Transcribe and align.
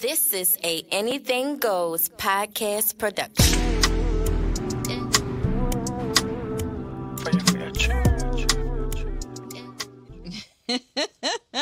This 0.00 0.32
is 0.32 0.56
a 0.64 0.82
Anything 0.90 1.58
Goes 1.58 2.08
podcast 2.08 2.96
production. 2.96 3.60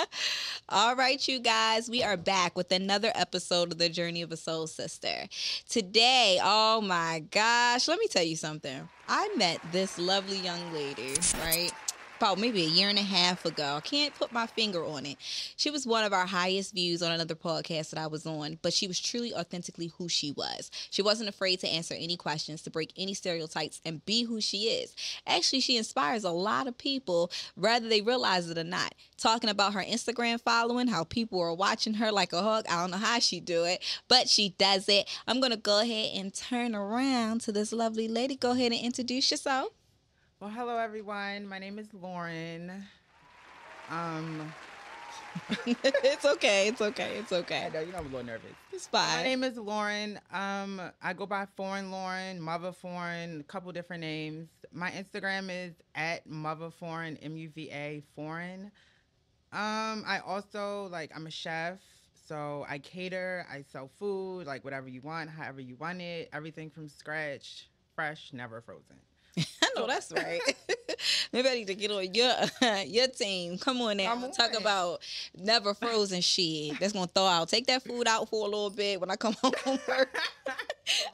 All 0.69 0.95
right, 0.95 1.27
you 1.27 1.40
guys, 1.40 1.90
we 1.90 2.04
are 2.04 2.16
back 2.16 2.56
with 2.56 2.71
another 2.71 3.11
episode 3.16 3.73
of 3.73 3.79
the 3.79 3.89
Journey 3.89 4.23
of 4.23 4.30
a 4.30 4.37
Soul 4.37 4.68
Sister. 4.68 5.27
Today, 5.68 6.39
oh 6.41 6.80
my 6.80 7.25
gosh, 7.32 7.89
let 7.89 7.98
me 7.98 8.07
tell 8.07 8.23
you 8.23 8.36
something. 8.36 8.89
I 9.09 9.34
met 9.36 9.61
this 9.73 9.98
lovely 9.98 10.39
young 10.39 10.73
lady, 10.73 11.14
right? 11.43 11.73
About 12.19 12.39
maybe 12.39 12.64
a 12.64 12.69
year 12.69 12.89
and 12.89 12.98
a 12.98 13.03
half 13.03 13.45
ago. 13.45 13.77
I 13.77 13.80
can't 13.80 14.12
put 14.12 14.32
my 14.32 14.46
finger 14.46 14.85
on 14.85 15.07
it. 15.07 15.18
She 15.57 15.71
was 15.71 15.87
one 15.87 16.03
of 16.03 16.12
our 16.12 16.27
highest 16.27 16.75
views 16.75 17.00
on 17.00 17.12
another 17.12 17.37
podcast 17.37 17.91
that 17.91 18.00
I 18.00 18.09
was 18.09 18.27
on, 18.27 18.59
but 18.61 18.73
she 18.73 18.89
was 18.89 18.98
truly 18.98 19.32
authentically 19.32 19.93
who 19.99 20.08
she 20.08 20.32
was. 20.32 20.72
She 20.91 21.00
wasn't 21.00 21.29
afraid 21.29 21.61
to 21.61 21.68
answer 21.68 21.94
any 21.96 22.17
questions, 22.17 22.63
to 22.63 22.71
break 22.71 22.93
any 22.96 23.14
stereotypes, 23.14 23.81
and 23.85 24.04
be 24.04 24.25
who 24.25 24.41
she 24.41 24.64
is. 24.64 24.96
Actually, 25.29 25.61
she 25.61 25.77
inspires 25.77 26.25
a 26.25 26.32
lot 26.32 26.67
of 26.67 26.77
people, 26.77 27.31
whether 27.54 27.89
they 27.89 28.00
realize 28.00 28.50
it 28.50 28.58
or 28.58 28.64
not. 28.64 28.96
Talking 29.16 29.50
about 29.50 29.75
her 29.75 29.85
Instagram 29.85 30.41
following, 30.41 30.89
how 30.89 31.05
people 31.05 31.41
are 31.41 31.55
watching 31.55 31.94
her 31.94 32.11
like 32.11 32.33
a 32.33 32.42
hug. 32.42 32.66
I 32.69 32.80
don't 32.80 32.91
know 32.91 32.97
how 32.97 33.20
she 33.20 33.39
do 33.39 33.62
it, 33.62 33.80
but 34.08 34.28
she 34.28 34.56
does 34.58 34.89
it. 34.89 35.08
I'm 35.28 35.41
gonna 35.41 35.56
go 35.56 35.80
ahead 35.80 36.16
and 36.16 36.34
turn 36.34 36.75
around 36.75 37.42
to 37.42 37.53
this 37.53 37.72
lovely 37.72 38.08
lady. 38.08 38.34
Go 38.34 38.50
ahead 38.50 38.72
and 38.72 38.80
introduce 38.80 39.30
yourself. 39.30 39.69
Well, 40.41 40.51
hello 40.51 40.78
everyone. 40.78 41.48
My 41.48 41.59
name 41.59 41.81
is 41.81 41.92
Lauren. 41.92 42.84
Um, 43.91 44.55
it's 45.67 46.25
okay. 46.25 46.69
It's 46.69 46.81
okay. 46.81 47.17
It's 47.17 47.33
okay. 47.33 47.64
I 47.67 47.69
know 47.70 47.81
you 47.81 47.91
know 47.91 47.98
I'm 47.98 48.06
a 48.06 48.09
little 48.09 48.25
nervous. 48.25 48.53
It's 48.73 48.87
fine. 48.87 49.17
My 49.17 49.23
name 49.25 49.42
is 49.42 49.56
Lauren. 49.56 50.20
Um, 50.33 50.81
I 51.03 51.12
go 51.12 51.27
by 51.27 51.48
Foreign 51.56 51.91
Lauren, 51.91 52.41
Mother 52.41 52.70
Foreign, 52.70 53.41
a 53.41 53.42
couple 53.42 53.72
different 53.72 54.00
names. 54.00 54.48
My 54.72 54.92
Instagram 54.92 55.48
is 55.50 55.75
at 55.97 56.25
Mother 56.25 56.70
Foreign, 56.70 57.17
M 57.17 57.36
U 57.36 57.50
V 57.52 57.69
A 57.73 58.05
Foreign. 58.14 58.70
Um, 59.52 60.05
I 60.06 60.20
also 60.25 60.89
like 60.92 61.11
I'm 61.17 61.27
a 61.27 61.33
chef, 61.33 61.80
so 62.28 62.64
I 62.69 62.78
cater. 62.78 63.45
I 63.50 63.62
sell 63.73 63.91
food, 63.98 64.47
like 64.47 64.62
whatever 64.62 64.89
you 64.89 65.00
want, 65.00 65.30
however 65.30 65.61
you 65.61 65.75
want 65.75 66.00
it, 66.00 66.28
everything 66.33 66.70
from 66.70 66.89
scratch, 66.89 67.69
fresh, 67.97 68.30
never 68.33 68.61
frozen. 68.61 68.98
I 69.62 69.70
know 69.77 69.86
that's 69.86 70.12
right. 70.12 70.41
Maybe 71.33 71.48
I 71.48 71.55
need 71.55 71.67
to 71.69 71.75
get 71.75 71.91
on 71.91 72.14
your 72.14 72.34
your 72.86 73.08
team. 73.08 73.58
Come 73.58 73.80
on 73.80 73.97
now. 73.97 74.17
Talk 74.36 74.58
about 74.58 75.00
never 75.36 75.75
frozen 75.75 76.20
shit. 76.20 76.78
That's 76.80 76.92
gonna 76.92 77.06
thaw 77.06 77.28
out. 77.28 77.48
Take 77.48 77.67
that 77.67 77.83
food 77.83 78.06
out 78.08 78.28
for 78.28 78.47
a 78.47 78.50
little 78.50 78.70
bit 78.70 79.00
when 79.00 79.11
I 79.11 79.17
come 79.17 79.34
home 79.34 79.53
from 79.62 79.78
work. 79.89 80.19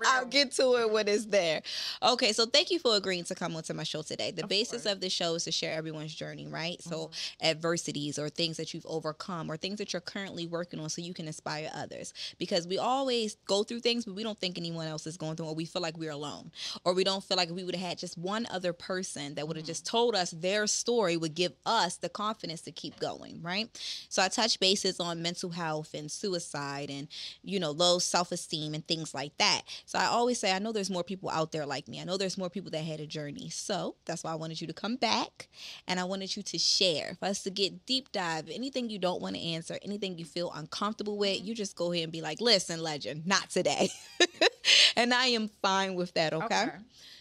I'll 0.07 0.27
get 0.27 0.53
to 0.53 0.77
it 0.77 0.91
when 0.93 1.09
it's 1.09 1.27
there. 1.27 1.63
Okay, 2.03 2.33
so 2.33 2.47
thank 2.47 2.71
you 2.71 2.79
for 2.79 2.97
agreeing 2.97 3.25
to 3.25 3.35
come 3.35 3.57
onto 3.57 3.75
my 3.75 3.83
show 3.83 4.03
today. 4.03 4.31
The 4.31 4.45
of 4.45 4.49
basis 4.49 4.85
course. 4.85 4.93
of 4.93 5.01
the 5.01 5.11
show 5.11 5.35
is 5.35 5.45
to 5.45 5.53
share 5.53 5.77
everyone's 5.77 6.15
journey, 6.15 6.47
right? 6.47 6.79
Mm-hmm. 6.79 6.91
So 6.91 7.11
adversities 7.43 8.19
or 8.19 8.29
things 8.29 8.57
that 8.59 8.73
you've 8.73 8.87
overcome 8.87 9.51
or 9.51 9.57
things 9.57 9.79
that 9.79 9.93
you're 9.93 10.01
currently 10.01 10.47
working 10.47 10.81
on 10.81 10.89
so 10.91 11.03
you 11.03 11.15
can 11.15 11.27
inspire 11.27 11.71
others. 11.75 12.13
Because 12.39 12.67
we 12.67 12.79
always 12.79 13.37
go 13.47 13.65
through 13.65 13.81
things, 13.81 14.05
but 14.05 14.15
we 14.15 14.23
don't 14.23 14.39
think 14.39 14.59
anyone 14.59 14.87
else 14.87 15.07
is 15.07 15.17
going 15.17 15.37
through 15.37 15.47
or 15.47 15.55
we 15.55 15.65
feel 15.65 15.83
like 15.83 15.97
we're 15.99 16.13
alone. 16.13 16.53
Or 16.85 16.95
we 16.95 17.05
don't 17.05 17.25
feel 17.25 17.37
like 17.37 17.51
we 17.51 17.65
would 17.65 17.75
have 17.75 17.89
had 17.89 17.99
just 17.99 18.14
one 18.17 18.47
other 18.51 18.73
person 18.73 19.35
that 19.35 19.47
would 19.47 19.57
have 19.57 19.65
mm-hmm. 19.65 19.71
just 19.71 19.87
told 19.87 20.15
us 20.15 20.31
their 20.31 20.67
story 20.67 21.17
would 21.17 21.35
give 21.35 21.53
us 21.67 21.97
the 21.97 22.09
confidence 22.09 22.61
to 22.63 22.73
keep 22.73 22.99
going, 22.99 23.41
right? 23.43 23.69
So 24.09 24.23
I 24.23 24.29
touch 24.29 24.61
bases 24.61 25.01
on 25.01 25.23
mental 25.23 25.51
health 25.51 25.95
and 25.95 26.11
suicide 26.11 26.91
and, 26.91 27.09
you 27.43 27.61
know, 27.61 27.71
low 27.71 27.99
self-esteem 27.99 28.75
and 28.75 28.87
things 28.87 29.15
like 29.15 29.37
that. 29.39 29.63
So 29.87 29.99
I 29.99 30.07
always 30.07 30.39
say, 30.39 30.53
I 30.53 30.59
know 30.59 30.73
there's 30.73 30.91
more 30.91 31.05
people 31.05 31.31
out 31.31 31.53
there 31.53 31.67
like 31.67 31.89
me. 31.89 32.01
I 32.01 32.05
know 32.05 32.17
there's 32.17 32.39
more 32.39 32.51
people 32.51 32.71
that 32.71 32.85
had 32.85 33.01
a 33.01 33.07
journey. 33.07 33.49
So 33.51 33.97
that's 34.05 34.25
why 34.25 34.33
I 34.33 34.37
wanted 34.37 34.61
you 34.61 34.67
to 34.67 34.73
come 34.73 34.97
back 34.97 35.49
and 35.87 35.99
I 36.01 36.05
wanted 36.05 36.37
you 36.37 36.43
to 36.43 36.59
share 36.59 37.17
for 37.19 37.27
us 37.27 37.43
to 37.45 37.51
get 37.51 37.87
deep 37.87 38.13
dive. 38.13 38.49
Anything 38.51 38.91
you 38.91 38.99
don't 38.99 39.23
want 39.23 39.37
to 39.37 39.43
answer, 39.43 39.79
anything 39.83 40.19
you 40.19 40.25
feel 40.25 40.53
uncomfortable 40.53 41.19
with, 41.19 41.43
you 41.43 41.55
just 41.55 41.77
go 41.77 41.93
ahead 41.93 42.05
and 42.05 42.13
be 42.13 42.21
like, 42.21 42.41
listen, 42.41 42.83
legend, 42.83 43.27
not 43.27 43.51
today. 43.51 43.91
and 44.97 45.13
I 45.13 45.27
am 45.27 45.49
fine 45.63 45.95
with 45.95 46.15
that, 46.15 46.33
okay? 46.33 46.45
okay? 46.45 46.71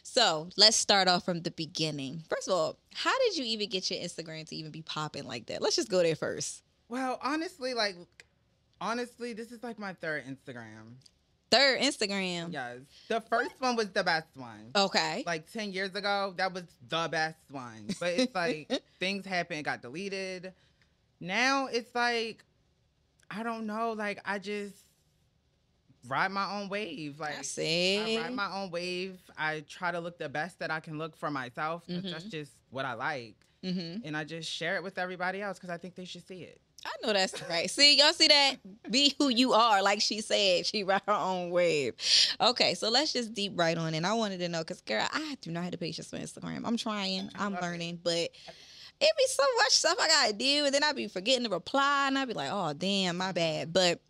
So 0.04 0.50
let's 0.58 0.78
start 0.78 1.08
off 1.08 1.26
from 1.26 1.42
the 1.42 1.52
beginning. 1.52 2.24
First 2.30 2.48
of 2.48 2.54
all, 2.54 2.78
how 2.94 3.18
did 3.20 3.38
you 3.38 3.46
even 3.46 3.70
get 3.70 3.90
your 3.90 4.00
Instagram 4.00 4.48
to 4.50 4.56
even 4.56 4.72
be 4.72 4.82
popping 4.82 5.26
like 5.26 5.48
that? 5.48 5.62
Let's 5.62 5.76
just 5.76 5.90
go 5.90 6.04
there 6.04 6.16
first. 6.16 6.62
Well, 6.90 7.20
honestly, 7.24 7.74
like 7.74 7.96
honestly, 8.80 9.34
this 9.34 9.52
is 9.52 9.64
like 9.64 9.80
my 9.80 9.94
third 9.94 10.24
Instagram 10.26 10.98
third 11.54 11.80
Instagram. 11.82 12.52
Yes. 12.52 12.80
The 13.08 13.22
first 13.22 13.52
one 13.60 13.76
was 13.76 13.92
the 13.92 14.04
best 14.04 14.36
one. 14.36 14.72
Okay. 14.76 15.24
Like 15.26 15.52
10 15.52 15.72
years 15.72 15.94
ago, 15.94 16.34
that 16.38 16.54
was 16.54 16.64
the 16.90 17.08
best 17.12 17.38
one. 17.50 17.88
But 18.00 18.10
it's 18.10 18.36
like 18.36 18.72
things 19.00 19.26
happened, 19.26 19.64
got 19.66 19.82
deleted. 19.82 20.54
Now 21.20 21.68
it's 21.68 21.94
like, 21.94 22.44
I 23.30 23.44
don't 23.44 23.68
know. 23.68 23.94
Like, 23.94 24.20
I 24.26 24.40
just 24.40 24.76
ride 26.08 26.32
my 26.32 26.60
own 26.60 26.70
wave. 26.70 27.20
Like, 27.20 27.40
I 27.40 27.42
see. 27.42 28.18
I 28.18 28.24
ride 28.24 28.34
my 28.34 28.52
own 28.52 28.72
wave. 28.72 29.20
I 29.38 29.64
try 29.68 29.92
to 29.92 30.00
look 30.00 30.18
the 30.18 30.30
best 30.30 30.60
that 30.60 30.72
I 30.72 30.80
can 30.80 30.98
look 30.98 31.16
for 31.16 31.32
myself. 31.32 31.86
Mm-hmm. 31.88 32.12
That's 32.12 32.26
just 32.26 32.52
what 32.70 32.86
I 32.86 32.94
like. 32.94 33.36
Mm-hmm. 33.64 34.06
And 34.06 34.18
I 34.18 34.24
just 34.24 34.50
share 34.50 34.76
it 34.76 34.84
with 34.84 34.98
everybody 34.98 35.42
else 35.42 35.58
because 35.58 35.70
I 35.70 35.78
think 35.78 35.96
they 35.96 36.06
should 36.06 36.28
see 36.28 36.44
it. 36.44 36.60
I 36.86 36.92
know 37.02 37.14
that's 37.14 37.42
right. 37.50 37.70
See, 37.70 37.98
y'all 37.98 38.12
see 38.12 38.28
that? 38.28 38.56
Be 38.92 39.16
who 39.18 39.30
you 39.30 39.54
are, 39.54 39.82
like 39.82 40.02
she 40.02 40.20
said. 40.20 40.66
She 40.66 40.84
ride 40.84 41.02
her 41.08 41.14
own 41.14 41.50
wave. 41.50 41.94
Okay, 42.42 42.74
so 42.74 42.90
let's 42.90 43.14
just 43.14 43.34
deep 43.34 43.54
right 43.56 43.78
on 43.78 43.94
in. 43.94 44.04
I 44.04 44.14
wanted 44.16 44.40
to 44.40 44.50
know 44.50 44.60
because, 44.60 44.82
girl, 44.82 45.08
I 45.10 45.38
do 45.40 45.52
not 45.52 45.64
have 45.64 45.72
the 45.72 45.78
patience 45.78 46.10
for 46.10 46.18
Instagram. 46.18 46.64
I'm 46.66 46.76
trying, 46.76 47.30
I'm 47.40 47.56
learning, 47.62 48.00
but 48.04 48.30
it 49.00 49.18
be 49.18 49.26
so 49.28 49.44
much 49.60 49.72
stuff 49.72 49.98
I 49.98 50.08
gotta 50.10 50.34
do, 50.34 50.66
and 50.66 50.74
then 50.74 50.84
I 50.84 50.92
be 50.92 51.08
forgetting 51.08 51.46
to 51.46 51.50
reply, 51.50 52.08
and 52.08 52.18
I 52.18 52.26
be 52.26 52.34
like, 52.34 52.50
oh 52.52 52.74
damn, 52.74 53.16
my 53.16 53.32
bad. 53.32 53.72
But 53.72 54.02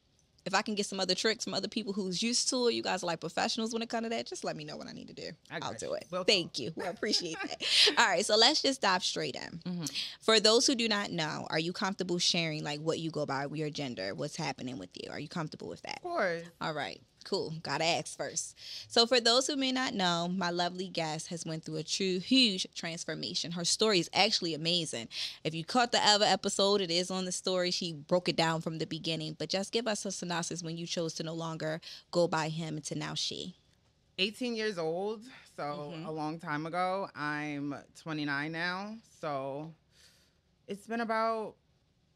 if 0.45 0.53
I 0.53 0.61
can 0.61 0.75
get 0.75 0.85
some 0.85 0.99
other 0.99 1.15
tricks 1.15 1.43
from 1.43 1.53
other 1.53 1.67
people 1.67 1.93
who's 1.93 2.21
used 2.21 2.49
to 2.49 2.67
it, 2.67 2.73
you 2.73 2.83
guys 2.83 3.03
are 3.03 3.07
like 3.07 3.19
professionals 3.19 3.73
when 3.73 3.81
it 3.81 3.89
comes 3.89 4.05
to 4.05 4.09
that, 4.09 4.25
just 4.25 4.43
let 4.43 4.55
me 4.55 4.63
know 4.63 4.77
what 4.77 4.87
I 4.87 4.91
need 4.91 5.07
to 5.07 5.13
do. 5.13 5.29
I'll 5.51 5.73
do 5.73 5.93
it. 5.93 6.05
Well, 6.11 6.23
Thank 6.23 6.59
you. 6.59 6.71
I 6.83 6.87
appreciate 6.87 7.37
that. 7.43 7.63
All 7.97 8.05
right, 8.05 8.25
so 8.25 8.35
let's 8.35 8.61
just 8.61 8.81
dive 8.81 9.03
straight 9.03 9.35
in. 9.35 9.59
Mm-hmm. 9.65 9.85
For 10.21 10.39
those 10.39 10.67
who 10.67 10.75
do 10.75 10.87
not 10.87 11.11
know, 11.11 11.47
are 11.49 11.59
you 11.59 11.73
comfortable 11.73 12.19
sharing 12.19 12.63
like 12.63 12.79
what 12.79 12.99
you 12.99 13.11
go 13.11 13.25
by, 13.25 13.45
your 13.53 13.69
gender, 13.69 14.13
what's 14.15 14.35
happening 14.35 14.77
with 14.77 14.89
you? 14.95 15.09
Are 15.11 15.19
you 15.19 15.29
comfortable 15.29 15.67
with 15.69 15.81
that? 15.83 15.97
Of 15.97 16.03
course. 16.03 16.43
All 16.61 16.73
right. 16.73 17.01
Cool. 17.23 17.53
Gotta 17.63 17.85
ask 17.85 18.17
first. 18.17 18.57
So 18.87 19.05
for 19.05 19.19
those 19.19 19.47
who 19.47 19.55
may 19.55 19.71
not 19.71 19.93
know, 19.93 20.27
my 20.27 20.49
lovely 20.49 20.87
guest 20.87 21.27
has 21.27 21.45
went 21.45 21.63
through 21.63 21.77
a 21.77 21.83
true 21.83 22.19
huge 22.19 22.67
transformation. 22.75 23.51
Her 23.51 23.65
story 23.65 23.99
is 23.99 24.09
actually 24.13 24.53
amazing. 24.53 25.07
If 25.43 25.53
you 25.53 25.63
caught 25.63 25.91
the 25.91 26.05
other 26.05 26.25
episode, 26.25 26.81
it 26.81 26.91
is 26.91 27.09
on 27.09 27.25
the 27.25 27.31
story. 27.31 27.71
She 27.71 27.93
broke 27.93 28.29
it 28.29 28.35
down 28.35 28.61
from 28.61 28.77
the 28.77 28.85
beginning. 28.85 29.35
But 29.37 29.49
just 29.49 29.71
give 29.71 29.87
us 29.87 30.05
a 30.05 30.11
synopsis 30.11 30.63
when 30.63 30.77
you 30.77 30.85
chose 30.85 31.13
to 31.15 31.23
no 31.23 31.33
longer 31.33 31.81
go 32.11 32.27
by 32.27 32.49
him 32.49 32.81
to 32.81 32.95
now 32.95 33.13
she. 33.13 33.55
18 34.19 34.55
years 34.55 34.77
old, 34.77 35.21
so 35.55 35.63
mm-hmm. 35.63 36.05
a 36.05 36.11
long 36.11 36.39
time 36.39 36.65
ago. 36.65 37.09
I'm 37.15 37.75
29 38.01 38.51
now, 38.51 38.95
so 39.19 39.71
it's 40.67 40.85
been 40.85 41.01
about 41.01 41.55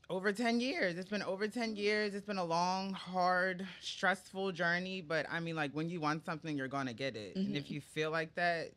over 0.09 0.31
10 0.31 0.59
years. 0.59 0.97
It's 0.97 1.09
been 1.09 1.23
over 1.23 1.47
10 1.47 1.75
years. 1.75 2.13
It's 2.13 2.25
been 2.25 2.37
a 2.37 2.45
long, 2.45 2.93
hard, 2.93 3.67
stressful 3.81 4.51
journey. 4.53 5.01
But 5.01 5.25
I 5.29 5.39
mean, 5.39 5.55
like, 5.55 5.71
when 5.71 5.89
you 5.89 5.99
want 5.99 6.25
something, 6.25 6.57
you're 6.57 6.67
going 6.67 6.87
to 6.87 6.93
get 6.93 7.15
it. 7.15 7.35
Mm-hmm. 7.35 7.47
And 7.47 7.57
if 7.57 7.65
mm-hmm. 7.65 7.73
you 7.75 7.81
feel 7.81 8.11
like 8.11 8.35
that, 8.35 8.71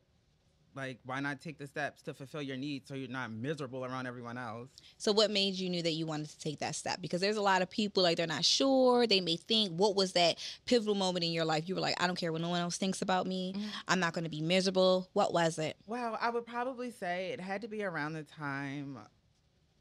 like, 0.76 0.98
why 1.04 1.18
not 1.18 1.41
take 1.41 1.58
the 1.58 1.66
steps 1.66 2.00
to 2.02 2.14
fulfill 2.14 2.42
your 2.42 2.56
needs 2.56 2.88
so 2.88 2.94
you're 2.94 3.08
not 3.08 3.32
miserable 3.32 3.84
around 3.84 4.06
everyone 4.06 4.38
else? 4.38 4.68
So, 4.98 5.10
what 5.10 5.30
made 5.30 5.54
you 5.54 5.68
knew 5.68 5.82
that 5.82 5.92
you 5.92 6.06
wanted 6.06 6.30
to 6.30 6.38
take 6.38 6.60
that 6.60 6.76
step? 6.76 7.00
Because 7.02 7.20
there's 7.20 7.36
a 7.36 7.42
lot 7.42 7.60
of 7.60 7.68
people, 7.68 8.04
like, 8.04 8.16
they're 8.16 8.26
not 8.26 8.44
sure. 8.44 9.06
They 9.06 9.20
may 9.20 9.36
think, 9.36 9.72
what 9.72 9.97
was 9.97 10.12
that 10.12 10.38
pivotal 10.66 10.94
moment 10.94 11.24
in 11.24 11.32
your 11.32 11.44
life? 11.44 11.68
You 11.68 11.74
were 11.74 11.80
like, 11.80 12.00
I 12.00 12.06
don't 12.06 12.16
care 12.16 12.30
what 12.30 12.41
no 12.41 12.50
one 12.50 12.60
else 12.60 12.77
thinks 12.77 13.03
about 13.03 13.27
me. 13.27 13.53
Mm-hmm. 13.53 13.66
I'm 13.88 13.98
not 13.98 14.12
going 14.12 14.24
to 14.24 14.30
be 14.30 14.42
miserable. 14.42 15.09
What 15.12 15.32
was 15.32 15.59
it? 15.59 15.77
Well, 15.86 16.16
I 16.21 16.30
would 16.30 16.47
probably 16.47 16.92
say 16.92 17.30
it 17.30 17.41
had 17.41 17.62
to 17.62 17.68
be 17.68 17.82
around 17.82 18.12
the 18.12 18.22
time 18.22 18.97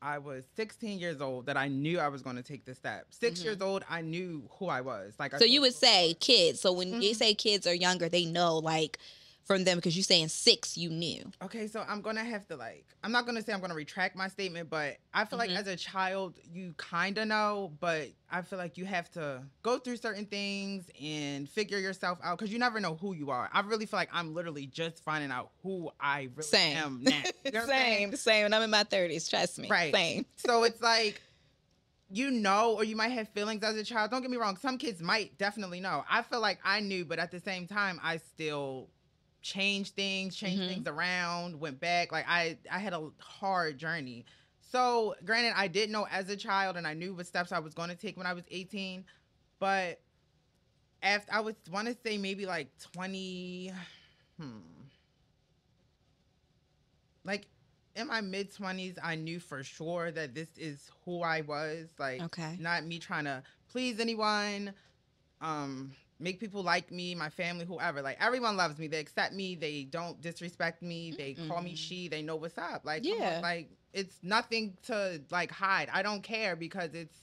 I 0.02 0.18
was 0.18 0.46
16 0.56 1.00
years 1.00 1.22
old 1.22 1.46
that 1.48 1.58
I 1.58 1.68
knew 1.68 2.00
I 2.00 2.08
was 2.08 2.22
going 2.22 2.36
to 2.36 2.44
take 2.44 2.66
this 2.66 2.78
step. 2.78 3.08
6 3.10 3.40
mm-hmm. 3.40 3.46
years 3.46 3.62
old, 3.62 3.84
I 3.90 4.02
knew 4.02 4.44
who 4.58 4.68
I 4.68 4.82
was. 4.82 5.14
Like, 5.20 5.36
so 5.38 5.46
you 5.46 5.62
would 5.62 5.74
say 5.74 6.14
kids. 6.16 6.62
So 6.62 6.72
when 6.72 6.90
mm-hmm. 6.90 7.02
you 7.02 7.14
say 7.14 7.34
kids 7.34 7.68
are 7.68 7.74
younger, 7.74 8.08
they 8.08 8.26
know 8.26 8.58
like 8.58 8.98
from 9.46 9.64
them 9.64 9.78
because 9.78 9.96
you're 9.96 10.04
saying 10.04 10.28
six 10.28 10.78
you 10.78 10.90
knew 10.90 11.24
okay 11.42 11.68
so 11.68 11.84
i'm 11.88 12.02
gonna 12.02 12.24
have 12.24 12.48
to 12.48 12.56
like 12.56 12.86
i'm 13.04 13.12
not 13.12 13.26
gonna 13.26 13.42
say 13.42 13.52
i'm 13.52 13.62
gonna 13.62 13.74
retract 13.74 14.16
my 14.16 14.28
statement 14.28 14.70
but 14.70 14.98
i 15.14 15.26
feel 15.26 15.40
mm-hmm. 15.40 15.50
like 15.50 15.60
as 15.60 15.68
a 15.68 15.76
child 15.76 16.36
you 16.54 16.74
kind 16.78 17.18
of 17.18 17.28
know 17.28 17.72
but 17.80 18.10
i 18.32 18.42
feel 18.42 18.60
like 18.60 18.78
you 18.78 18.86
have 18.86 19.10
to 19.10 19.42
go 19.64 19.78
through 19.78 19.98
certain 19.98 20.26
things 20.26 20.90
and 21.02 21.50
figure 21.50 21.80
yourself 21.80 22.20
out 22.24 22.38
because 22.38 22.54
you 22.54 22.60
never 22.60 22.80
know 22.80 22.96
who 22.96 23.14
you 23.14 23.32
are 23.32 23.50
i 23.52 23.60
really 23.62 23.86
feel 23.86 23.98
like 23.98 24.10
i'm 24.14 24.34
literally 24.34 24.68
just 24.68 25.04
finding 25.04 25.32
out 25.32 25.50
who 25.64 25.90
i 26.00 26.30
really 26.36 26.44
same. 26.44 26.78
am 26.78 27.04
now 27.04 27.22
you 27.46 27.52
know 27.52 27.66
same 27.66 28.16
same 28.16 28.46
and 28.46 28.54
i'm 28.54 28.62
in 28.62 28.70
my 28.70 28.84
30s 28.84 29.30
trust 29.30 29.58
me 29.58 29.68
right 29.68 29.94
same 29.94 30.26
so 30.38 30.64
it's 30.64 30.82
like 30.82 31.22
you 32.12 32.32
know, 32.32 32.74
or 32.76 32.84
you 32.84 32.96
might 32.96 33.10
have 33.10 33.30
feelings 33.30 33.64
as 33.64 33.76
a 33.76 33.84
child. 33.84 34.12
Don't 34.12 34.22
get 34.22 34.32
me 34.32 34.38
wrong. 34.38 34.58
Some 34.58 34.78
kids 34.78 35.02
might 35.02 35.38
definitely 35.38 35.80
know. 35.80 36.04
I 36.10 36.24
feel 36.24 36.42
like 36.42 36.60
I 36.64 36.80
knew, 36.80 37.06
but 37.06 37.20
at 37.20 37.32
the 37.32 37.40
same 37.40 37.68
time, 37.68 38.00
I 38.04 38.18
still 38.18 38.90
changed 39.42 39.96
things, 39.96 40.36
changed 40.36 40.64
Mhm. 40.64 40.68
things 40.68 40.88
around, 40.88 41.60
went 41.60 41.80
back. 41.80 42.12
Like 42.12 42.26
I, 42.28 42.58
I 42.72 42.80
had 42.80 42.94
a 42.94 43.10
hard 43.20 43.78
journey. 43.78 44.26
So, 44.60 45.16
granted, 45.26 45.54
I 45.56 45.68
did 45.68 45.90
know 45.90 46.06
as 46.12 46.30
a 46.30 46.36
child, 46.38 46.78
and 46.78 46.86
I 46.88 46.94
knew 46.94 47.16
what 47.16 47.26
steps 47.26 47.52
I 47.52 47.60
was 47.60 47.74
going 47.74 47.90
to 47.90 47.96
take 47.96 48.18
when 48.18 48.28
I 48.28 48.34
was 48.34 48.44
18. 48.52 49.06
But 49.60 50.00
after 51.02 51.34
I 51.34 51.40
would 51.42 51.56
want 51.72 51.88
to 51.88 51.96
say 52.04 52.18
maybe 52.18 52.46
like 52.46 52.70
20, 52.94 53.74
hmm, 54.40 54.60
like 57.24 57.48
in 57.96 58.08
my 58.08 58.22
mid 58.22 58.54
20s, 58.54 58.98
I 59.02 59.16
knew 59.16 59.40
for 59.40 59.64
sure 59.64 60.12
that 60.12 60.34
this 60.36 60.50
is 60.58 60.90
who 61.06 61.22
I 61.22 61.42
was. 61.42 61.90
Like, 61.98 62.26
Okay. 62.26 62.60
not 62.60 62.86
me 62.86 63.00
trying 63.00 63.26
to 63.26 63.44
please 63.70 64.00
anyone, 64.00 64.74
um, 65.42 65.92
make 66.20 66.40
people 66.40 66.64
like 66.64 66.92
me, 66.92 67.16
my 67.16 67.30
family, 67.30 67.66
whoever. 67.66 68.02
Like, 68.02 68.18
everyone 68.20 68.58
loves 68.58 68.78
me. 68.78 68.88
They 68.88 69.00
accept 69.00 69.34
me. 69.34 69.56
They 69.56 69.84
don't 69.84 70.20
disrespect 70.22 70.82
me. 70.82 71.14
They 71.18 71.36
call 71.48 71.62
me 71.62 71.76
she. 71.76 72.08
They 72.08 72.22
know 72.22 72.36
what's 72.36 72.58
up. 72.58 72.82
Like, 72.86 73.04
come 73.04 73.14
on, 73.14 73.20
Yeah. 73.20 73.40
like 73.42 73.70
it's 73.94 74.20
nothing 74.22 74.78
to 74.84 75.22
like 75.32 75.52
hide. 75.52 75.90
I 75.92 76.02
don't 76.04 76.22
care 76.22 76.56
because 76.56 76.94
it's 76.94 77.18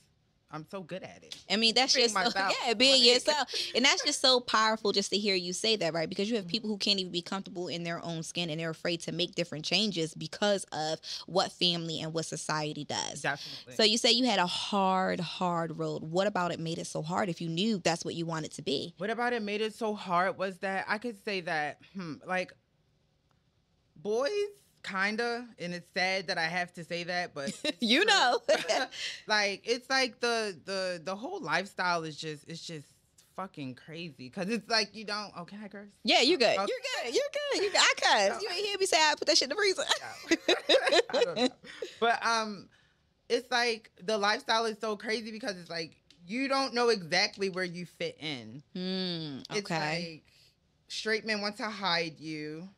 I'm 0.49 0.65
so 0.69 0.81
good 0.81 1.03
at 1.03 1.23
it. 1.23 1.35
I 1.49 1.57
mean, 1.57 1.75
that's 1.75 1.93
Being 1.93 2.05
just 2.05 2.15
myself. 2.15 2.53
yeah, 2.65 2.73
being 2.73 3.01
Like- 3.01 3.13
yourself, 3.13 3.53
and 3.75 3.83
that's 3.83 4.03
just 4.03 4.21
so 4.21 4.39
powerful 4.39 4.93
just 4.93 5.09
to 5.11 5.17
hear 5.17 5.35
you 5.35 5.51
say 5.51 5.75
that, 5.75 5.93
right? 5.93 6.07
Because 6.07 6.29
you 6.29 6.37
have 6.37 6.47
people 6.47 6.69
who 6.69 6.77
can't 6.77 6.99
even 6.99 7.11
be 7.11 7.21
comfortable 7.21 7.67
in 7.67 7.83
their 7.83 8.03
own 8.03 8.23
skin, 8.23 8.49
and 8.49 8.59
they're 8.59 8.69
afraid 8.69 9.01
to 9.01 9.11
make 9.11 9.35
different 9.35 9.65
changes 9.65 10.13
because 10.13 10.63
of 10.71 10.99
what 11.25 11.51
family 11.51 11.99
and 11.99 12.13
what 12.13 12.25
society 12.25 12.85
does. 12.85 13.21
Definitely. 13.23 13.75
So 13.75 13.83
you 13.83 13.97
say 13.97 14.11
you 14.11 14.25
had 14.25 14.39
a 14.39 14.47
hard, 14.47 15.19
hard 15.19 15.77
road. 15.77 16.03
What 16.03 16.27
about 16.27 16.51
it 16.53 16.59
made 16.59 16.77
it 16.77 16.87
so 16.87 17.01
hard? 17.01 17.27
If 17.27 17.41
you 17.41 17.49
knew 17.49 17.79
that's 17.79 18.05
what 18.05 18.15
you 18.15 18.25
wanted 18.25 18.51
to 18.53 18.61
be, 18.61 18.93
What 18.97 19.09
about 19.09 19.33
it 19.33 19.41
made 19.41 19.59
it 19.61 19.73
so 19.75 19.93
hard 19.95 20.37
was 20.37 20.57
that 20.59 20.85
I 20.87 20.97
could 20.97 21.21
say 21.25 21.41
that, 21.41 21.79
hmm, 21.93 22.13
like, 22.25 22.53
boys, 23.97 24.31
kinda, 24.87 25.47
and 25.59 25.73
it's 25.73 25.87
sad 25.93 26.27
that 26.27 26.37
I 26.37 26.45
have 26.45 26.73
to 26.73 26.83
say 26.83 27.03
that, 27.03 27.33
but 27.33 27.53
you 27.79 28.05
know. 28.05 28.39
like, 29.27 29.61
it's 29.65 29.89
like 29.89 30.19
the 30.19 30.57
the 30.65 31.01
the 31.03 31.15
whole 31.15 31.41
lifestyle 31.41 32.03
is 32.03 32.17
just 32.17 32.45
it's 32.47 32.61
just 32.61 32.87
fucking 33.35 33.75
crazy 33.75 34.29
because 34.29 34.49
it's 34.49 34.69
like 34.69 34.95
you 34.95 35.05
don't. 35.05 35.31
Oh, 35.37 35.45
can 35.45 35.63
I 35.63 35.67
curse? 35.67 35.89
yeah, 36.03 36.21
you 36.21 36.37
good. 36.37 36.57
Okay. 36.57 36.65
You're 36.67 37.03
good. 37.03 37.15
You're 37.15 37.23
good. 37.33 37.63
You 37.63 37.71
good. 37.71 37.81
I 37.81 37.93
cuss. 37.97 38.41
You 38.41 38.49
ain't 38.49 38.65
hear 38.65 38.77
me 38.79 38.85
say 38.85 38.97
I 38.97 39.13
put 39.17 39.27
that 39.27 39.37
shit 39.37 39.49
in 39.49 39.49
the 39.49 39.55
freezer. 39.55 39.83
I 41.09 41.23
don't 41.23 41.35
know. 41.37 41.49
But 41.99 42.25
um, 42.25 42.69
it's 43.29 43.49
like 43.51 43.91
the 44.03 44.17
lifestyle 44.17 44.65
is 44.65 44.77
so 44.79 44.95
crazy 44.95 45.31
because 45.31 45.57
it's 45.57 45.69
like 45.69 45.95
you 46.25 46.47
don't 46.47 46.73
know 46.73 46.89
exactly 46.89 47.49
where 47.49 47.63
you 47.63 47.85
fit 47.85 48.17
in. 48.19 48.63
It's 49.51 49.71
okay. 49.71 50.01
like 50.01 50.23
straight 50.87 51.25
men 51.25 51.41
want 51.41 51.57
to 51.57 51.69
hide 51.69 52.19
you, 52.19 52.69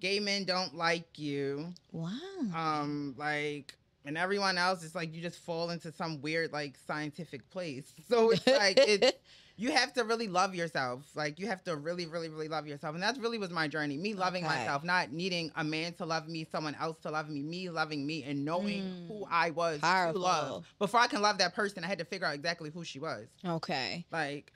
gay 0.00 0.20
men 0.20 0.44
don't 0.44 0.74
like 0.74 1.18
you. 1.18 1.72
wow. 1.92 2.10
Um, 2.54 3.14
like 3.18 3.74
and 4.04 4.16
everyone 4.16 4.56
else 4.56 4.82
is 4.82 4.94
like 4.94 5.14
you 5.14 5.20
just 5.20 5.38
fall 5.38 5.70
into 5.70 5.92
some 5.92 6.20
weird 6.22 6.52
like 6.52 6.76
scientific 6.86 7.48
place. 7.50 7.92
So 8.08 8.30
it's 8.30 8.46
like 8.46 8.78
it's 8.78 9.12
you 9.56 9.72
have 9.72 9.92
to 9.94 10.04
really 10.04 10.28
love 10.28 10.54
yourself. 10.54 11.04
Like 11.14 11.38
you 11.38 11.46
have 11.48 11.62
to 11.64 11.76
really, 11.76 12.06
really, 12.06 12.28
really 12.28 12.48
love 12.48 12.66
yourself. 12.66 12.94
And 12.94 13.02
that's 13.02 13.18
really 13.18 13.38
was 13.38 13.50
my 13.50 13.66
journey. 13.68 13.96
Me 13.96 14.14
loving 14.14 14.44
Okay. 14.44 14.54
myself, 14.58 14.84
not 14.84 15.12
needing 15.12 15.50
a 15.56 15.64
man 15.64 15.92
to 15.94 16.06
love 16.06 16.28
me, 16.28 16.46
someone 16.50 16.76
else 16.80 16.96
to 17.00 17.10
love 17.10 17.28
me, 17.28 17.42
me 17.42 17.68
loving 17.68 18.06
me 18.06 18.22
and 18.22 18.44
knowing 18.44 18.82
Mm. 18.84 19.08
who 19.08 19.26
I 19.30 19.50
was 19.50 19.80
Powerful. 19.80 20.12
to 20.14 20.18
love. 20.26 20.66
Before 20.78 21.00
I 21.00 21.08
can 21.08 21.20
love 21.22 21.38
that 21.38 21.54
person, 21.54 21.82
I 21.84 21.88
had 21.88 21.98
to 21.98 22.04
figure 22.04 22.26
out 22.26 22.34
exactly 22.34 22.70
who 22.70 22.84
she 22.84 22.98
was. 23.00 23.26
okay. 23.44 24.06
Like, 24.12 24.52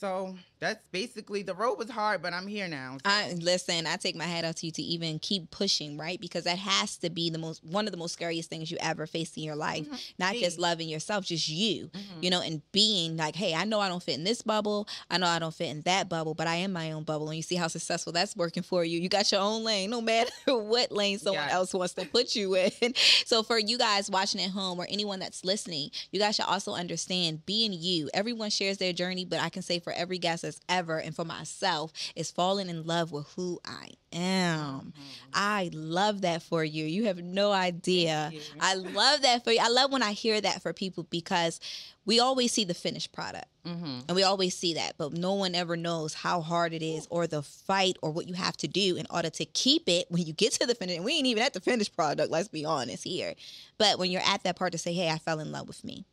so 0.00 0.36
that's 0.60 0.80
basically 0.90 1.42
the 1.42 1.54
road 1.54 1.78
was 1.78 1.88
hard, 1.90 2.20
but 2.20 2.32
I'm 2.32 2.46
here 2.46 2.66
now. 2.68 2.94
So- 2.96 3.00
I 3.10 3.32
listen. 3.34 3.86
I 3.86 3.96
take 3.96 4.16
my 4.16 4.24
hat 4.24 4.44
off 4.44 4.56
to 4.56 4.66
you 4.66 4.72
to 4.72 4.82
even 4.82 5.18
keep 5.20 5.50
pushing, 5.50 5.96
right? 5.96 6.20
Because 6.20 6.44
that 6.44 6.58
has 6.58 6.96
to 6.98 7.10
be 7.10 7.30
the 7.30 7.38
most 7.38 7.62
one 7.64 7.86
of 7.86 7.92
the 7.92 7.96
most 7.96 8.12
scariest 8.12 8.50
things 8.50 8.70
you 8.70 8.76
ever 8.80 9.06
faced 9.06 9.36
in 9.36 9.44
your 9.44 9.54
life. 9.56 9.86
Mhm. 9.88 9.98
Not 10.18 10.32
Me. 10.34 10.40
just 10.40 10.58
loving 10.58 10.88
yourself, 10.88 11.24
just 11.24 11.48
you. 11.48 11.90
Mhm. 11.94 12.22
You 12.22 12.30
know, 12.30 12.40
and 12.40 12.60
being 12.72 13.16
like, 13.16 13.36
hey, 13.36 13.54
I 13.54 13.64
know 13.64 13.78
I 13.80 13.88
don't 13.88 14.02
fit 14.02 14.14
in 14.16 14.24
this 14.24 14.42
bubble. 14.42 14.88
I 15.10 15.18
know 15.18 15.26
I 15.26 15.38
don't 15.38 15.54
fit 15.54 15.68
in 15.68 15.82
that 15.82 16.08
bubble, 16.08 16.34
but 16.34 16.46
I 16.48 16.56
am 16.56 16.72
my 16.72 16.90
own 16.92 17.04
bubble. 17.04 17.28
And 17.28 17.36
you 17.36 17.42
see 17.42 17.54
how 17.56 17.68
successful 17.68 18.12
that's 18.12 18.34
working 18.36 18.62
for 18.64 18.84
you. 18.84 18.98
You 19.00 19.08
got 19.08 19.30
your 19.30 19.40
own 19.40 19.62
lane, 19.64 19.90
no 19.90 20.00
matter 20.00 20.30
what 20.46 20.90
lane 20.90 21.18
someone 21.18 21.48
else 21.48 21.72
wants 21.72 21.94
to 21.94 22.04
put 22.06 22.34
you 22.34 22.54
in. 22.56 22.72
So 23.26 23.42
for 23.42 23.58
you 23.58 23.78
guys 23.78 24.10
watching 24.10 24.40
at 24.40 24.50
home 24.50 24.78
or 24.80 24.86
anyone 24.88 25.18
that's 25.20 25.44
listening, 25.44 25.90
you 26.10 26.18
guys 26.18 26.36
should 26.36 26.46
also 26.46 26.72
understand 26.74 27.44
being 27.46 27.72
you. 27.72 28.08
Everyone 28.14 28.48
shares 28.50 28.78
their 28.78 28.92
journey, 28.92 29.24
but 29.24 29.38
I 29.40 29.50
can 29.50 29.62
say 29.62 29.78
for 29.88 29.94
every 29.94 30.18
guest 30.18 30.42
that's 30.42 30.60
ever 30.68 30.98
and 30.98 31.16
for 31.16 31.24
myself 31.24 31.94
is 32.14 32.30
falling 32.30 32.68
in 32.68 32.84
love 32.84 33.10
with 33.10 33.26
who 33.36 33.58
I 33.64 33.92
am. 34.12 34.92
Mhm. 34.96 35.02
I 35.34 35.70
love 35.72 36.22
that 36.22 36.42
for 36.42 36.64
you. 36.64 36.84
You 36.86 37.04
have 37.06 37.18
no 37.18 37.52
idea. 37.52 38.32
I 38.58 38.74
love 38.74 39.22
that 39.22 39.44
for 39.44 39.50
you. 39.52 39.58
I 39.60 39.68
love 39.68 39.92
when 39.92 40.02
I 40.02 40.12
hear 40.12 40.40
that 40.40 40.62
for 40.62 40.72
people 40.72 41.04
because 41.10 41.60
we 42.06 42.18
always 42.18 42.50
see 42.52 42.64
the 42.64 42.72
finished 42.72 43.12
product 43.12 43.44
Mhm. 43.66 44.04
and 44.08 44.14
we 44.16 44.22
always 44.22 44.56
see 44.56 44.72
that, 44.74 44.96
but 44.96 45.12
no 45.12 45.34
one 45.34 45.54
ever 45.54 45.76
knows 45.76 46.14
how 46.14 46.40
hard 46.40 46.72
it 46.72 46.82
is 46.82 47.06
or 47.10 47.26
the 47.26 47.42
fight 47.42 47.98
or 48.00 48.10
what 48.10 48.26
you 48.26 48.32
have 48.34 48.56
to 48.56 48.66
do 48.68 48.96
in 48.96 49.06
order 49.10 49.28
to 49.28 49.44
keep 49.44 49.88
it 49.90 50.10
when 50.10 50.24
you 50.24 50.32
get 50.32 50.54
to 50.54 50.66
the 50.66 50.74
finish. 50.74 50.96
And 50.96 51.04
we 51.04 51.12
ain't 51.14 51.26
even 51.26 51.42
at 51.42 51.52
the 51.52 51.60
finished 51.60 51.94
product, 51.94 52.30
let's 52.30 52.48
be 52.48 52.64
honest 52.64 53.04
here. 53.04 53.34
But 53.76 53.98
when 53.98 54.10
you're 54.10 54.22
at 54.24 54.42
that 54.44 54.56
part 54.56 54.72
to 54.72 54.78
say, 54.78 54.94
hey, 54.94 55.10
I 55.10 55.18
fell 55.18 55.38
in 55.40 55.52
love 55.52 55.68
with 55.68 55.84
me. 55.84 56.06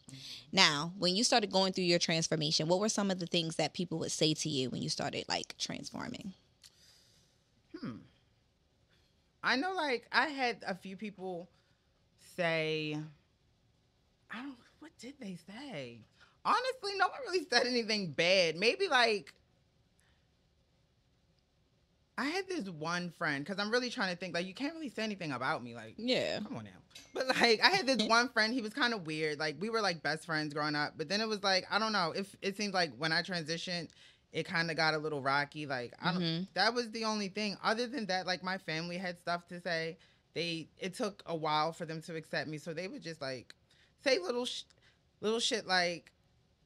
Now, 0.51 0.91
when 0.97 1.15
you 1.15 1.23
started 1.23 1.51
going 1.51 1.71
through 1.71 1.85
your 1.85 1.99
transformation, 1.99 2.67
what 2.67 2.79
were 2.81 2.89
some 2.89 3.09
of 3.09 3.19
the 3.19 3.25
things 3.27 3.55
that 3.55 3.73
people 3.73 3.97
would 3.99 4.11
say 4.11 4.33
to 4.33 4.49
you 4.49 4.69
when 4.69 4.81
you 4.81 4.89
started 4.89 5.25
like 5.29 5.55
transforming? 5.57 6.33
Hmm. 7.79 7.97
I 9.45 9.55
know, 9.57 9.73
like, 9.73 10.07
I 10.11 10.25
had 10.27 10.57
a 10.67 10.73
few 10.73 10.97
people 10.97 11.47
say, 12.35 12.97
I 14.31 14.41
don't, 14.41 14.55
what 14.79 14.91
did 14.99 15.13
they 15.19 15.37
say? 15.47 15.99
Honestly, 16.43 16.93
no 16.97 17.05
one 17.07 17.19
really 17.27 17.45
said 17.47 17.67
anything 17.67 18.11
bad. 18.11 18.55
Maybe, 18.55 18.87
like, 18.87 19.33
I 22.17 22.25
had 22.25 22.47
this 22.47 22.67
one 22.69 23.11
friend, 23.11 23.45
because 23.45 23.59
I'm 23.59 23.69
really 23.69 23.91
trying 23.91 24.11
to 24.11 24.17
think, 24.19 24.33
like, 24.33 24.47
you 24.47 24.55
can't 24.55 24.73
really 24.73 24.89
say 24.89 25.03
anything 25.03 25.31
about 25.31 25.63
me. 25.63 25.75
Like, 25.75 25.93
Yeah. 25.97 26.39
come 26.39 26.57
on 26.57 26.63
now. 26.63 26.71
But, 27.13 27.27
like, 27.27 27.61
I 27.63 27.69
had 27.69 27.85
this 27.85 28.01
one 28.09 28.29
friend, 28.29 28.51
he 28.51 28.61
was 28.61 28.73
kind 28.73 28.95
of 28.95 29.05
weird. 29.05 29.37
Like, 29.37 29.57
we 29.59 29.69
were, 29.69 29.81
like, 29.81 30.01
best 30.01 30.25
friends 30.25 30.55
growing 30.55 30.75
up. 30.75 30.93
But 30.97 31.07
then 31.07 31.21
it 31.21 31.27
was, 31.27 31.43
like, 31.43 31.65
I 31.69 31.77
don't 31.77 31.91
know. 31.93 32.13
If 32.15 32.35
it 32.41 32.57
seems 32.57 32.73
like 32.73 32.93
when 32.97 33.11
I 33.11 33.21
transitioned, 33.21 33.89
it 34.35 34.45
kind 34.45 34.69
of 34.69 34.75
got 34.75 34.93
a 34.93 34.97
little 34.97 35.21
rocky. 35.21 35.65
Like, 35.65 35.93
I 36.01 36.11
don't, 36.11 36.21
Mhm. 36.21 36.47
that 36.55 36.73
was 36.73 36.91
the 36.91 37.05
only 37.05 37.29
thing. 37.29 37.57
Other 37.63 37.87
than 37.87 38.05
that, 38.07 38.25
like 38.27 38.43
my 38.43 38.57
family 38.57 38.97
had 38.97 39.17
stuff 39.17 39.47
to 39.47 39.59
say. 39.61 39.97
They 40.33 40.67
it 40.77 40.93
took 40.93 41.23
a 41.25 41.33
while 41.35 41.71
for 41.71 41.85
them 41.85 42.01
to 42.01 42.15
accept 42.17 42.49
me, 42.49 42.57
so 42.57 42.73
they 42.73 42.89
would 42.89 43.01
just 43.01 43.21
like 43.21 43.55
say 44.03 44.19
little 44.19 44.45
sh- 44.45 44.63
little 45.21 45.39
shit 45.39 45.65
like 45.65 46.11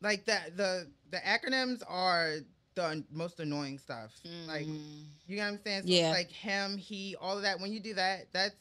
like 0.01 0.25
that. 0.25 0.57
The 0.57 0.89
the 1.11 1.17
acronyms 1.19 1.83
are 1.87 2.37
the 2.73 3.03
most 3.11 3.39
annoying 3.39 3.77
stuff. 3.77 4.19
Like 4.47 4.65
Mm. 4.65 5.05
you 5.27 5.37
know 5.37 5.43
what 5.43 5.49
I'm 5.49 5.59
saying? 5.63 5.81
So 5.83 5.87
Yeah. 5.89 6.09
it's 6.09 6.17
like 6.17 6.31
him, 6.31 6.77
he, 6.77 7.15
all 7.21 7.37
of 7.37 7.43
that. 7.43 7.59
When 7.59 7.71
you 7.71 7.79
do 7.79 7.93
that, 7.93 8.31
that's 8.33 8.55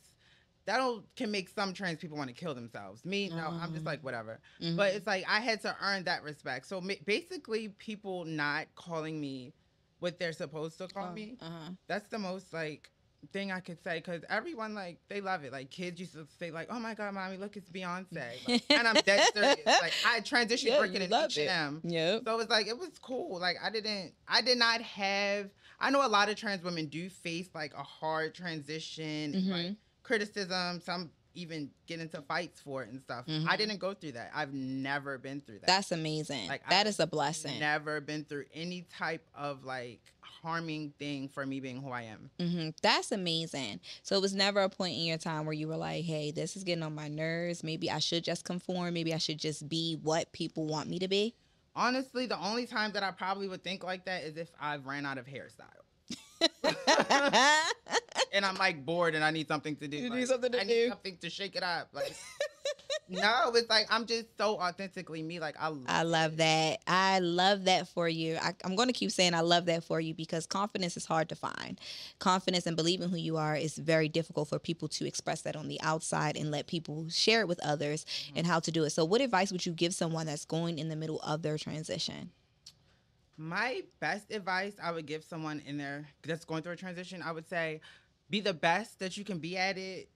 that'll 0.69 1.03
can 1.17 1.31
make 1.31 1.49
some 1.49 1.73
trans 1.73 1.99
people 1.99 2.17
want 2.19 2.29
to 2.29 2.35
kill 2.35 2.55
themselves. 2.55 3.03
Me, 3.05 3.31
no, 3.31 3.37
I'm 3.61 3.73
just 3.73 3.87
Oh. 3.87 3.91
like 3.91 4.05
whatever. 4.05 4.39
Mhm. 4.61 4.77
But 4.77 4.95
it's 4.95 5.07
like 5.07 5.25
I 5.27 5.41
had 5.41 5.63
to 5.63 5.75
earn 5.83 6.05
that 6.05 6.23
respect. 6.23 6.67
So 6.67 6.81
basically, 7.07 7.71
people 7.71 8.25
not 8.27 8.67
calling 8.75 9.19
me 9.19 9.55
what 10.01 10.19
they're 10.19 10.33
supposed 10.35 10.77
to 10.79 10.87
call 10.89 11.09
Oh, 11.09 11.13
me. 11.13 11.37
uh-huh. 11.41 11.71
That's 11.89 12.09
the 12.11 12.19
most 12.19 12.53
like 12.53 12.91
thing 13.33 13.51
I 13.51 13.59
could 13.61 13.83
say 13.83 13.97
because 13.99 14.23
everyone 14.29 14.75
like 14.75 15.01
they 15.09 15.21
love 15.21 15.43
it. 15.43 15.53
Like 15.53 15.71
kids 15.71 15.99
used 15.99 16.13
to 16.13 16.27
say 16.39 16.51
like, 16.53 16.69
"Oh 16.71 16.79
my 16.79 16.95
god, 16.95 17.15
mommy, 17.15 17.37
look, 17.39 17.57
it's 17.57 17.69
Beyonce," 17.71 18.13
like, 18.49 18.63
and 18.71 18.87
I'm 18.87 18.95
dead 19.07 19.23
serious. 19.35 19.67
Like 19.67 19.95
I 20.07 20.21
transitioned 20.21 20.67
Yeah, 20.67 20.79
working 20.79 21.03
in 21.03 21.11
love 21.11 21.31
H 21.33 21.39
it. 21.39 21.49
and 21.49 21.83
M. 21.85 21.91
Yep. 21.91 22.23
So 22.27 22.39
it's 22.41 22.51
like 22.51 22.67
it 22.69 22.79
was 22.79 22.91
cool. 23.01 23.41
Like 23.41 23.57
I 23.63 23.71
didn't, 23.71 24.13
I 24.29 24.41
did 24.43 24.59
not 24.59 24.83
have. 24.83 25.51
I 25.81 25.91
know 25.91 26.05
a 26.07 26.09
lot 26.09 26.29
of 26.29 26.37
trans 26.37 26.63
women 26.63 26.87
do 26.87 27.09
face 27.09 27.49
like 27.55 27.73
a 27.75 27.83
hard 27.83 28.35
transition, 28.35 29.35
and, 29.35 29.49
like 29.49 29.67
Mhm. 29.67 29.77
Criticism. 30.09 30.81
Some 30.81 31.11
even 31.35 31.71
get 31.87 32.01
into 32.01 32.21
fights 32.23 32.61
for 32.61 32.83
it 32.83 32.89
and 32.91 33.01
stuff. 33.01 33.25
I 33.29 33.31
Mhm. 33.31 33.59
didn't 33.59 33.79
go 33.79 33.95
through 33.95 34.13
that. 34.13 34.33
I've 34.35 34.53
never 34.53 35.19
been 35.19 35.41
through 35.41 35.61
that. 35.61 35.67
That's 35.69 35.93
amazing. 35.93 36.49
Like, 36.49 36.69
that 36.69 36.87
I 36.87 36.89
is 36.89 36.99
a 36.99 37.07
blessing. 37.07 37.61
Never 37.61 38.01
been 38.01 38.25
through 38.25 38.47
any 38.53 38.83
type 38.83 39.25
of 39.35 39.65
like 39.65 40.01
harming 40.21 40.93
thing 40.99 41.29
for 41.29 41.45
me 41.45 41.61
being 41.61 41.81
who 41.81 41.91
I 41.91 42.03
am. 42.03 42.31
hmm 42.41 42.71
That's 42.83 43.13
amazing. 43.13 43.81
So 44.03 44.17
it 44.17 44.23
was 44.23 44.35
never 44.35 44.61
a 44.63 44.69
point 44.69 44.95
in 44.95 45.03
your 45.05 45.19
time 45.19 45.45
where 45.47 45.53
you 45.53 45.69
were 45.69 45.77
like, 45.77 46.05
"Hey, 46.05 46.31
this 46.31 46.57
is 46.57 46.65
getting 46.65 46.83
on 46.83 46.95
my 46.95 47.09
nerves. 47.09 47.63
Maybe 47.63 47.91
I 47.91 47.99
should 47.99 48.25
just 48.25 48.45
conform. 48.45 48.95
Maybe 48.95 49.13
I 49.13 49.19
should 49.19 49.39
just 49.39 49.69
be 49.69 49.95
what 50.03 50.33
people 50.33 50.65
want 50.67 50.89
me 50.89 50.99
to 51.01 51.09
be." 51.09 51.35
Honestly, 51.77 52.27
the 52.27 52.39
only 52.41 52.67
time 52.67 52.93
that 52.93 53.03
I 53.05 53.11
probably 53.13 53.47
would 53.49 53.63
think 53.63 53.85
like 53.85 54.05
that 54.07 54.25
is 54.25 54.37
if 54.37 54.49
I've 54.61 54.87
ran 54.87 55.07
out 55.07 55.19
of 55.19 55.27
hairstyle. 55.27 55.85
and 58.33 58.45
I'm 58.45 58.57
like 58.57 58.85
bored 58.85 59.15
and 59.15 59.25
I 59.25 59.31
need 59.31 59.49
something 59.49 59.77
to 59.77 59.89
do. 59.89 59.97
You 59.97 60.11
need 60.11 60.29
something 60.29 60.53
to 60.53 60.61
I 60.61 60.65
do. 60.65 60.69
need 60.69 60.89
something 60.89 61.17
to 61.19 61.31
shake 61.31 61.57
it 61.57 61.63
up. 61.63 61.89
Like 61.93 62.15
no, 63.09 63.53
it's 63.55 63.71
like 63.71 63.87
I'm 63.91 64.07
just 64.07 64.27
so 64.37 64.57
authentically 64.59 65.23
me. 65.23 65.41
Like 65.41 65.57
I 65.59 65.69
love 65.69 65.85
I 65.87 66.03
love 66.03 66.37
that. 66.39 66.81
I 66.87 67.21
love 67.21 67.65
that 67.65 67.89
for 67.89 68.09
you. 68.09 68.37
I, 68.41 68.55
I'm 68.65 68.77
going 68.77 68.89
to 68.89 68.93
keep 68.95 69.11
saying 69.11 69.35
I 69.35 69.41
love 69.41 69.67
that 69.67 69.85
for 69.85 70.01
you 70.01 70.15
because 70.15 70.47
confidence 70.47 70.97
is 70.97 71.07
hard 71.07 71.29
to 71.31 71.35
find. 71.35 71.81
Confidence 72.19 72.67
and 72.67 72.77
believing 72.77 73.09
who 73.09 73.17
you 73.17 73.37
are 73.37 73.57
is 73.57 73.77
very 73.77 74.09
difficult 74.09 74.49
for 74.49 74.59
people 74.59 74.89
to 74.89 75.07
express 75.07 75.43
that 75.43 75.57
on 75.57 75.69
the 75.69 75.81
outside 75.81 76.37
and 76.37 76.51
let 76.51 76.67
people 76.67 77.09
share 77.09 77.41
it 77.41 77.49
with 77.49 77.61
others 77.65 78.05
mm-hmm. 78.05 78.39
and 78.39 78.47
how 78.47 78.61
to 78.61 78.71
do 78.71 78.85
it. 78.85 78.91
So, 78.91 79.05
what 79.05 79.21
advice 79.21 79.53
would 79.53 79.65
you 79.65 79.73
give 79.73 79.95
someone 79.95 80.27
that's 80.27 80.45
going 80.45 80.79
in 80.79 80.89
the 80.89 80.97
middle 80.97 81.21
of 81.21 81.43
their 81.43 81.57
transition? 81.57 82.31
My 83.39 83.83
best 84.01 84.33
advice 84.33 84.75
I 84.83 84.91
would 84.91 85.07
give 85.07 85.23
someone 85.23 85.63
in 85.65 85.79
there 85.79 86.09
that's 86.27 86.45
going 86.45 86.63
through 86.63 86.73
a 86.73 86.77
transition, 86.77 87.23
I 87.23 87.31
would 87.31 87.49
say 87.49 87.81
be 88.31 88.41
the 88.41 88.53
best 88.53 88.99
that 88.99 89.17
you 89.17 89.25
can 89.25 89.39
be 89.39 89.57
at 89.57 89.79
it. 89.79 90.09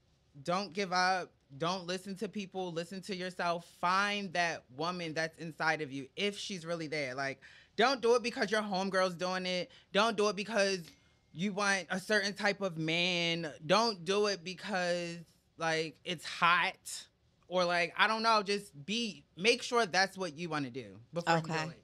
Don't 0.42 0.72
give 0.72 0.92
up. 0.92 1.30
Don't 1.56 1.86
listen 1.86 2.16
to 2.16 2.28
people. 2.28 2.72
Listen 2.72 3.00
to 3.02 3.14
yourself. 3.14 3.64
Find 3.80 4.32
that 4.32 4.64
woman 4.76 5.14
that's 5.14 5.38
inside 5.38 5.82
of 5.82 5.92
you 5.92 6.08
if 6.16 6.36
she's 6.36 6.66
really 6.66 6.88
there. 6.88 7.14
Like, 7.14 7.40
don't 7.76 8.02
do 8.02 8.14
it 8.16 8.22
because 8.22 8.50
your 8.50 8.62
homegirl's 8.62 9.14
doing 9.14 9.46
it. 9.46 9.70
Don't 9.92 10.16
do 10.16 10.28
it 10.28 10.36
because 10.36 10.80
you 11.32 11.52
want 11.52 11.86
a 11.90 12.00
certain 12.00 12.34
type 12.34 12.60
of 12.60 12.76
man. 12.76 13.50
Don't 13.64 14.04
do 14.04 14.26
it 14.26 14.42
because 14.42 15.18
like 15.58 15.96
it's 16.04 16.24
hot 16.24 17.06
or 17.46 17.64
like 17.64 17.94
I 17.96 18.08
don't 18.08 18.22
know. 18.22 18.42
Just 18.42 18.84
be 18.84 19.24
make 19.36 19.62
sure 19.62 19.86
that's 19.86 20.18
what 20.18 20.36
you 20.36 20.48
want 20.48 20.64
to 20.64 20.70
do 20.70 20.96
before 21.12 21.36
you 21.36 21.42
Okay. 21.44 21.64
do 21.64 21.70
it. 21.70 21.82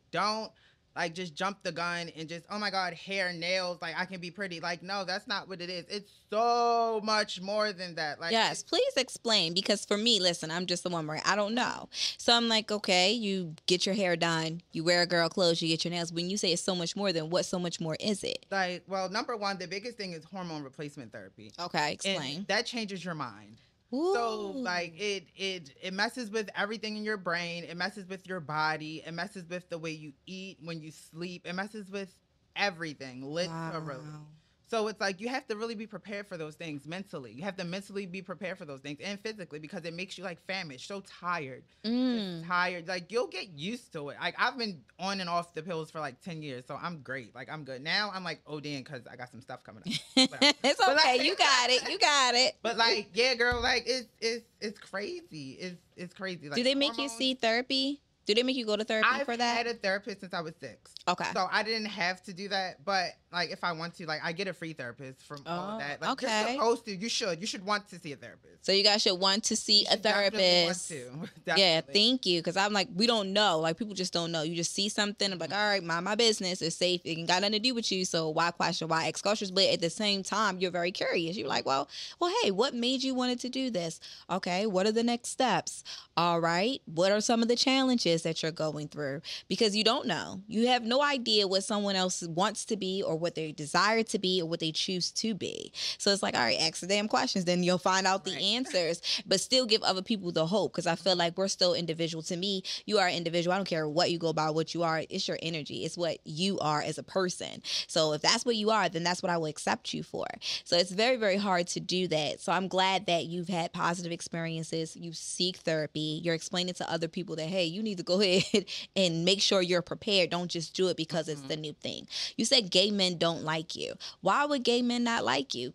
Like 0.99 1.15
just 1.15 1.35
jump 1.35 1.63
the 1.63 1.73
gun 1.73 2.11
and 2.17 2.29
just 2.29 2.45
oh 2.51 2.59
my 2.59 2.71
god 2.71 2.93
hair 2.93 3.33
nails 3.33 3.81
like 3.81 3.95
I 3.97 4.05
can 4.05 4.21
be 4.21 4.31
pretty 4.31 4.59
like 4.61 4.83
no 4.83 5.05
that's 5.05 5.27
not 5.29 5.49
what 5.49 5.63
it 5.63 5.71
is. 5.71 5.87
It's 5.89 6.11
so 6.29 7.01
much 7.05 7.41
more 7.41 7.73
than 7.73 7.95
that. 7.95 8.21
Like 8.21 8.33
yes, 8.33 8.63
please 8.65 8.93
explain 8.97 9.55
because 9.55 9.85
for 9.87 9.97
me, 9.97 10.21
listen, 10.21 10.51
I'm 10.51 10.67
just 10.67 10.85
a 10.85 10.89
woman, 10.89 11.07
right? 11.15 11.23
I 11.25 11.37
don't 11.37 11.55
know. 11.55 11.89
So 12.19 12.35
I'm 12.35 12.49
like, 12.49 12.71
okay, 12.73 13.13
you 13.13 13.55
get 13.67 13.87
your 13.87 13.95
hair 13.95 14.17
done, 14.17 14.61
you 14.73 14.83
wear 14.85 15.07
girl 15.07 15.29
clothes, 15.29 15.63
you 15.63 15.69
get 15.69 15.85
your 15.85 15.93
nails. 15.93 16.13
When 16.13 16.29
you 16.29 16.37
say 16.37 16.53
it's 16.53 16.63
so 16.63 16.75
much 16.75 16.97
more, 16.97 17.13
than 17.13 17.31
what 17.31 17.47
so 17.47 17.59
much 17.59 17.81
more 17.81 17.97
is 18.01 18.23
it? 18.25 18.45
like 18.51 18.83
well 18.89 19.09
number 19.09 19.37
one 19.37 19.57
the 19.59 19.69
biggest 19.69 19.97
thing 19.97 20.13
is 20.13 20.25
hormone 20.25 20.63
replacement 20.65 21.13
therapy. 21.13 21.53
Okay, 21.61 21.79
And 21.79 21.93
explain. 21.95 22.45
that 22.49 22.67
changes 22.67 23.05
your 23.05 23.15
mind. 23.15 23.61
So 24.03 24.59
like 24.65 24.95
it 24.97 25.29
it 25.35 25.71
it 25.83 25.93
messes 25.93 26.31
with 26.31 26.49
everything 26.57 26.97
in 26.97 27.05
your 27.05 27.17
brain. 27.17 27.65
It 27.65 27.77
messes 27.77 28.07
with 28.09 28.27
your 28.27 28.41
body. 28.41 29.03
It 29.07 29.13
messes 29.13 29.49
with 29.49 29.69
the 29.69 29.79
way 29.79 29.91
you 29.93 30.13
eat 30.27 30.59
when 30.63 30.81
you 30.81 30.91
sleep. 30.91 31.47
It 31.47 31.55
messes 31.55 31.91
with 31.91 32.15
everything, 32.57 33.23
literally. 33.23 34.19
Wow. 34.19 34.38
So 34.71 34.87
it's 34.89 35.01
like 35.01 35.21
you 35.21 35.29
have 35.29 35.47
to 35.49 35.57
really 35.57 35.75
be 35.75 35.87
prepared 35.87 36.27
for 36.27 36.37
those 36.37 36.55
things 36.55 36.87
mentally. 36.87 37.33
You 37.33 37.43
have 37.45 37.57
to 37.57 37.65
mentally 37.65 38.05
be 38.05 38.21
prepared 38.21 38.59
for 38.59 38.67
those 38.67 38.81
things 38.81 38.99
and 39.03 39.19
physically 39.21 39.59
because 39.59 39.85
it 39.87 39.95
makes 39.95 40.19
you 40.19 40.25
like 40.25 40.39
famished, 40.47 40.87
so 40.87 41.03
tired, 41.21 41.65
Mm. 41.85 42.47
tired. 42.47 42.87
Like 42.87 43.11
you'll 43.11 43.29
get 43.29 43.49
used 43.57 43.93
to 43.95 44.11
it. 44.11 44.19
Like 44.21 44.35
I've 44.39 44.59
been 44.59 44.83
on 44.99 45.21
and 45.21 45.31
off 45.31 45.55
the 45.55 45.63
pills 45.63 45.91
for 45.91 46.01
like 46.01 46.21
ten 46.21 46.43
years, 46.43 46.65
so 46.67 46.79
I'm 46.81 47.01
great. 47.01 47.35
Like 47.35 47.49
I'm 47.51 47.65
good 47.65 47.83
now. 47.83 48.11
I'm 48.13 48.25
like 48.25 48.45
ODing 48.45 48.85
because 48.85 49.07
I 49.11 49.17
got 49.17 49.31
some 49.31 49.41
stuff 49.41 49.65
coming 49.65 49.83
up. 49.87 49.89
It's 50.63 50.81
okay. 50.81 50.95
like- 50.95 51.23
you 51.25 51.35
got 51.37 51.71
it. 51.71 51.89
You 51.91 51.99
got 51.99 52.35
it. 52.35 52.55
But 52.63 52.77
like, 52.77 53.09
yeah, 53.15 53.35
girl, 53.35 53.61
like 53.63 53.85
it's 53.87 54.09
it's 54.21 54.45
it's 54.61 54.79
crazy. 54.79 55.53
It's 55.61 55.81
it's 55.97 56.13
crazy. 56.15 56.49
Like, 56.49 56.57
Do 56.57 56.63
they 56.63 56.75
make 56.75 56.99
you 56.99 57.09
see 57.09 57.35
therapy? 57.35 58.03
Do 58.29 58.35
they 58.35 58.43
make 58.43 58.57
you 58.57 58.67
go 58.67 58.77
to 58.77 58.85
therapy 58.85 59.09
I've 59.11 59.25
for 59.25 59.37
that? 59.39 59.51
I've 59.59 59.67
had 59.67 59.75
a 59.75 59.79
therapist 59.79 60.21
since 60.21 60.35
I 60.35 60.43
was 60.43 60.53
six. 60.61 60.93
okay. 61.09 61.25
So 61.33 61.49
I 61.51 61.63
didn't 61.63 61.87
have 61.87 62.23
to 62.25 62.35
do 62.35 62.49
that, 62.51 62.85
but 62.85 63.13
like 63.33 63.51
if 63.51 63.65
I 63.65 63.73
want 63.73 63.95
to, 63.97 64.07
like 64.07 64.21
I 64.23 64.33
get 64.33 64.49
a 64.49 64.53
free 64.53 64.75
therapist 64.75 65.23
from 65.23 65.39
all 65.47 65.71
Oh, 65.71 65.73
of 65.75 65.79
that. 65.81 66.01
Like 66.03 66.11
okay. 66.11 66.43
you're 66.53 66.61
supposed 66.61 66.85
to. 66.85 66.95
You 66.97 67.09
should. 67.09 67.41
You 67.41 67.47
should 67.47 67.65
want 67.65 67.89
to 67.89 67.99
see 67.99 68.13
a 68.13 68.17
therapist. 68.17 68.67
So 68.67 68.73
you 68.73 68.85
guys 68.85 69.01
should 69.03 69.19
want 69.19 69.45
to 69.45 69.57
see 69.57 69.81
You 69.81 69.87
a 69.89 69.91
should 69.93 70.03
definitely 70.03 70.65
want 70.67 70.77
therapist. 70.77 71.39
Yeah, 71.57 71.81
thank 71.81 72.27
you. 72.27 72.41
Because 72.41 72.59
I'm 72.59 72.73
like, 72.75 72.89
we 72.95 73.07
don't 73.07 73.33
know. 73.33 73.61
Like 73.61 73.79
people 73.79 73.95
just 73.95 74.13
don't 74.13 74.31
know. 74.31 74.43
You 74.43 74.55
just 74.55 74.75
see 74.75 74.89
something. 74.91 75.33
I'm 75.33 75.39
like, 75.39 75.49
Mm-hmm. 75.49 75.59
all 75.59 75.69
right, 75.71 75.83
mind 75.83 76.05
my 76.05 76.15
business. 76.15 76.61
It's 76.61 76.77
safe. 76.77 77.01
It 77.07 77.19
ain't 77.19 77.29
got 77.29 77.41
nothing 77.41 77.53
to 77.55 77.59
do 77.61 77.75
with 77.75 77.91
you. 77.91 78.05
So 78.05 78.29
why 78.29 78.51
question? 78.51 78.89
Why 78.89 79.11
questions? 79.13 79.51
But 79.51 79.65
at 79.69 79.81
the 79.81 79.89
same 79.91 80.23
time, 80.23 80.59
you're 80.59 80.71
very 80.71 80.93
curious. 80.93 81.37
You're 81.37 81.49
like, 81.49 81.65
well, 81.65 81.89
well, 82.21 82.31
hey, 82.43 82.51
what 82.51 82.75
made 82.75 83.03
you 83.03 83.15
wanted 83.15 83.41
to 83.41 83.49
do 83.49 83.71
this? 83.71 84.01
Okay, 84.31 84.67
what 84.67 84.87
are 84.87 84.93
the 84.93 85.03
next 85.03 85.31
steps? 85.31 85.83
All 86.17 86.41
right, 86.41 86.83
what 86.85 87.11
are 87.13 87.21
some 87.23 87.41
of 87.43 87.49
the 87.49 87.57
challenges 87.57 88.18
that 88.23 88.43
you're 88.43 88.53
going 88.53 88.89
through? 88.89 89.21
Because 89.49 89.77
you 89.77 89.85
don't 89.85 90.07
know. 90.07 90.41
You 90.49 90.69
have 90.69 90.85
no 90.85 91.03
idea 91.03 91.47
what 91.49 91.65
someone 91.65 91.97
else 91.97 92.23
wants 92.23 92.65
to 92.67 92.77
be 92.77 93.03
or 93.03 93.17
what 93.17 93.35
they 93.35 93.53
desire 93.53 94.03
to 94.05 94.19
be 94.19 94.41
or 94.43 94.49
what 94.49 94.61
they 94.61 94.73
choose 94.73 95.11
to 95.13 95.35
be. 95.35 95.73
So 95.99 96.11
it's 96.13 96.23
like, 96.23 96.35
all 96.35 96.43
right, 96.43 96.59
ask 96.61 96.81
the 96.81 96.87
damn 96.87 97.09
questions. 97.09 97.45
Then 97.45 97.63
you'll 97.63 97.79
find 97.79 98.07
out 98.07 98.25
the 98.25 98.33
Right. 98.33 98.43
answers, 98.43 99.01
but 99.27 99.41
still 99.41 99.67
give 99.67 99.83
other 99.83 100.03
people 100.03 100.31
the 100.33 100.47
hope. 100.47 100.73
Because 100.73 100.87
I 100.87 100.95
feel 100.97 101.17
like 101.17 101.37
we're 101.39 101.49
still 101.49 101.75
individual. 101.75 102.23
To 102.25 102.37
me, 102.37 102.63
you 102.87 102.99
are 102.99 103.07
an 103.09 103.15
individual. 103.15 103.55
I 103.55 103.57
don't 103.57 103.65
care 103.69 103.89
what 103.89 104.11
you 104.11 104.19
go 104.19 104.33
by, 104.33 104.51
what 104.51 104.75
you 104.75 104.83
are. 104.83 105.03
It's 105.09 105.27
your 105.27 105.39
energy. 105.43 105.85
It's 105.85 105.97
what 105.97 106.19
you 106.25 106.59
are 106.61 106.83
as 106.83 106.99
a 106.99 107.03
person. 107.03 107.63
So 107.87 108.13
if 108.13 108.23
that's 108.23 108.45
what 108.45 108.57
you 108.57 108.71
are, 108.71 108.89
then 108.89 109.03
that's 109.05 109.23
what 109.23 109.31
I 109.31 109.39
will 109.39 109.47
accept 109.47 109.95
you 109.95 110.03
for. 110.03 110.27
So 110.65 110.77
it's 110.77 110.91
very, 110.91 111.17
very 111.17 111.37
hard 111.37 111.67
to 111.69 111.81
do 111.81 112.09
that. 112.09 112.41
So 112.41 112.53
I'm 112.53 112.69
glad 112.69 113.07
that 113.07 113.25
you've 113.27 113.49
had 113.49 113.73
positive 113.73 114.13
experiences. 114.13 114.97
You 114.97 115.13
seek 115.13 115.59
therapy. 115.59 116.21
You're 116.23 116.35
explaining 116.35 116.75
to 116.75 116.91
other 116.91 117.09
people 117.09 117.37
that, 117.37 117.47
hey, 117.49 117.65
you 117.65 117.83
need 117.83 117.99
to 117.99 118.05
go 118.09 118.21
ahead 118.21 118.65
and 118.97 119.25
make 119.25 119.41
sure 119.41 119.61
you're 119.63 119.83
prepared. 119.83 120.31
Don't 120.31 120.51
just 120.51 120.75
do 120.75 120.89
it 120.89 120.97
because 120.97 121.29
it's 121.29 121.43
the 121.43 121.57
new 121.57 121.75
thing. 121.75 122.09
You 122.37 122.45
said 122.45 122.71
gay 122.71 122.91
men 122.91 123.19
don't 123.19 123.45
like 123.45 123.77
you. 123.77 123.95
Why 124.23 124.45
would 124.47 124.65
gay 124.65 124.83
men 124.83 125.05
not 125.05 125.25
like 125.25 125.55
you? 125.55 125.75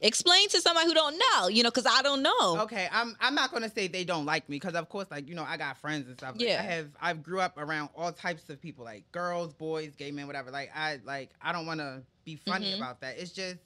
Explain 0.00 0.48
to 0.50 0.60
somebody 0.60 0.86
who 0.86 0.92
don't 0.92 1.16
know, 1.18 1.48
you 1.48 1.62
know, 1.62 1.70
because 1.70 1.86
I 1.86 2.02
don't 2.02 2.22
know. 2.22 2.60
Okay, 2.64 2.88
I'm 2.92 3.16
I'm 3.20 3.34
not 3.34 3.50
gonna 3.52 3.70
say 3.70 3.88
they 3.88 4.04
don't 4.04 4.26
like 4.26 4.46
me 4.50 4.56
because 4.56 4.74
of 4.74 4.88
course, 4.90 5.06
like 5.10 5.26
you 5.28 5.34
know, 5.34 5.44
I 5.44 5.56
got 5.56 5.78
friends 5.78 6.06
and 6.08 6.18
stuff. 6.18 6.34
Like, 6.36 6.46
Yeah. 6.46 6.60
I 6.60 6.62
have 6.62 6.88
I 7.00 7.14
grew 7.14 7.40
up 7.40 7.56
around 7.56 7.88
all 7.96 8.12
types 8.12 8.50
of 8.50 8.60
people, 8.60 8.84
like 8.84 9.10
girls, 9.12 9.54
boys, 9.54 9.94
gay 9.96 10.10
men, 10.10 10.26
whatever. 10.26 10.50
Like 10.50 10.70
I 10.76 11.00
like 11.04 11.30
I 11.40 11.52
don't 11.52 11.64
want 11.64 11.80
to 11.80 12.02
be 12.26 12.36
funny 12.36 12.72
Mhm. 12.72 12.76
about 12.76 13.00
that. 13.00 13.18
It's 13.18 13.32
just 13.32 13.56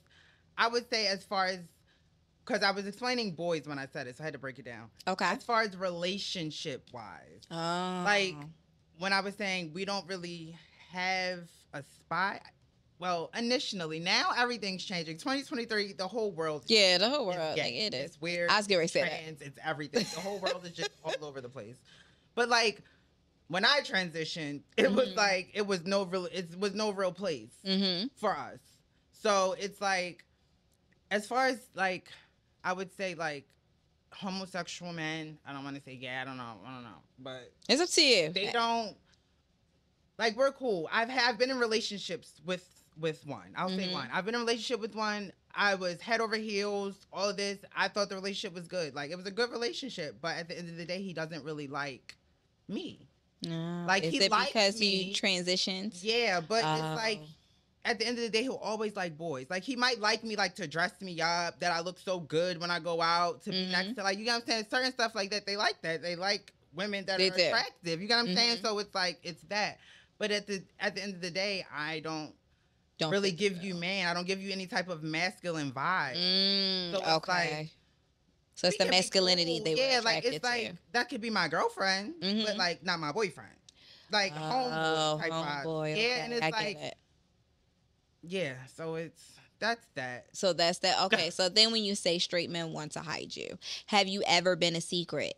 I 0.57 0.69
would 0.69 0.89
say 0.89 1.07
as 1.07 1.23
far 1.25 1.47
as 1.47 1.59
because 2.49 2.63
I 2.63 2.71
was 2.71 2.87
explaining 2.87 3.33
boys 3.33 3.67
when 3.67 3.77
I 3.77 3.85
said 3.85 4.07
it, 4.07 4.17
so 4.17 4.23
I 4.23 4.25
had 4.25 4.33
to 4.33 4.39
break 4.39 4.57
it 4.57 4.65
down. 4.65 4.89
Okay. 5.07 5.25
As 5.25 5.43
far 5.43 5.61
as 5.61 5.77
relationship 5.77 6.89
wise, 6.91 7.41
Oh. 7.51 8.01
like 8.03 8.35
when 8.97 9.13
I 9.13 9.21
was 9.21 9.35
saying 9.35 9.71
we 9.73 9.85
don't 9.85 10.07
really 10.07 10.57
have 10.91 11.47
a 11.73 11.83
spot. 11.83 12.41
Well, 12.97 13.29
initially, 13.37 13.99
now 13.99 14.31
everything's 14.35 14.83
changing. 14.83 15.17
2023, 15.19 15.93
the 15.93 16.07
whole 16.07 16.31
world. 16.31 16.63
yeah, 16.67 16.97
the 16.97 17.07
whole 17.09 17.27
world. 17.27 17.57
Like, 17.57 17.71
it 17.71 17.93
is. 17.93 18.05
It's 18.05 18.21
weird. 18.21 18.49
I 18.49 18.57
was 18.57 18.67
getting 18.67 18.79
ready 18.79 18.87
to 18.87 18.93
say 18.93 19.01
that. 19.03 19.09
trans, 19.21 19.41
It's 19.41 19.59
everything. 19.63 20.05
The 20.15 20.19
whole 20.19 20.39
world 20.39 20.65
is 20.65 20.71
just 20.71 20.89
all 21.03 21.13
over 21.21 21.39
the 21.39 21.47
place. 21.49 21.77
But 22.35 22.49
like 22.49 22.81
when 23.47 23.63
I 23.63 23.81
transitioned, 23.81 24.61
it 24.75 24.91
was 24.91 25.09
Mhm. 25.09 25.15
like 25.15 25.51
it 25.53 25.65
was 25.67 25.85
no 25.85 26.03
real. 26.03 26.25
It 26.25 26.57
was 26.59 26.73
no 26.73 26.89
real 26.91 27.13
place 27.13 27.51
Mm-hmm. 27.63 28.07
for 28.17 28.35
us. 28.35 28.59
So 29.13 29.53
it's 29.59 29.79
like, 29.79 30.25
as 31.11 31.25
far 31.27 31.45
as 31.47 31.59
like, 31.75 32.09
I 32.63 32.73
would 32.73 32.91
say 32.95 33.15
like 33.15 33.45
homosexual 34.11 34.91
men. 34.93 35.37
I 35.45 35.53
don't 35.53 35.63
want 35.63 35.75
to 35.77 35.81
say 35.81 35.95
gay. 35.95 36.15
I 36.15 36.25
don't 36.25 36.37
know. 36.37 36.55
I 36.65 36.73
don't 36.73 36.83
know. 36.83 36.89
But 37.19 37.51
It's 37.67 37.81
up 37.81 37.89
to 37.89 38.01
you. 38.01 38.29
they 38.29 38.51
don't 38.51 38.95
like 40.17 40.35
we're 40.35 40.51
cool. 40.51 40.89
I've 40.91 41.09
I've 41.09 41.37
been 41.37 41.49
in 41.51 41.59
relationships 41.59 42.41
with 42.45 42.65
with 42.99 43.25
one. 43.25 43.53
I'll 43.55 43.69
say 43.69 43.87
Mhm. 43.87 43.93
one. 43.93 44.09
I've 44.11 44.25
been 44.25 44.35
in 44.35 44.41
a 44.41 44.43
relationship 44.43 44.81
with 44.81 44.95
one. 44.95 45.31
I 45.55 45.75
was 45.75 45.99
head 46.01 46.21
over 46.21 46.35
heels, 46.35 47.07
all 47.13 47.29
of 47.29 47.37
this. 47.37 47.59
I 47.75 47.87
thought 47.87 48.09
the 48.09 48.15
relationship 48.15 48.53
was 48.53 48.67
good. 48.67 48.93
Like 48.93 49.09
it 49.11 49.15
was 49.15 49.25
a 49.25 49.31
good 49.31 49.51
relationship, 49.51 50.17
but 50.21 50.37
at 50.37 50.47
the 50.47 50.57
end 50.57 50.69
of 50.69 50.77
the 50.77 50.85
day, 50.85 51.01
he 51.01 51.13
doesn't 51.13 51.43
really 51.43 51.67
like 51.67 52.15
me. 52.67 53.07
No. 53.41 53.85
Like, 53.87 54.03
is 54.03 54.11
he 54.11 54.17
it 54.25 54.29
because 54.31 54.79
me. 54.79 55.03
you 55.03 55.13
transitioned? 55.13 55.97
Yeah, 56.03 56.41
but 56.41 56.57
it's 56.57 56.65
like 56.65 57.19
Oh. 57.23 57.27
At 57.85 57.97
the 57.99 58.05
end 58.05 58.17
of 58.17 58.23
the 58.23 58.29
day, 58.29 58.43
he'll 58.43 58.55
always 58.55 58.95
like 58.95 59.17
boys. 59.17 59.47
Like 59.49 59.63
he 59.63 59.75
might 59.75 59.99
like 59.99 60.23
me 60.23 60.35
like 60.35 60.55
to 60.55 60.67
dress 60.67 60.99
me 61.01 61.21
up, 61.21 61.59
that 61.59 61.71
I 61.71 61.79
look 61.79 61.97
so 61.99 62.19
good 62.19 62.59
when 62.59 62.71
I 62.71 62.79
go 62.79 63.01
out, 63.01 63.43
to 63.43 63.51
be 63.51 63.57
Mhm. 63.67 63.71
next 63.71 63.95
to 63.95 64.03
like 64.03 64.17
you 64.17 64.25
know 64.25 64.33
what 64.33 64.43
I'm 64.43 64.47
saying? 64.47 64.65
Certain 64.69 64.91
stuff 64.91 65.15
like 65.15 65.31
that. 65.31 65.45
They 65.45 65.55
like 65.57 65.81
that. 65.81 66.01
They 66.01 66.15
like 66.15 66.53
women 66.73 67.05
that 67.05 67.17
They 67.17 67.29
are 67.29 67.35
do. 67.37 67.43
attractive. 67.43 68.01
You 68.01 68.07
get 68.07 68.17
what 68.17 68.29
I'm 68.29 68.35
saying? 68.35 68.57
Mhm. 68.57 68.61
So 68.61 68.79
it's 68.79 68.93
like 68.93 69.19
it's 69.23 69.41
that. 69.43 69.79
But 70.17 70.31
at 70.31 70.47
the 70.47 70.61
at 70.79 70.95
the 70.95 71.03
end 71.03 71.15
of 71.15 71.21
the 71.21 71.31
day, 71.31 71.65
I 71.73 72.01
don't, 72.01 72.33
Don't 72.97 73.11
really 73.11 73.31
give 73.31 73.55
so. 73.55 73.63
you 73.63 73.75
man. 73.75 74.07
I 74.07 74.13
don't 74.13 74.27
give 74.27 74.41
you 74.41 74.51
any 74.51 74.67
type 74.67 74.89
of 74.89 75.01
masculine 75.01 75.71
vibe. 75.71 76.17
Mm, 76.17 76.91
So 76.91 76.97
it's 76.97 77.07
okay. 77.07 77.55
like, 77.57 77.69
so 78.55 78.67
it's 78.67 78.77
the 78.77 78.87
masculinity 78.87 79.59
cool. 79.59 79.63
they 79.63 79.93
yeah, 79.93 80.01
like 80.03 80.25
it's 80.25 80.43
like 80.43 80.75
that 80.91 81.07
could 81.09 81.21
be 81.21 81.29
my 81.29 81.47
girlfriend, 81.47 82.15
but 82.19 82.27
Mhm. 82.27 82.57
like 82.57 82.83
not 82.83 82.99
my 82.99 83.13
boyfriend. 83.13 83.55
Like 84.11 84.33
Oh, 84.35 85.17
homeboy 85.17 85.21
type 85.21 85.31
vibe. 85.31 85.63
homeboy. 85.63 85.89
Yeah, 85.95 86.01
okay, 86.01 86.19
and 86.21 86.33
it's 86.33 86.43
I 86.45 86.49
like 86.49 86.77
it. 86.77 86.97
Yeah. 88.21 88.53
So 88.75 88.95
it's 88.95 89.39
that's 89.59 89.85
that. 89.95 90.27
So 90.33 90.53
that's 90.53 90.79
that. 90.79 91.03
Okay. 91.05 91.29
so 91.29 91.49
then 91.49 91.71
when 91.71 91.83
you 91.83 91.95
say 91.95 92.17
straight 92.17 92.49
men 92.49 92.71
want 92.73 92.93
to 92.93 92.99
hide 92.99 93.35
you, 93.35 93.57
have 93.87 94.07
you 94.07 94.23
ever 94.25 94.55
been 94.55 94.75
a 94.75 94.81
secret? 94.81 95.35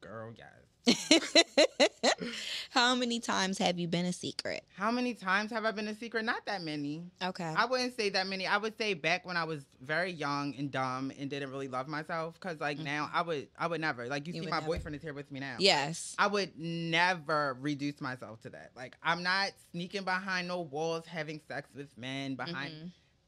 Girl, 0.00 0.32
yes. 0.36 0.48
How 2.70 2.94
many 2.94 3.20
times 3.20 3.58
have 3.58 3.78
you 3.78 3.86
been 3.86 4.06
a 4.06 4.12
secret? 4.12 4.64
How 4.76 4.90
many 4.90 5.14
times 5.14 5.50
have 5.52 5.64
I 5.64 5.70
been 5.70 5.88
a 5.88 5.94
secret? 5.94 6.24
Not 6.24 6.44
that 6.46 6.62
many. 6.62 7.04
Okay. 7.22 7.54
I 7.56 7.66
wouldn't 7.66 7.96
say 7.96 8.08
that 8.10 8.26
many. 8.26 8.46
I 8.46 8.56
would 8.56 8.76
say 8.78 8.94
back 8.94 9.26
when 9.26 9.36
I 9.36 9.44
was 9.44 9.64
very 9.80 10.10
young 10.10 10.54
and 10.56 10.70
dumb 10.70 11.12
and 11.18 11.30
didn't 11.30 11.50
really 11.50 11.68
love 11.68 11.88
myself. 11.88 12.38
Cause 12.40 12.60
like 12.60 12.78
mm-hmm. 12.78 12.86
now 12.86 13.10
I 13.12 13.22
would 13.22 13.48
I 13.58 13.66
would 13.66 13.80
never. 13.80 14.06
Like 14.06 14.26
you, 14.26 14.34
you 14.34 14.42
see 14.42 14.48
my 14.48 14.56
never. 14.56 14.66
boyfriend 14.66 14.96
is 14.96 15.02
here 15.02 15.14
with 15.14 15.30
me 15.30 15.40
now. 15.40 15.56
Yes. 15.58 16.14
I 16.18 16.26
would 16.26 16.58
never 16.58 17.56
reduce 17.60 18.00
myself 18.00 18.40
to 18.42 18.50
that. 18.50 18.70
Like 18.74 18.96
I'm 19.02 19.22
not 19.22 19.52
sneaking 19.70 20.04
behind 20.04 20.48
no 20.48 20.62
walls 20.62 21.06
having 21.06 21.40
sex 21.46 21.68
with 21.74 21.96
men 21.96 22.34
behind 22.34 22.72
mm-hmm. 22.72 22.86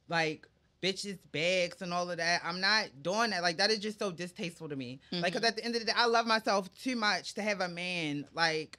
like 0.08 0.48
bitches 0.84 1.18
bags 1.32 1.80
and 1.80 1.94
all 1.94 2.10
of 2.10 2.18
that. 2.18 2.42
I'm 2.44 2.60
not 2.60 2.90
doing 3.02 3.30
that. 3.30 3.42
Like 3.42 3.56
that 3.56 3.70
is 3.70 3.78
just 3.78 3.98
so 3.98 4.10
distasteful 4.10 4.68
to 4.68 4.76
me. 4.76 5.00
Mm-hmm. 5.10 5.22
Like 5.22 5.32
cause 5.32 5.42
at 5.42 5.56
the 5.56 5.64
end 5.64 5.74
of 5.74 5.80
the 5.80 5.86
day, 5.86 5.92
I 5.96 6.06
love 6.06 6.26
myself 6.26 6.68
too 6.82 6.94
much 6.94 7.34
to 7.34 7.42
have 7.42 7.60
a 7.60 7.68
man 7.68 8.26
like 8.34 8.78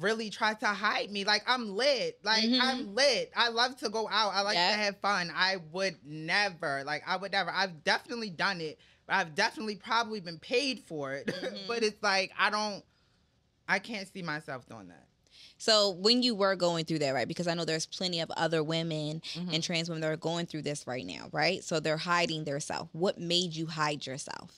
really 0.00 0.30
try 0.30 0.54
to 0.54 0.66
hide 0.66 1.10
me. 1.10 1.24
Like 1.24 1.44
I'm 1.46 1.76
lit. 1.76 2.18
Like 2.24 2.44
mm-hmm. 2.44 2.60
I'm 2.60 2.94
lit. 2.94 3.30
I 3.36 3.50
love 3.50 3.76
to 3.76 3.88
go 3.88 4.08
out. 4.10 4.32
I 4.34 4.42
like 4.42 4.56
yep. 4.56 4.72
to 4.72 4.78
have 4.78 4.96
fun. 4.98 5.30
I 5.34 5.58
would 5.72 5.96
never. 6.04 6.82
Like 6.84 7.02
I 7.06 7.16
would 7.16 7.32
never. 7.32 7.50
I've 7.50 7.84
definitely 7.84 8.30
done 8.30 8.60
it. 8.60 8.78
I've 9.08 9.34
definitely 9.34 9.76
probably 9.76 10.20
been 10.20 10.38
paid 10.38 10.80
for 10.80 11.12
it. 11.12 11.26
Mm-hmm. 11.40 11.68
but 11.68 11.82
it's 11.82 12.02
like 12.02 12.32
I 12.38 12.50
don't 12.50 12.84
I 13.68 13.78
can't 13.78 14.12
see 14.12 14.22
myself 14.22 14.66
doing 14.66 14.88
that. 14.88 15.06
So 15.60 15.90
when 15.90 16.22
you 16.22 16.34
were 16.34 16.56
going 16.56 16.86
through 16.86 17.00
that, 17.00 17.12
right? 17.12 17.28
Because 17.28 17.46
I 17.46 17.52
know 17.52 17.66
there's 17.66 17.84
plenty 17.84 18.20
of 18.20 18.30
other 18.30 18.64
women 18.64 19.20
mm-hmm. 19.20 19.52
and 19.52 19.62
trans 19.62 19.90
women 19.90 20.00
that 20.00 20.10
are 20.10 20.16
going 20.16 20.46
through 20.46 20.62
this 20.62 20.86
right 20.86 21.04
now, 21.04 21.28
right? 21.32 21.62
So 21.62 21.80
they're 21.80 21.98
hiding 21.98 22.44
their 22.44 22.60
self. 22.60 22.88
What 22.92 23.20
made 23.20 23.54
you 23.54 23.66
hide 23.66 24.06
yourself? 24.06 24.56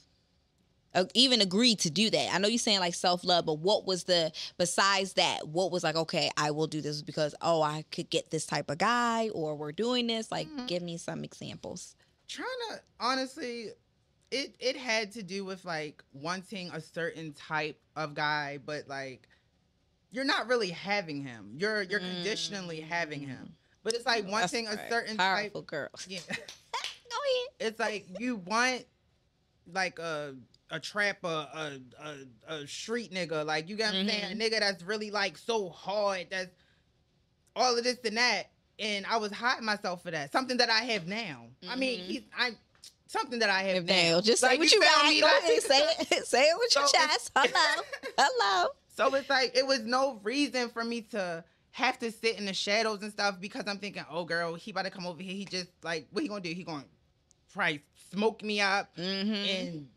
Uh, 0.94 1.06
even 1.14 1.40
agree 1.40 1.74
to 1.74 1.90
do 1.90 2.08
that. 2.08 2.32
I 2.32 2.38
know 2.38 2.46
you're 2.46 2.56
saying 2.56 2.78
like 2.78 2.94
self 2.94 3.24
love, 3.24 3.46
but 3.46 3.58
what 3.58 3.84
was 3.84 4.04
the 4.04 4.30
besides 4.58 5.14
that? 5.14 5.48
What 5.48 5.72
was 5.72 5.82
like 5.82 5.96
okay, 5.96 6.30
I 6.36 6.52
will 6.52 6.68
do 6.68 6.80
this 6.80 7.02
because 7.02 7.34
oh, 7.42 7.62
I 7.62 7.84
could 7.90 8.08
get 8.08 8.30
this 8.30 8.46
type 8.46 8.70
of 8.70 8.78
guy, 8.78 9.28
or 9.30 9.56
we're 9.56 9.72
doing 9.72 10.06
this. 10.06 10.30
Like, 10.30 10.46
mm-hmm. 10.46 10.66
give 10.66 10.82
me 10.84 10.98
some 10.98 11.24
examples. 11.24 11.96
Trying 12.28 12.46
to 12.70 12.80
honestly, 13.00 13.70
it 14.30 14.54
it 14.60 14.76
had 14.76 15.10
to 15.12 15.24
do 15.24 15.44
with 15.44 15.64
like 15.64 16.04
wanting 16.12 16.70
a 16.70 16.80
certain 16.80 17.32
type 17.32 17.80
of 17.96 18.14
guy, 18.14 18.60
but 18.64 18.86
like 18.86 19.26
you're 20.12 20.24
not 20.24 20.46
really 20.46 20.70
having 20.70 21.22
him. 21.22 21.54
You're 21.56 21.82
you're 21.82 22.00
mm. 22.00 22.14
conditionally 22.14 22.80
having 22.80 23.20
him. 23.20 23.48
Mm. 23.48 23.52
But 23.82 23.94
it's 23.94 24.06
like 24.06 24.28
wanting 24.28 24.68
a 24.68 24.88
certain 24.88 25.16
powerful 25.16 25.62
type, 25.62 25.66
girl. 25.66 25.88
Yeah. 26.08 26.20
Go 26.28 26.34
ahead. 26.34 27.48
It's 27.58 27.80
like 27.80 28.06
you 28.20 28.36
want 28.36 28.84
like 29.72 29.98
a 29.98 30.34
a 30.70 30.80
trapper, 30.80 31.28
a, 31.54 31.72
a, 32.00 32.54
a 32.54 32.66
street 32.66 33.12
nigga. 33.12 33.44
Like 33.44 33.68
you 33.68 33.76
got 33.76 33.94
mm-hmm. 33.94 34.08
saying, 34.08 34.24
a 34.24 34.26
mm-hmm. 34.28 34.40
nigga 34.40 34.60
that's 34.60 34.82
really 34.82 35.10
like 35.10 35.36
so 35.36 35.68
hard. 35.68 36.28
That's 36.30 36.50
all 37.56 37.76
of 37.76 37.84
this 37.84 37.98
and 38.04 38.16
that. 38.16 38.44
And 38.78 39.04
I 39.06 39.18
was 39.18 39.32
hiding 39.32 39.66
myself 39.66 40.02
for 40.02 40.10
that. 40.10 40.32
Something 40.32 40.56
that 40.58 40.70
I 40.70 40.80
have 40.80 41.06
now. 41.06 41.46
Mm-hmm. 41.62 41.70
I 41.70 41.76
mean, 41.76 42.00
mm-hmm. 42.00 42.10
he's 42.10 42.22
I 42.36 42.52
something 43.06 43.38
that 43.40 43.50
I 43.50 43.62
have 43.64 43.84
now. 43.84 44.20
Just 44.20 44.40
say 44.40 44.56
what 44.56 44.72
you, 44.72 44.78
you 44.78 45.20
got. 45.20 45.42
Go 45.44 45.48
like, 45.52 45.60
say 45.60 45.80
it. 46.00 46.26
Say 46.26 46.42
it 46.44 46.56
with 46.58 46.70
so 46.70 46.80
your 46.80 46.88
chest. 46.88 47.30
Hello. 47.36 47.82
Hello. 48.18 48.68
So 48.96 49.14
it's 49.14 49.30
like 49.30 49.56
it 49.56 49.66
was 49.66 49.80
no 49.80 50.20
reason 50.22 50.68
for 50.68 50.84
me 50.84 51.02
to 51.12 51.44
have 51.72 51.98
to 51.98 52.12
sit 52.12 52.38
in 52.38 52.44
the 52.44 52.52
shadows 52.52 53.02
and 53.02 53.10
stuff 53.10 53.40
because 53.40 53.64
I'm 53.66 53.78
thinking, 53.78 54.04
oh 54.10 54.24
girl, 54.24 54.54
he 54.54 54.70
about 54.70 54.84
to 54.84 54.90
come 54.90 55.06
over 55.06 55.22
here. 55.22 55.34
He 55.34 55.44
just 55.44 55.70
like 55.82 56.06
what 56.12 56.22
he 56.22 56.28
gonna 56.28 56.40
do? 56.40 56.52
He 56.52 56.64
gonna 56.64 56.84
try 57.52 57.80
smoke 58.10 58.42
me 58.42 58.60
up 58.60 58.94
mm-hmm. 58.96 59.32
and 59.32 59.88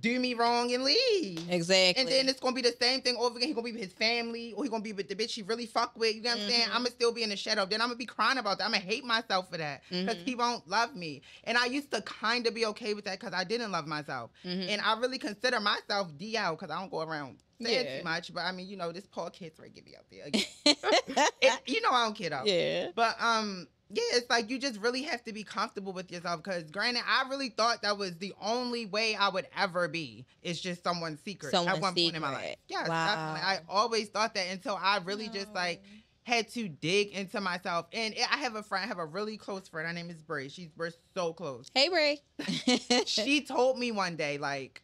do 0.00 0.18
me 0.18 0.34
wrong 0.34 0.72
and 0.74 0.84
leave. 0.84 1.48
Exactly. 1.48 2.00
And 2.00 2.10
then 2.10 2.28
it's 2.28 2.40
gonna 2.40 2.54
be 2.54 2.62
the 2.62 2.74
same 2.80 3.00
thing 3.00 3.16
over 3.18 3.36
again. 3.36 3.48
He 3.48 3.54
gonna 3.54 3.64
be 3.64 3.72
with 3.72 3.82
his 3.82 3.92
family, 3.92 4.52
or 4.52 4.64
he 4.64 4.70
gonna 4.70 4.82
be 4.82 4.92
with 4.92 5.08
the 5.08 5.14
bitch 5.14 5.32
he 5.32 5.42
really 5.42 5.66
fuck 5.66 5.96
with. 5.96 6.14
You 6.14 6.22
know 6.22 6.30
what 6.30 6.38
mm-hmm. 6.38 6.46
I'm 6.46 6.50
saying? 6.50 6.68
I'm 6.68 6.78
gonna 6.78 6.90
still 6.90 7.12
be 7.12 7.22
in 7.22 7.30
the 7.30 7.36
shadow. 7.36 7.66
Then 7.66 7.80
I'm 7.80 7.88
gonna 7.88 7.96
be 7.96 8.06
crying 8.06 8.38
about 8.38 8.58
that. 8.58 8.64
I'm 8.64 8.72
gonna 8.72 8.82
hate 8.82 9.04
myself 9.04 9.50
for 9.50 9.56
that 9.56 9.82
because 9.88 10.16
mm-hmm. 10.16 10.24
he 10.24 10.34
won't 10.34 10.68
love 10.68 10.94
me. 10.94 11.22
And 11.44 11.56
I 11.56 11.66
used 11.66 11.90
to 11.92 12.02
kind 12.02 12.46
of 12.46 12.54
be 12.54 12.66
okay 12.66 12.94
with 12.94 13.04
that 13.04 13.20
because 13.20 13.34
I 13.34 13.44
didn't 13.44 13.70
love 13.70 13.86
myself. 13.86 14.30
Mm-hmm. 14.44 14.68
And 14.68 14.80
I 14.80 14.98
really 14.98 15.18
consider 15.18 15.60
myself 15.60 16.08
DL 16.18 16.52
because 16.52 16.70
I 16.70 16.78
don't 16.78 16.90
go 16.90 17.02
around 17.02 17.38
yeah. 17.58 17.98
too 17.98 18.04
much. 18.04 18.32
But 18.32 18.44
I 18.44 18.52
mean, 18.52 18.68
you 18.68 18.76
know, 18.76 18.92
this 18.92 19.06
poor 19.06 19.30
kid's 19.30 19.58
right 19.58 19.74
give 19.74 19.84
me 19.84 19.94
out 19.96 20.04
there 20.10 20.26
again. 20.26 20.44
it, 21.40 21.60
you 21.66 21.80
know, 21.80 21.90
I 21.90 22.04
don't 22.04 22.14
kid 22.14 22.32
out. 22.32 22.46
Yeah. 22.46 22.88
But 22.94 23.16
um, 23.20 23.68
yeah, 23.90 24.02
it's 24.12 24.30
like 24.30 24.50
you 24.50 24.58
just 24.58 24.80
really 24.80 25.02
have 25.02 25.22
to 25.24 25.32
be 25.32 25.44
comfortable 25.44 25.92
with 25.92 26.10
yourself. 26.10 26.42
Because 26.42 26.70
granted, 26.70 27.02
I 27.06 27.28
really 27.28 27.50
thought 27.50 27.82
that 27.82 27.98
was 27.98 28.16
the 28.18 28.32
only 28.40 28.86
way 28.86 29.14
I 29.14 29.28
would 29.28 29.46
ever 29.56 29.88
be. 29.88 30.24
It's 30.42 30.60
just 30.60 30.82
someone's 30.82 31.20
secret 31.20 31.52
someone's 31.52 31.76
at 31.76 31.82
one 31.82 31.94
secret. 31.94 32.04
point 32.04 32.16
in 32.16 32.22
my 32.22 32.32
life. 32.32 32.56
Yes, 32.68 32.88
wow. 32.88 33.06
definitely. 33.06 33.40
I 33.40 33.60
always 33.68 34.08
thought 34.08 34.34
that 34.34 34.46
until 34.50 34.78
I 34.80 34.98
really 35.04 35.28
no. 35.28 35.32
just 35.34 35.54
like 35.54 35.82
had 36.24 36.48
to 36.48 36.68
dig 36.68 37.12
into 37.12 37.40
myself. 37.40 37.86
And 37.92 38.14
I 38.32 38.38
have 38.38 38.56
a 38.56 38.62
friend, 38.62 38.84
I 38.84 38.88
have 38.88 38.98
a 38.98 39.04
really 39.04 39.36
close 39.36 39.68
friend. 39.68 39.86
Her 39.86 39.92
name 39.92 40.10
is 40.10 40.22
Bray. 40.22 40.48
She's 40.48 40.70
we're 40.76 40.90
so 41.14 41.32
close. 41.32 41.68
Hey 41.74 41.88
Bray. 41.88 42.20
she 43.06 43.42
told 43.42 43.78
me 43.78 43.92
one 43.92 44.16
day, 44.16 44.38
like, 44.38 44.82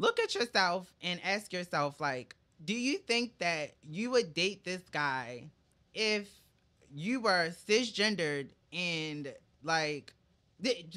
look 0.00 0.18
at 0.18 0.34
yourself 0.34 0.92
and 1.02 1.20
ask 1.22 1.52
yourself, 1.52 2.00
like, 2.00 2.34
do 2.64 2.74
you 2.74 2.98
think 2.98 3.38
that 3.38 3.72
you 3.82 4.10
would 4.10 4.34
date 4.34 4.64
this 4.64 4.82
guy 4.90 5.44
if 5.94 6.28
you 6.92 7.20
were 7.20 7.50
cisgendered 7.68 8.48
and 8.72 9.32
like 9.62 10.12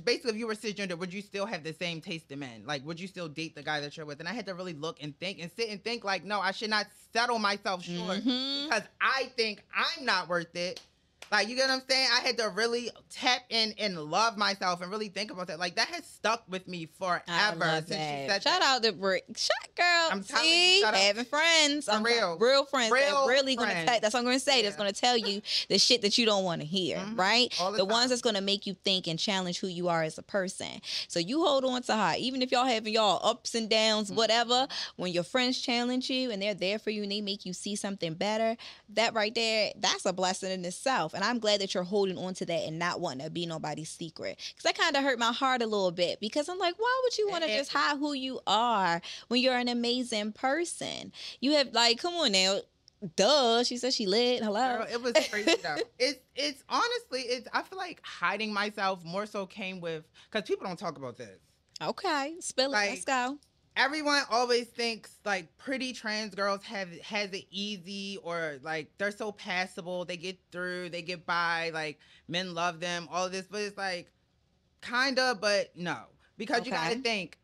basically 0.03 0.31
if 0.31 0.35
you 0.37 0.47
were 0.47 0.55
cisgender 0.55 0.97
would 0.97 1.13
you 1.13 1.21
still 1.21 1.45
have 1.45 1.63
the 1.63 1.73
same 1.73 2.01
taste 2.01 2.31
in 2.31 2.39
men? 2.39 2.63
Like 2.65 2.85
would 2.85 2.99
you 2.99 3.07
still 3.07 3.27
date 3.27 3.55
the 3.55 3.63
guy 3.63 3.79
that 3.79 3.95
you're 3.95 4.05
with? 4.05 4.19
And 4.19 4.27
i 4.27 4.33
had 4.33 4.45
to 4.47 4.53
really 4.53 4.73
look 4.73 5.01
and 5.01 5.17
think 5.19 5.39
and 5.41 5.49
sit 5.55 5.69
and 5.69 5.83
think 5.83 6.03
like 6.03 6.23
no 6.25 6.39
i 6.39 6.51
should 6.51 6.69
not 6.69 6.87
settle 7.13 7.39
myself 7.39 7.83
short 7.83 8.17
mm-hmm. 8.17 8.65
because 8.65 8.83
i 8.99 9.31
think 9.37 9.63
i'm 9.75 10.03
not 10.03 10.27
worth 10.27 10.55
it 10.55 10.81
like 11.33 11.49
you 11.49 11.55
get 11.55 11.67
what 11.67 11.75
I'm 11.75 11.81
saying? 11.89 12.07
I 12.15 12.19
had 12.21 12.37
to 12.37 12.49
really 12.49 12.91
tap 13.09 13.41
in 13.49 13.73
and 13.79 13.97
love 13.97 14.37
myself 14.37 14.81
and 14.81 14.91
really 14.91 15.09
think 15.09 15.31
about 15.31 15.47
that. 15.47 15.59
Like 15.59 15.75
that 15.75 15.87
has 15.89 16.05
stuck 16.05 16.43
with 16.47 16.67
me 16.67 16.87
forever. 16.97 17.23
since 17.25 17.89
that. 17.89 18.29
Said 18.29 18.43
Shout 18.43 18.61
out 18.61 18.83
to 18.83 18.91
Brick. 18.91 19.25
Shut 19.35 19.55
girl. 19.75 20.09
I'm 20.11 20.23
telling 20.23 20.45
See, 20.45 20.79
you, 20.79 20.85
having 20.85 21.25
friends. 21.25 21.89
I'm 21.89 22.03
real. 22.03 22.37
Real 22.39 22.65
friends. 22.65 22.91
Real 22.91 23.27
really 23.27 23.55
friends. 23.55 23.73
gonna 23.73 23.85
tell 23.85 23.99
that's 23.99 24.13
what 24.13 24.19
I'm 24.19 24.25
gonna 24.25 24.39
say. 24.39 24.57
Yeah. 24.57 24.63
That's 24.63 24.75
gonna 24.75 24.91
tell 24.91 25.17
you 25.17 25.41
the 25.69 25.79
shit 25.79 26.01
that 26.03 26.17
you 26.17 26.25
don't 26.25 26.43
want 26.43 26.61
to 26.61 26.67
hear, 26.67 26.97
mm-hmm. 26.97 27.15
right? 27.15 27.55
All 27.59 27.71
the, 27.71 27.79
the 27.79 27.85
ones 27.85 28.09
that's 28.09 28.21
gonna 28.21 28.41
make 28.41 28.67
you 28.67 28.75
think 28.83 29.07
and 29.07 29.17
challenge 29.17 29.59
who 29.59 29.67
you 29.67 29.89
are 29.89 30.03
as 30.03 30.17
a 30.17 30.23
person. 30.23 30.81
So 31.07 31.19
you 31.19 31.43
hold 31.43 31.65
on 31.65 31.81
to 31.83 31.95
her. 31.95 32.13
Even 32.17 32.41
if 32.41 32.51
y'all 32.51 32.65
having 32.65 32.93
y'all 32.93 33.19
ups 33.27 33.55
and 33.55 33.69
downs, 33.69 34.07
mm-hmm. 34.07 34.17
whatever, 34.17 34.67
when 34.97 35.11
your 35.11 35.23
friends 35.23 35.59
challenge 35.59 36.09
you 36.09 36.31
and 36.31 36.41
they're 36.41 36.53
there 36.53 36.79
for 36.79 36.91
you 36.91 37.03
and 37.03 37.11
they 37.11 37.21
make 37.21 37.45
you 37.45 37.53
see 37.53 37.75
something 37.75 38.13
better, 38.13 38.55
that 38.89 39.13
right 39.13 39.33
there, 39.33 39.71
that's 39.77 40.05
a 40.05 40.13
blessing 40.13 40.51
in 40.51 40.63
itself. 40.65 41.13
And 41.13 41.22
I'm 41.23 41.39
glad 41.39 41.61
that 41.61 41.73
you're 41.73 41.83
holding 41.83 42.17
on 42.17 42.33
to 42.35 42.45
that 42.45 42.63
and 42.63 42.79
not 42.79 42.99
wanting 42.99 43.25
to 43.25 43.31
be 43.31 43.45
nobody's 43.45 43.89
secret. 43.89 44.37
Because 44.37 44.63
that 44.63 44.77
kind 44.77 44.95
of 44.95 45.03
hurt 45.03 45.19
my 45.19 45.31
heart 45.31 45.61
a 45.61 45.67
little 45.67 45.91
bit 45.91 46.19
because 46.19 46.49
I'm 46.49 46.57
like, 46.57 46.75
why 46.77 47.01
would 47.03 47.17
you 47.17 47.29
want 47.29 47.43
to 47.43 47.49
eh, 47.49 47.53
eh. 47.53 47.57
just 47.57 47.73
hide 47.73 47.97
who 47.97 48.13
you 48.13 48.39
are 48.47 49.01
when 49.27 49.41
you're 49.41 49.57
an 49.57 49.67
amazing 49.67 50.33
person? 50.33 51.11
You 51.39 51.53
have 51.53 51.73
like, 51.73 51.99
come 51.99 52.13
on 52.15 52.31
now. 52.31 52.59
Duh, 53.17 53.65
she 53.65 53.75
said 53.75 53.93
she 53.93 54.05
lit. 54.05 54.41
Hello. 54.41 54.77
Girl, 54.77 54.87
it 54.89 55.01
was 55.01 55.13
crazy 55.29 55.55
though. 55.61 55.75
it's 55.99 56.19
it's 56.37 56.63
honestly, 56.69 57.21
it's 57.21 57.49
I 57.51 57.61
feel 57.63 57.77
like 57.77 57.99
hiding 58.01 58.53
myself 58.53 59.03
more 59.03 59.25
so 59.25 59.45
came 59.45 59.81
with 59.81 60.05
because 60.31 60.47
people 60.47 60.65
don't 60.65 60.79
talk 60.79 60.97
about 60.97 61.17
this. 61.17 61.37
Okay, 61.81 62.35
spill 62.39 62.69
it. 62.69 62.73
Like, 62.73 62.89
Let's 62.91 63.03
go 63.03 63.39
everyone 63.75 64.21
always 64.29 64.67
thinks 64.67 65.17
like 65.25 65.55
pretty 65.57 65.93
trans 65.93 66.35
girls 66.35 66.63
have 66.63 66.91
has 66.99 67.31
it 67.31 67.45
easy 67.49 68.17
or 68.23 68.59
like 68.63 68.89
they're 68.97 69.11
so 69.11 69.31
passable. 69.31 70.05
They 70.05 70.17
get 70.17 70.37
through 70.51 70.89
they 70.89 71.01
get 71.01 71.25
by 71.25 71.71
like 71.73 71.99
men 72.27 72.53
love 72.53 72.79
them 72.79 73.07
all 73.11 73.25
of 73.25 73.31
this. 73.31 73.47
But 73.49 73.61
it's 73.61 73.77
like 73.77 74.11
kinda 74.81 75.37
but 75.39 75.71
no. 75.75 75.97
Because 76.37 76.61
okay. 76.61 76.69
you 76.69 76.75
gotta 76.75 76.95
think 76.95 77.39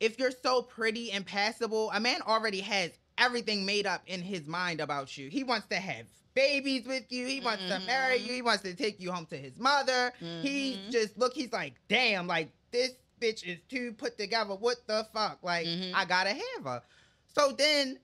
if 0.00 0.18
you're 0.18 0.30
so 0.30 0.62
pretty 0.62 1.12
and 1.12 1.24
passable 1.24 1.90
a 1.92 2.00
man 2.00 2.20
already 2.26 2.60
has 2.60 2.90
everything 3.16 3.66
made 3.66 3.86
up 3.86 4.02
in 4.06 4.22
his 4.22 4.46
mind 4.46 4.80
about 4.80 5.16
you. 5.16 5.28
He 5.28 5.44
wants 5.44 5.66
to 5.68 5.76
have 5.76 6.06
babies 6.34 6.86
with 6.86 7.10
you. 7.10 7.26
He 7.26 7.40
wants 7.40 7.64
mm-hmm. 7.64 7.80
to 7.80 7.86
marry 7.86 8.16
you. 8.18 8.32
He 8.32 8.42
wants 8.42 8.62
to 8.62 8.74
take 8.74 9.00
you 9.00 9.10
home 9.10 9.26
to 9.26 9.36
his 9.36 9.58
mother. 9.58 10.12
Mm-hmm. 10.22 10.42
he 10.42 10.80
just 10.90 11.18
look 11.18 11.34
he's 11.34 11.52
like 11.52 11.74
damn 11.88 12.26
like 12.26 12.50
this 12.70 12.92
bitch 13.20 13.44
is 13.44 13.58
too 13.68 13.92
put 13.92 14.18
together. 14.18 14.54
What 14.54 14.76
the 14.86 15.06
fuck? 15.12 15.38
Like, 15.42 15.66
mm-hmm. 15.66 15.94
I 15.94 16.04
gotta 16.04 16.30
have 16.30 16.64
her. 16.64 16.82
So 17.34 17.52
then 17.52 17.98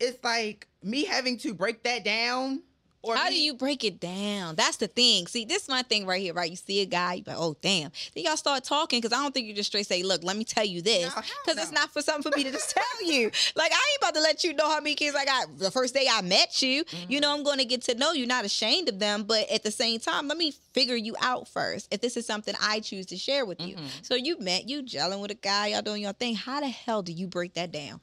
it's 0.00 0.22
like 0.22 0.66
me 0.82 1.04
having 1.04 1.38
to 1.38 1.54
break 1.54 1.82
that 1.84 2.04
down 2.04 2.62
or 3.08 3.16
How 3.16 3.28
me- 3.28 3.36
do 3.36 3.40
you 3.40 3.54
break 3.54 3.84
it 3.84 4.00
down? 4.00 4.54
That's 4.54 4.76
the 4.76 4.86
thing. 4.86 5.26
See, 5.26 5.44
this 5.44 5.62
is 5.62 5.68
my 5.68 5.82
thing 5.82 6.06
right 6.06 6.20
here, 6.20 6.34
right? 6.34 6.50
You 6.50 6.56
see 6.56 6.80
a 6.80 6.86
guy, 6.86 7.14
you 7.14 7.24
like, 7.26 7.36
oh 7.38 7.56
damn. 7.60 7.90
Then 8.14 8.24
y'all 8.24 8.36
start 8.36 8.64
talking 8.64 9.00
because 9.00 9.16
I 9.16 9.22
don't 9.22 9.32
think 9.32 9.46
you 9.46 9.54
just 9.54 9.70
straight 9.70 9.86
say, 9.86 10.02
look, 10.02 10.22
let 10.22 10.36
me 10.36 10.44
tell 10.44 10.64
you 10.64 10.82
this, 10.82 11.14
because 11.14 11.26
no, 11.48 11.54
no. 11.54 11.62
it's 11.62 11.72
not 11.72 11.92
for 11.92 12.02
something 12.02 12.30
for 12.30 12.36
me 12.36 12.44
to 12.44 12.50
just 12.50 12.70
tell 12.70 12.84
you. 13.04 13.30
Like 13.56 13.72
I 13.72 13.74
ain't 13.74 14.02
about 14.02 14.14
to 14.14 14.20
let 14.20 14.44
you 14.44 14.52
know 14.52 14.68
how 14.68 14.78
many 14.78 14.94
kids 14.94 15.16
I 15.16 15.24
got 15.24 15.58
the 15.58 15.70
first 15.70 15.94
day 15.94 16.06
I 16.10 16.20
met 16.22 16.62
you. 16.62 16.84
Mm-hmm. 16.84 17.12
You 17.12 17.20
know, 17.20 17.34
I'm 17.34 17.42
going 17.42 17.58
to 17.58 17.64
get 17.64 17.82
to 17.82 17.94
know 17.94 18.12
you, 18.12 18.26
not 18.26 18.44
ashamed 18.44 18.88
of 18.88 18.98
them, 18.98 19.24
but 19.24 19.50
at 19.50 19.62
the 19.62 19.70
same 19.70 19.98
time, 19.98 20.28
let 20.28 20.36
me 20.36 20.52
figure 20.72 20.94
you 20.94 21.16
out 21.20 21.48
first. 21.48 21.92
If 21.92 22.00
this 22.00 22.16
is 22.16 22.26
something 22.26 22.54
I 22.60 22.80
choose 22.80 23.06
to 23.06 23.16
share 23.16 23.44
with 23.44 23.60
you, 23.60 23.76
mm-hmm. 23.76 23.86
so 24.02 24.14
you 24.14 24.38
met, 24.38 24.68
you 24.68 24.82
gelling 24.82 25.20
with 25.20 25.30
a 25.30 25.34
guy, 25.34 25.68
y'all 25.68 25.82
doing 25.82 26.02
your 26.02 26.12
thing. 26.12 26.34
How 26.34 26.60
the 26.60 26.68
hell 26.68 27.02
do 27.02 27.12
you 27.12 27.26
break 27.26 27.54
that 27.54 27.72
down? 27.72 28.00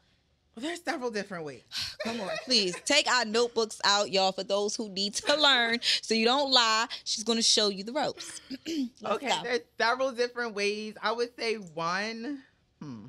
There's 0.58 0.82
several 0.82 1.12
different 1.12 1.46
ways. 1.46 1.64
Come 2.04 2.22
on, 2.22 2.30
please 2.46 2.76
take 2.86 3.10
our 3.12 3.26
notebooks 3.26 3.82
out, 3.84 4.12
y'all, 4.12 4.32
for 4.32 4.44
those 4.44 4.76
who 4.76 4.90
need 4.90 5.16
to 5.16 5.36
learn, 5.42 5.80
so 6.02 6.14
you 6.14 6.26
don't 6.26 6.52
lie. 6.52 6.88
She's 7.04 7.24
gonna 7.24 7.42
show 7.42 7.70
you 7.70 7.84
the 7.84 7.94
ropes. 7.94 8.42
okay, 9.06 9.28
go. 9.28 9.40
there's 9.44 9.62
several 9.78 10.12
different 10.12 10.56
ways. 10.56 10.96
I 11.02 11.12
would 11.12 11.36
say 11.36 11.56
one. 11.56 12.42
Hmm. 12.82 13.06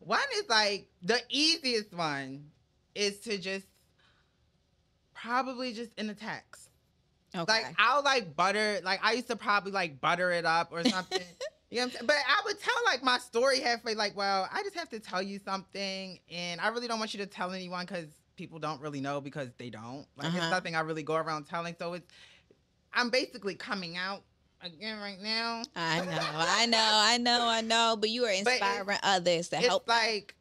One 0.00 0.20
is 0.36 0.48
like 0.48 0.88
the 1.02 1.20
easiest 1.28 1.92
one 1.92 2.50
is 2.94 3.18
to 3.20 3.38
just 3.38 3.66
probably 5.14 5.72
just 5.72 5.92
in 5.98 6.10
a 6.10 6.14
text. 6.14 6.70
Okay. 7.34 7.52
Like 7.52 7.74
I'll 7.78 8.02
like 8.02 8.34
butter, 8.34 8.80
like 8.82 9.00
I 9.02 9.12
used 9.12 9.28
to 9.28 9.36
probably 9.36 9.72
like 9.72 10.00
butter 10.00 10.30
it 10.32 10.44
up 10.44 10.70
or 10.72 10.84
something. 10.84 11.22
You 11.70 11.80
know 11.80 11.90
But 12.04 12.16
I 12.28 12.42
would 12.44 12.60
tell 12.60 12.74
like 12.84 13.02
my 13.02 13.18
story 13.18 13.60
halfway, 13.60 13.94
like, 13.94 14.16
well, 14.16 14.48
I 14.52 14.62
just 14.62 14.76
have 14.76 14.88
to 14.90 15.00
tell 15.00 15.22
you 15.22 15.38
something, 15.38 16.18
and 16.30 16.60
I 16.60 16.68
really 16.68 16.86
don't 16.86 16.98
want 16.98 17.12
you 17.12 17.18
to 17.20 17.26
tell 17.26 17.52
anyone 17.52 17.84
because 17.86 18.06
people 18.36 18.58
don't 18.58 18.80
really 18.80 19.00
know 19.00 19.20
because 19.20 19.48
they 19.58 19.70
don't. 19.70 20.06
Like 20.16 20.28
uh-huh. 20.28 20.38
it's 20.38 20.50
nothing 20.50 20.76
I 20.76 20.80
really 20.80 21.02
go 21.02 21.16
around 21.16 21.46
telling. 21.46 21.74
So 21.78 21.94
it's 21.94 22.06
I'm 22.94 23.10
basically 23.10 23.54
coming 23.54 23.96
out 23.96 24.22
again 24.62 25.00
right 25.00 25.20
now. 25.20 25.62
I 25.74 26.04
know, 26.04 26.12
I 26.20 26.66
know, 26.66 26.78
I 26.80 27.18
know, 27.18 27.46
I 27.46 27.60
know. 27.62 27.96
But 27.98 28.10
you 28.10 28.24
are 28.26 28.32
inspiring 28.32 28.98
others 29.02 29.48
to 29.48 29.56
help. 29.56 29.88
Like 29.88 30.36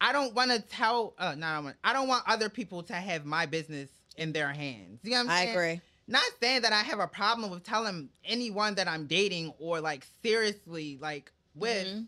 I 0.00 0.12
don't 0.12 0.34
want 0.34 0.52
to 0.52 0.60
tell. 0.60 1.14
Uh, 1.18 1.34
no, 1.36 1.72
I 1.82 1.92
don't 1.92 2.06
want 2.06 2.24
other 2.28 2.48
people 2.48 2.84
to 2.84 2.94
have 2.94 3.24
my 3.24 3.46
business 3.46 3.88
in 4.16 4.32
their 4.32 4.52
hands. 4.52 5.00
You 5.02 5.10
know 5.10 5.16
what 5.16 5.30
I'm 5.30 5.36
saying? 5.36 5.48
I 5.48 5.52
agree 5.52 5.80
not 6.10 6.24
saying 6.40 6.62
that 6.62 6.72
I 6.72 6.82
have 6.82 6.98
a 6.98 7.06
problem 7.06 7.50
with 7.50 7.62
telling 7.62 8.08
anyone 8.24 8.74
that 8.74 8.88
I'm 8.88 9.06
dating 9.06 9.54
or 9.60 9.80
like 9.80 10.04
seriously 10.22 10.98
like 11.00 11.32
with 11.54 11.86
mm-hmm. 11.86 12.02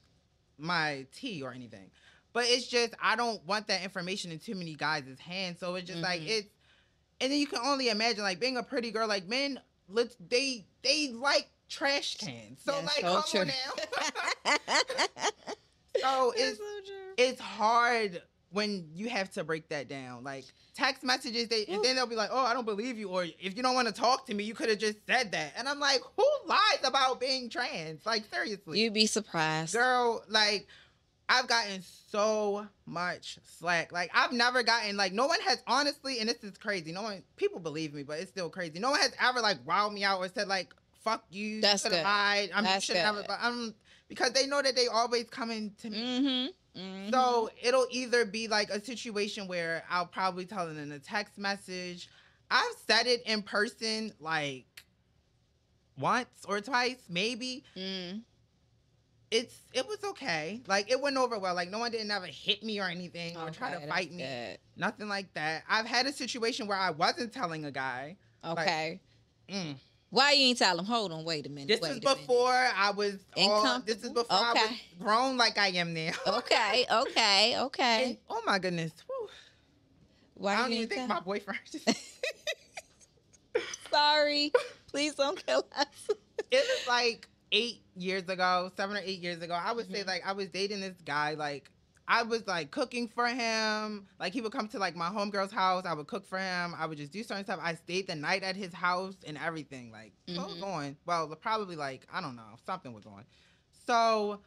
my 0.58 1.06
tea 1.14 1.42
or 1.42 1.52
anything. 1.52 1.90
But 2.32 2.46
it's 2.48 2.66
just 2.66 2.94
I 3.00 3.14
don't 3.14 3.44
want 3.46 3.68
that 3.68 3.82
information 3.82 4.32
in 4.32 4.40
too 4.40 4.56
many 4.56 4.74
guys' 4.74 5.04
hands. 5.20 5.60
So 5.60 5.76
it's 5.76 5.86
just 5.86 5.98
mm-hmm. 5.98 6.04
like 6.04 6.22
it's 6.22 6.48
and 7.20 7.30
then 7.30 7.38
you 7.38 7.46
can 7.46 7.60
only 7.64 7.90
imagine 7.90 8.24
like 8.24 8.40
being 8.40 8.56
a 8.56 8.62
pretty 8.62 8.90
girl, 8.90 9.06
like 9.06 9.28
men 9.28 9.60
let's 9.88 10.16
they 10.28 10.66
they 10.82 11.12
like 11.12 11.48
trash 11.68 12.16
cans. 12.16 12.60
So 12.64 12.72
like 12.72 13.02
so 13.02 13.14
come 13.14 13.22
true. 13.30 13.40
on 13.40 13.46
now. 13.46 14.56
so 16.00 16.32
it's 16.36 16.58
so 16.58 16.64
it's 17.16 17.40
hard 17.40 18.20
when 18.52 18.88
you 18.94 19.08
have 19.08 19.30
to 19.32 19.44
break 19.44 19.68
that 19.70 19.88
down. 19.88 20.24
Like 20.24 20.44
text 20.74 21.02
messages, 21.02 21.48
they 21.48 21.64
and 21.66 21.82
then 21.84 21.96
they'll 21.96 22.06
be 22.06 22.16
like, 22.16 22.30
"Oh, 22.32 22.44
I 22.44 22.54
don't 22.54 22.64
believe 22.64 22.98
you," 22.98 23.08
or 23.08 23.24
if 23.24 23.56
you 23.56 23.62
don't 23.62 23.74
want 23.74 23.88
to 23.88 23.94
talk 23.94 24.26
to 24.26 24.34
me, 24.34 24.44
you 24.44 24.54
could 24.54 24.68
have 24.68 24.78
just 24.78 24.98
said 25.06 25.32
that. 25.32 25.52
And 25.56 25.68
I'm 25.68 25.80
like, 25.80 26.02
who 26.16 26.26
lies 26.46 26.84
about 26.84 27.20
being 27.20 27.48
trans? 27.48 28.04
Like 28.06 28.24
seriously, 28.32 28.80
you'd 28.80 28.94
be 28.94 29.06
surprised, 29.06 29.74
girl. 29.74 30.22
Like 30.28 30.66
I've 31.28 31.48
gotten 31.48 31.82
so 32.10 32.66
much 32.86 33.38
slack. 33.58 33.92
Like 33.92 34.10
I've 34.14 34.32
never 34.32 34.62
gotten 34.62 34.96
like 34.96 35.12
no 35.12 35.26
one 35.26 35.40
has 35.40 35.62
honestly, 35.66 36.18
and 36.20 36.28
this 36.28 36.42
is 36.44 36.58
crazy. 36.58 36.92
No 36.92 37.02
one 37.02 37.22
people 37.36 37.58
believe 37.58 37.94
me, 37.94 38.02
but 38.02 38.18
it's 38.20 38.30
still 38.30 38.50
crazy. 38.50 38.78
No 38.78 38.90
one 38.90 39.00
has 39.00 39.14
ever 39.20 39.40
like 39.40 39.64
wowed 39.64 39.92
me 39.92 40.04
out 40.04 40.18
or 40.18 40.28
said 40.28 40.48
like 40.48 40.74
"fuck 41.02 41.24
you." 41.30 41.60
That's 41.60 41.84
good. 41.88 42.02
Lied. 42.02 42.50
I'm 42.54 42.64
That's 42.64 42.86
good. 42.86 42.96
Never, 42.96 43.24
I'm 43.28 43.74
because 44.08 44.32
they 44.32 44.46
know 44.46 44.60
that 44.60 44.76
they 44.76 44.88
always 44.88 45.24
coming 45.30 45.72
to 45.80 45.90
me. 45.90 45.98
Mm-hmm. 45.98 46.50
Mm-hmm. 46.76 47.10
So 47.10 47.50
it'll 47.62 47.86
either 47.90 48.24
be 48.24 48.48
like 48.48 48.70
a 48.70 48.82
situation 48.82 49.46
where 49.46 49.84
I'll 49.90 50.06
probably 50.06 50.46
tell 50.46 50.68
it 50.68 50.76
in 50.76 50.92
a 50.92 50.98
text 50.98 51.38
message. 51.38 52.08
I've 52.50 52.74
said 52.86 53.06
it 53.06 53.22
in 53.26 53.42
person 53.42 54.12
like 54.20 54.66
once 55.98 56.44
or 56.48 56.60
twice, 56.60 57.02
maybe. 57.08 57.64
Mm. 57.76 58.22
It's 59.30 59.54
it 59.72 59.86
was 59.86 60.04
okay. 60.04 60.60
Like 60.66 60.90
it 60.90 61.00
went 61.00 61.16
over 61.16 61.38
well. 61.38 61.54
Like 61.54 61.70
no 61.70 61.78
one 61.78 61.90
didn't 61.90 62.10
ever 62.10 62.26
hit 62.26 62.62
me 62.62 62.80
or 62.80 62.88
anything 62.88 63.36
okay, 63.36 63.46
or 63.46 63.50
try 63.50 63.74
to 63.74 63.86
fight 63.86 64.12
me. 64.12 64.22
Good. 64.22 64.58
Nothing 64.76 65.08
like 65.08 65.32
that. 65.34 65.64
I've 65.68 65.86
had 65.86 66.06
a 66.06 66.12
situation 66.12 66.66
where 66.66 66.78
I 66.78 66.90
wasn't 66.90 67.32
telling 67.32 67.64
a 67.64 67.70
guy. 67.70 68.16
Okay. 68.44 69.00
Like, 69.48 69.56
mm, 69.56 69.76
why 70.12 70.32
you 70.32 70.48
ain't 70.48 70.58
tell 70.58 70.78
him? 70.78 70.84
Hold 70.84 71.10
on, 71.10 71.24
wait 71.24 71.46
a 71.46 71.48
minute. 71.48 71.80
This 71.80 71.90
is 71.90 71.98
before 71.98 72.52
I 72.52 72.90
was 72.94 73.16
all, 73.34 73.80
This 73.80 74.04
is 74.04 74.10
before 74.10 74.50
okay. 74.50 74.60
I 74.60 74.68
was 74.68 74.78
grown 75.00 75.38
like 75.38 75.56
I 75.56 75.68
am 75.68 75.94
now. 75.94 76.10
okay, 76.26 76.84
okay, 76.92 77.58
okay. 77.58 78.04
And, 78.04 78.18
oh 78.28 78.42
my 78.44 78.58
goodness. 78.58 78.92
Whew. 79.06 79.28
Why 80.34 80.54
I 80.54 80.58
don't 80.58 80.72
even 80.74 80.88
think 80.90 81.08
my 81.08 81.20
boyfriend. 81.20 81.60
Sorry, 83.90 84.52
please 84.88 85.14
don't 85.14 85.44
kill 85.46 85.64
us. 85.74 85.86
it 86.50 86.62
was 86.68 86.86
like 86.86 87.26
eight 87.50 87.80
years 87.96 88.28
ago, 88.28 88.70
seven 88.76 88.98
or 88.98 89.00
eight 89.02 89.20
years 89.20 89.40
ago. 89.40 89.54
I 89.54 89.72
would 89.72 89.86
mm-hmm. 89.86 89.94
say 89.94 90.04
like 90.04 90.26
I 90.26 90.32
was 90.32 90.48
dating 90.48 90.82
this 90.82 91.00
guy 91.06 91.36
like 91.36 91.70
I 92.12 92.24
was 92.24 92.46
like 92.46 92.70
cooking 92.70 93.08
for 93.08 93.26
him. 93.26 94.06
Like 94.20 94.34
he 94.34 94.42
would 94.42 94.52
come 94.52 94.68
to 94.68 94.78
like 94.78 94.94
my 94.94 95.08
homegirl's 95.08 95.50
house. 95.50 95.86
I 95.86 95.94
would 95.94 96.06
cook 96.06 96.26
for 96.26 96.38
him. 96.38 96.74
I 96.78 96.84
would 96.84 96.98
just 96.98 97.10
do 97.10 97.22
certain 97.22 97.42
stuff. 97.42 97.58
I 97.62 97.74
stayed 97.74 98.06
the 98.06 98.14
night 98.14 98.42
at 98.42 98.54
his 98.54 98.74
house 98.74 99.16
and 99.26 99.38
everything. 99.38 99.90
Like 99.90 100.12
mm-hmm. 100.28 100.38
what 100.38 100.50
was 100.50 100.60
going? 100.60 100.98
Well, 101.06 101.34
probably 101.40 101.74
like 101.74 102.06
I 102.12 102.20
don't 102.20 102.36
know, 102.36 102.42
something 102.66 102.92
was 102.92 103.04
going. 103.04 103.24
So 103.86 104.40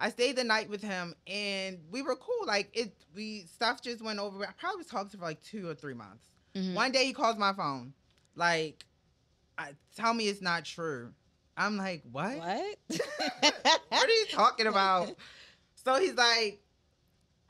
I 0.00 0.10
stayed 0.10 0.34
the 0.34 0.42
night 0.42 0.68
with 0.68 0.82
him 0.82 1.14
and 1.28 1.78
we 1.92 2.02
were 2.02 2.16
cool. 2.16 2.44
Like 2.44 2.70
it, 2.76 2.92
we 3.14 3.46
stuff 3.46 3.80
just 3.80 4.02
went 4.02 4.18
over. 4.18 4.44
I 4.44 4.50
probably 4.58 4.82
talked 4.82 5.12
to 5.12 5.16
for 5.16 5.24
like 5.24 5.40
two 5.42 5.68
or 5.68 5.76
three 5.76 5.94
months. 5.94 6.26
Mm-hmm. 6.56 6.74
One 6.74 6.90
day 6.90 7.06
he 7.06 7.12
calls 7.12 7.38
my 7.38 7.52
phone, 7.52 7.94
like, 8.34 8.84
I, 9.56 9.70
tell 9.96 10.12
me 10.12 10.26
it's 10.26 10.42
not 10.42 10.64
true. 10.64 11.12
I'm 11.56 11.76
like, 11.76 12.02
what? 12.10 12.36
What? 12.36 12.78
what 13.88 14.08
are 14.08 14.08
you 14.08 14.26
talking 14.28 14.66
about? 14.66 15.14
So 15.84 15.98
he's 15.98 16.14
like, 16.14 16.62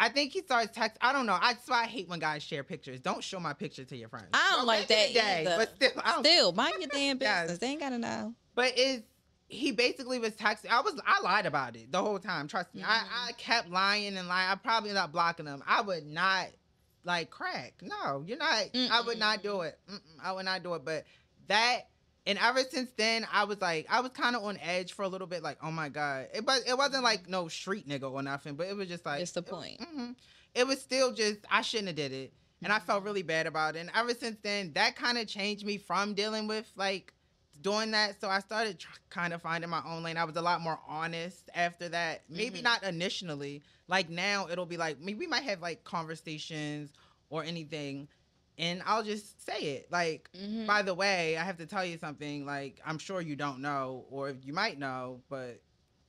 I 0.03 0.09
think 0.09 0.33
he 0.33 0.41
starts 0.41 0.77
text. 0.77 0.99
I 1.01 1.13
don't 1.13 1.27
know. 1.27 1.39
I 1.41 1.53
that's 1.53 1.69
why 1.69 1.85
I 1.85 1.87
hate 1.87 2.09
when 2.09 2.19
guys 2.19 2.43
share 2.43 2.65
pictures. 2.65 2.99
Don't 2.99 3.23
show 3.23 3.39
my 3.39 3.53
picture 3.53 3.85
to 3.85 3.97
your 3.97 4.09
friends. 4.09 4.31
I 4.33 4.55
don't 4.57 4.67
like 4.67 4.89
that 4.89 5.15
day, 5.15 5.47
either. 5.47 5.55
But 5.57 5.77
still, 5.77 6.03
I 6.05 6.13
don't, 6.15 6.27
still, 6.27 6.53
mind 6.53 6.75
your 6.81 6.89
damn 6.93 7.19
business. 7.19 7.51
Yes. 7.51 7.59
They 7.59 7.69
ain't 7.69 7.81
gotta 7.81 7.99
know. 7.99 8.35
But 8.57 8.77
is 8.77 9.03
he 9.47 9.71
basically 9.71 10.19
was 10.19 10.33
texting? 10.33 10.71
I 10.73 10.81
was 10.81 11.01
I 11.07 11.21
lied 11.21 11.47
about 11.47 11.77
it 11.77 11.93
the 11.93 12.03
whole 12.03 12.19
time. 12.19 12.49
Trust 12.49 12.75
me. 12.75 12.83
Mm-hmm. 12.83 12.91
I, 12.91 13.29
I 13.29 13.33
kept 13.35 13.71
lying 13.71 14.17
and 14.17 14.27
lying. 14.27 14.51
I 14.51 14.57
probably 14.57 14.93
not 14.93 15.13
blocking 15.13 15.47
him. 15.47 15.63
I 15.69 15.83
would 15.83 16.05
not 16.05 16.49
like 17.05 17.31
crack. 17.31 17.75
No, 17.81 18.25
you're 18.27 18.39
not. 18.39 18.73
Mm-mm. 18.75 18.91
I 18.91 19.03
would 19.03 19.21
not 19.21 19.45
do 19.45 19.61
it. 19.61 19.79
Mm-mm, 19.89 20.01
I 20.21 20.33
would 20.33 20.45
not 20.45 20.65
do 20.65 20.75
it. 20.75 20.85
But 20.85 21.05
that 21.47 21.83
and 22.27 22.39
ever 22.39 22.61
since 22.71 22.91
then, 22.97 23.27
I 23.33 23.45
was 23.45 23.61
like, 23.61 23.87
I 23.91 24.01
was 24.01 24.13
kind 24.13 24.37
of 24.37 24.45
on 24.45 24.59
edge 24.59 24.93
for 24.93 25.03
a 25.03 25.09
little 25.09 25.27
bit, 25.27 25.43
like, 25.43 25.59
oh 25.63 25.73
my 25.73 25.89
god. 25.89 26.29
It, 26.33 26.47
but 26.47 26.61
it 26.67 26.77
wasn't 26.79 27.03
like 27.03 27.29
no 27.29 27.49
street 27.49 27.89
nigga 27.89 28.11
or 28.11 28.23
nothing, 28.23 28.55
but 28.55 28.69
it 28.69 28.77
was 28.77 28.89
just 28.89 29.05
like, 29.05 29.21
it's 29.21 29.33
the 29.33 29.43
point. 29.43 29.81
It, 29.81 29.89
mm-hmm. 29.89 30.13
it 30.55 30.67
was 30.67 30.81
still 30.81 31.13
just, 31.13 31.41
I 31.51 31.63
shouldn't 31.63 31.89
have 31.89 31.97
did 31.97 32.13
it, 32.13 32.33
and 32.63 32.73
I 32.73 32.79
felt 32.79 33.03
really 33.03 33.23
bad 33.23 33.47
about 33.47 33.75
it. 33.75 33.81
And 33.81 33.91
ever 33.95 34.15
since 34.15 34.37
then, 34.43 34.73
that 34.75 34.95
kind 34.95 35.19
of 35.19 35.27
changed 35.27 35.67
me 35.67 35.79
from 35.79 36.15
dealing 36.15 36.47
with 36.47 36.71
like 36.77 37.13
doing 37.61 37.91
that. 37.91 38.21
So 38.21 38.29
I 38.29 38.39
started 38.39 38.79
tr- 38.79 38.89
kind 39.11 39.33
of 39.33 39.43
finding 39.43 39.71
my 39.71 39.83
own 39.85 40.03
lane. 40.05 40.17
I 40.17 40.25
was 40.25 40.37
a 40.37 40.43
lot 40.43 40.61
more 40.61 40.79
honest 40.89 41.51
after 41.55 41.89
that. 41.89 42.23
Maybe 42.29 42.59
mm-hmm. 42.59 42.65
not 42.65 42.83
initially. 42.85 43.63
Like 43.89 44.09
now, 44.11 44.47
it'll 44.49 44.67
be 44.67 44.77
like 44.77 45.01
maybe 45.01 45.19
we 45.19 45.27
might 45.27 45.43
have 45.43 45.61
like 45.61 45.83
conversations 45.83 46.93
or 47.31 47.43
anything 47.43 48.09
and 48.59 48.83
I'll 48.87 49.03
just 49.03 49.45
say 49.47 49.59
it. 49.61 49.89
Like, 49.91 50.29
mm-hmm. 50.37 50.67
by 50.67 50.83
the 50.83 50.95
way, 50.95 51.37
I 51.37 51.45
have 51.45 51.59
to 51.59 51.67
tell 51.67 51.85
you 51.85 51.99
something. 51.99 52.45
Like, 52.45 52.81
I'm 52.87 52.99
sure 52.99 53.21
you 53.21 53.37
don't 53.37 53.61
know, 53.61 54.05
or 54.11 54.35
you 54.45 54.53
might 54.53 54.79
know, 54.79 55.21
but 55.29 55.61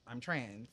I'm 0.08 0.20
trans. 0.20 0.70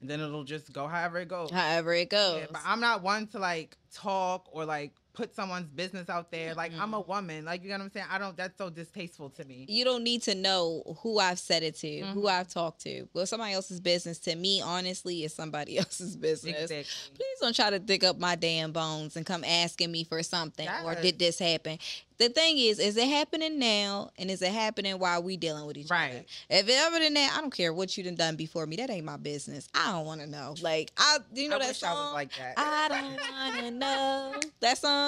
And 0.00 0.08
then 0.08 0.20
it'll 0.20 0.44
just 0.44 0.72
go 0.72 0.86
however 0.86 1.18
it 1.18 1.28
goes. 1.28 1.50
However 1.50 1.92
it 1.92 2.08
goes. 2.08 2.40
Yeah, 2.40 2.46
but 2.52 2.62
I'm 2.64 2.80
not 2.80 3.02
one 3.02 3.26
to 3.28 3.38
like 3.38 3.76
talk 3.92 4.48
or 4.52 4.64
like 4.64 4.92
put 5.18 5.34
someone's 5.34 5.66
business 5.66 6.08
out 6.08 6.30
there. 6.30 6.54
Like 6.54 6.70
mm-hmm. 6.70 6.80
I'm 6.80 6.94
a 6.94 7.00
woman. 7.00 7.44
Like 7.44 7.64
you 7.64 7.70
know 7.70 7.74
what 7.74 7.84
I'm 7.84 7.90
saying? 7.90 8.06
I 8.08 8.18
don't 8.18 8.36
that's 8.36 8.56
so 8.56 8.70
distasteful 8.70 9.30
to 9.30 9.44
me. 9.44 9.66
You 9.68 9.84
don't 9.84 10.04
need 10.04 10.22
to 10.22 10.34
know 10.36 10.96
who 11.02 11.18
I've 11.18 11.40
said 11.40 11.64
it 11.64 11.74
to, 11.78 11.88
mm-hmm. 11.88 12.12
who 12.12 12.28
I've 12.28 12.48
talked 12.48 12.82
to. 12.82 13.08
Well, 13.12 13.26
somebody 13.26 13.52
else's 13.52 13.80
business 13.80 14.18
to 14.20 14.36
me, 14.36 14.62
honestly, 14.62 15.24
is 15.24 15.34
somebody 15.34 15.76
else's 15.78 16.16
business. 16.16 16.70
Exactly. 16.70 17.16
Please 17.16 17.38
don't 17.40 17.54
try 17.54 17.68
to 17.70 17.80
dig 17.80 18.04
up 18.04 18.18
my 18.18 18.36
damn 18.36 18.70
bones 18.70 19.16
and 19.16 19.26
come 19.26 19.42
asking 19.42 19.90
me 19.90 20.04
for 20.04 20.22
something 20.22 20.66
yes. 20.66 20.84
or 20.84 20.94
did 20.94 21.18
this 21.18 21.40
happen 21.40 21.78
the 22.18 22.28
thing 22.28 22.58
is, 22.58 22.80
is 22.80 22.96
it 22.96 23.08
happening 23.08 23.58
now, 23.60 24.10
and 24.18 24.30
is 24.30 24.42
it 24.42 24.52
happening 24.52 24.98
while 24.98 25.22
we 25.22 25.36
dealing 25.36 25.66
with 25.66 25.76
each 25.76 25.88
right. 25.88 26.10
other? 26.10 26.24
If 26.50 26.68
it 26.68 26.74
ever 26.76 26.98
than 26.98 27.14
that, 27.14 27.34
I 27.36 27.40
don't 27.40 27.54
care 27.54 27.72
what 27.72 27.96
you 27.96 28.02
done 28.02 28.16
done 28.16 28.34
before 28.36 28.66
me. 28.66 28.76
That 28.76 28.90
ain't 28.90 29.04
my 29.04 29.16
business. 29.16 29.68
I 29.72 29.92
don't 29.92 30.04
want 30.04 30.20
to 30.20 30.26
know. 30.26 30.56
Like 30.60 30.90
I, 30.96 31.18
you 31.32 31.48
know 31.48 31.56
I 31.56 31.60
that 31.60 31.76
song. 31.76 31.96
I 31.96 32.12
like 32.12 32.30
that. 32.36 32.54
I 32.56 32.88
don't 32.88 33.12
want 33.12 33.58
to 33.60 33.70
know 33.70 34.34
that 34.60 34.78
song. 34.78 35.07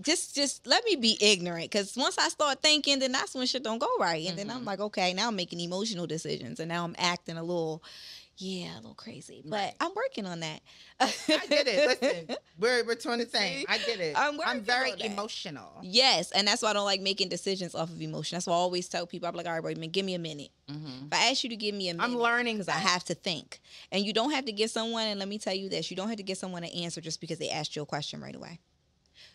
Just, 0.00 0.34
just 0.34 0.66
let 0.66 0.84
me 0.84 0.96
be 0.96 1.18
ignorant, 1.20 1.70
because 1.70 1.96
once 1.96 2.16
I 2.18 2.28
start 2.28 2.62
thinking, 2.62 2.98
then 3.00 3.12
that's 3.12 3.34
when 3.34 3.46
shit 3.46 3.62
don't 3.62 3.78
go 3.78 3.88
right, 3.98 4.26
and 4.26 4.28
mm-hmm. 4.28 4.36
then 4.36 4.50
I'm 4.50 4.58
mm-hmm. 4.58 4.66
like, 4.66 4.80
okay, 4.80 5.12
now 5.14 5.28
I'm 5.28 5.36
making 5.36 5.60
emotional 5.60 6.06
decisions, 6.06 6.60
and 6.60 6.68
now 6.68 6.84
I'm 6.84 6.94
acting 6.98 7.36
a 7.36 7.42
little 7.42 7.82
Yeah, 8.38 8.74
a 8.74 8.80
little 8.80 8.94
crazy, 8.94 9.42
but 9.44 9.56
right. 9.56 9.74
I'm 9.80 9.92
working 9.94 10.24
on 10.24 10.40
that. 10.40 10.60
I 10.98 11.12
get 11.46 11.66
it. 11.66 12.00
Listen, 12.00 12.36
we're 12.58 12.84
we're 12.86 12.94
doing 12.94 13.18
the 13.18 13.26
same. 13.26 13.66
I 13.68 13.76
get 13.76 14.00
it. 14.00 14.16
I'm, 14.16 14.40
I'm 14.46 14.62
very 14.62 14.92
emotional. 15.00 15.70
Yes, 15.82 16.30
and 16.32 16.48
that's 16.48 16.62
why 16.62 16.70
I 16.70 16.72
don't 16.72 16.86
like 16.86 17.02
making 17.02 17.28
decisions 17.28 17.74
off 17.74 17.90
of 17.90 18.00
emotion. 18.00 18.36
That's 18.36 18.46
why 18.46 18.54
I 18.54 18.56
always 18.56 18.88
tell 18.88 19.06
people, 19.06 19.28
I'm 19.28 19.34
like, 19.34 19.46
all 19.46 19.52
right, 19.52 19.62
wait, 19.62 19.76
man, 19.76 19.90
give 19.90 20.06
me 20.06 20.14
a 20.14 20.18
minute. 20.18 20.50
Mm-hmm. 20.70 21.08
If 21.08 21.12
I 21.12 21.30
ask 21.30 21.44
you 21.44 21.50
to 21.50 21.56
give 21.56 21.74
me 21.74 21.90
a 21.90 21.94
minute, 21.94 22.02
I'm 22.02 22.16
learning 22.16 22.56
because 22.56 22.68
I 22.68 22.78
have 22.78 23.04
to 23.04 23.14
think. 23.14 23.60
And 23.92 24.06
you 24.06 24.14
don't 24.14 24.30
have 24.30 24.46
to 24.46 24.52
give 24.52 24.70
someone. 24.70 25.06
And 25.06 25.18
let 25.18 25.28
me 25.28 25.38
tell 25.38 25.54
you 25.54 25.68
this: 25.68 25.90
you 25.90 25.96
don't 25.96 26.08
have 26.08 26.16
to 26.16 26.22
get 26.22 26.38
someone 26.38 26.64
an 26.64 26.70
answer 26.70 27.02
just 27.02 27.20
because 27.20 27.38
they 27.38 27.50
asked 27.50 27.76
you 27.76 27.82
a 27.82 27.86
question 27.86 28.22
right 28.22 28.34
away. 28.34 28.58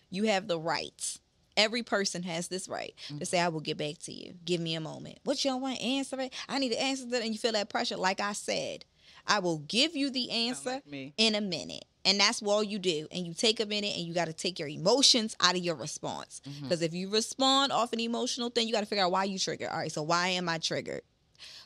You 0.09 0.25
have 0.25 0.47
the 0.47 0.59
right 0.59 1.19
Every 1.57 1.83
person 1.83 2.23
has 2.23 2.47
this 2.49 2.67
right 2.67 2.93
mm-hmm. 3.07 3.19
to 3.19 3.25
say, 3.25 3.39
I 3.39 3.47
will 3.47 3.61
get 3.61 3.77
back 3.77 3.97
to 4.03 4.13
you. 4.13 4.33
Give 4.43 4.59
me 4.59 4.75
a 4.75 4.81
moment. 4.81 5.19
What 5.23 5.43
you 5.43 5.51
don't 5.51 5.61
want 5.61 5.77
to 5.77 5.83
answer 5.83 6.19
it? 6.19 6.33
I 6.49 6.59
need 6.59 6.69
to 6.69 6.81
answer 6.81 7.05
that. 7.07 7.21
And 7.21 7.31
you 7.31 7.39
feel 7.39 7.53
that 7.53 7.69
pressure. 7.69 7.95
Like 7.95 8.19
I 8.19 8.33
said, 8.33 8.83
I 9.25 9.39
will 9.39 9.59
give 9.59 9.95
you 9.95 10.09
the 10.09 10.29
answer 10.31 10.81
like 10.85 11.13
in 11.17 11.35
a 11.35 11.41
minute. 11.41 11.85
And 12.03 12.19
that's 12.19 12.41
all 12.41 12.61
you 12.61 12.77
do. 12.77 13.07
And 13.11 13.25
you 13.25 13.33
take 13.33 13.59
a 13.59 13.65
minute 13.65 13.95
and 13.95 14.05
you 14.05 14.13
got 14.13 14.25
to 14.25 14.33
take 14.33 14.59
your 14.59 14.67
emotions 14.67 15.35
out 15.39 15.55
of 15.55 15.61
your 15.61 15.75
response. 15.75 16.41
Because 16.43 16.79
mm-hmm. 16.79 16.85
if 16.85 16.93
you 16.93 17.09
respond 17.09 17.71
off 17.71 17.93
an 17.93 17.99
emotional 17.99 18.49
thing, 18.49 18.67
you 18.67 18.73
got 18.73 18.81
to 18.81 18.85
figure 18.85 19.05
out 19.05 19.11
why 19.11 19.23
you 19.23 19.39
triggered. 19.39 19.69
All 19.69 19.77
right, 19.77 19.91
so 19.91 20.03
why 20.03 20.29
am 20.29 20.49
I 20.49 20.57
triggered? 20.57 21.01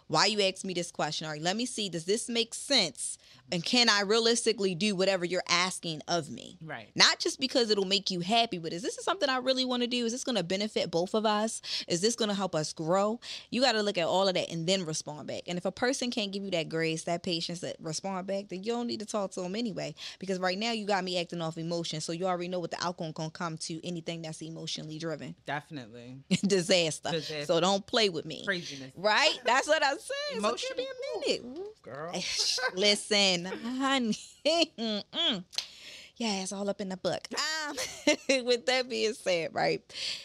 Why 0.09 0.25
you 0.25 0.41
ask 0.41 0.65
me 0.65 0.73
this 0.73 0.91
question? 0.91 1.25
All 1.25 1.33
right, 1.33 1.41
let 1.41 1.55
me 1.55 1.65
see. 1.65 1.87
Does 1.87 2.05
this 2.05 2.27
make 2.29 2.53
sense 2.53 3.17
and 3.51 3.63
can 3.63 3.89
I 3.89 4.01
realistically 4.01 4.75
do 4.75 4.95
whatever 4.95 5.25
you're 5.25 5.43
asking 5.47 6.01
of 6.07 6.29
me? 6.29 6.57
Right. 6.61 6.89
Not 6.95 7.19
just 7.19 7.39
because 7.39 7.69
it'll 7.69 7.85
make 7.85 8.11
you 8.11 8.19
happy, 8.19 8.57
but 8.57 8.73
is 8.73 8.81
this 8.81 8.97
something 9.01 9.29
I 9.29 9.37
really 9.37 9.65
want 9.65 9.81
to 9.83 9.87
do? 9.87 10.05
Is 10.05 10.11
this 10.11 10.23
going 10.23 10.35
to 10.35 10.43
benefit 10.43 10.91
both 10.91 11.13
of 11.13 11.25
us? 11.25 11.61
Is 11.87 12.01
this 12.01 12.15
going 12.15 12.29
to 12.29 12.35
help 12.35 12.55
us 12.55 12.73
grow? 12.73 13.19
You 13.49 13.61
got 13.61 13.73
to 13.73 13.81
look 13.81 13.97
at 13.97 14.07
all 14.07 14.27
of 14.27 14.35
that 14.35 14.51
and 14.51 14.67
then 14.67 14.85
respond 14.85 15.27
back. 15.27 15.43
And 15.47 15.57
if 15.57 15.65
a 15.65 15.71
person 15.71 16.11
can't 16.11 16.31
give 16.31 16.43
you 16.43 16.51
that 16.51 16.69
grace, 16.69 17.03
that 17.03 17.23
patience, 17.23 17.61
that 17.61 17.77
respond 17.79 18.27
back, 18.27 18.49
then 18.49 18.63
you 18.63 18.73
don't 18.73 18.87
need 18.87 18.99
to 18.99 19.05
talk 19.05 19.31
to 19.31 19.41
them 19.41 19.55
anyway. 19.55 19.95
Because 20.19 20.39
right 20.39 20.57
now 20.57 20.71
you 20.71 20.85
got 20.85 21.03
me 21.03 21.19
acting 21.19 21.41
off 21.41 21.57
emotion, 21.57 22.01
so 22.01 22.11
you 22.11 22.25
already 22.25 22.47
know 22.47 22.59
what 22.59 22.71
the 22.71 22.83
outcome 22.83 23.11
gonna 23.11 23.29
come 23.29 23.57
to 23.57 23.85
anything 23.85 24.21
that's 24.21 24.41
emotionally 24.41 24.99
driven. 24.99 25.35
Definitely. 25.45 26.19
Disaster. 26.29 27.11
Disaster. 27.11 27.45
So 27.45 27.59
don't 27.59 27.85
play 27.85 28.09
with 28.09 28.25
me. 28.25 28.45
Craziness. 28.45 28.91
Right? 28.95 29.37
That's 29.45 29.67
what 29.67 29.83
I'm 29.83 29.98
saying. 29.99 30.39
Emotion. 30.39 30.69
So 30.69 30.75
give 30.75 30.77
me 30.77 30.87
a 30.87 31.49
minute, 31.49 31.83
girl. 31.83 32.13
Listen 32.75 33.45
honey. 33.45 34.17
yeah, 36.17 36.41
it's 36.41 36.51
all 36.51 36.69
up 36.69 36.81
in 36.81 36.89
the 36.89 36.97
book. 36.97 37.27
Um, 37.33 37.75
with 38.45 38.65
that 38.65 38.89
being 38.89 39.13
said, 39.13 39.53
right? 39.53 39.81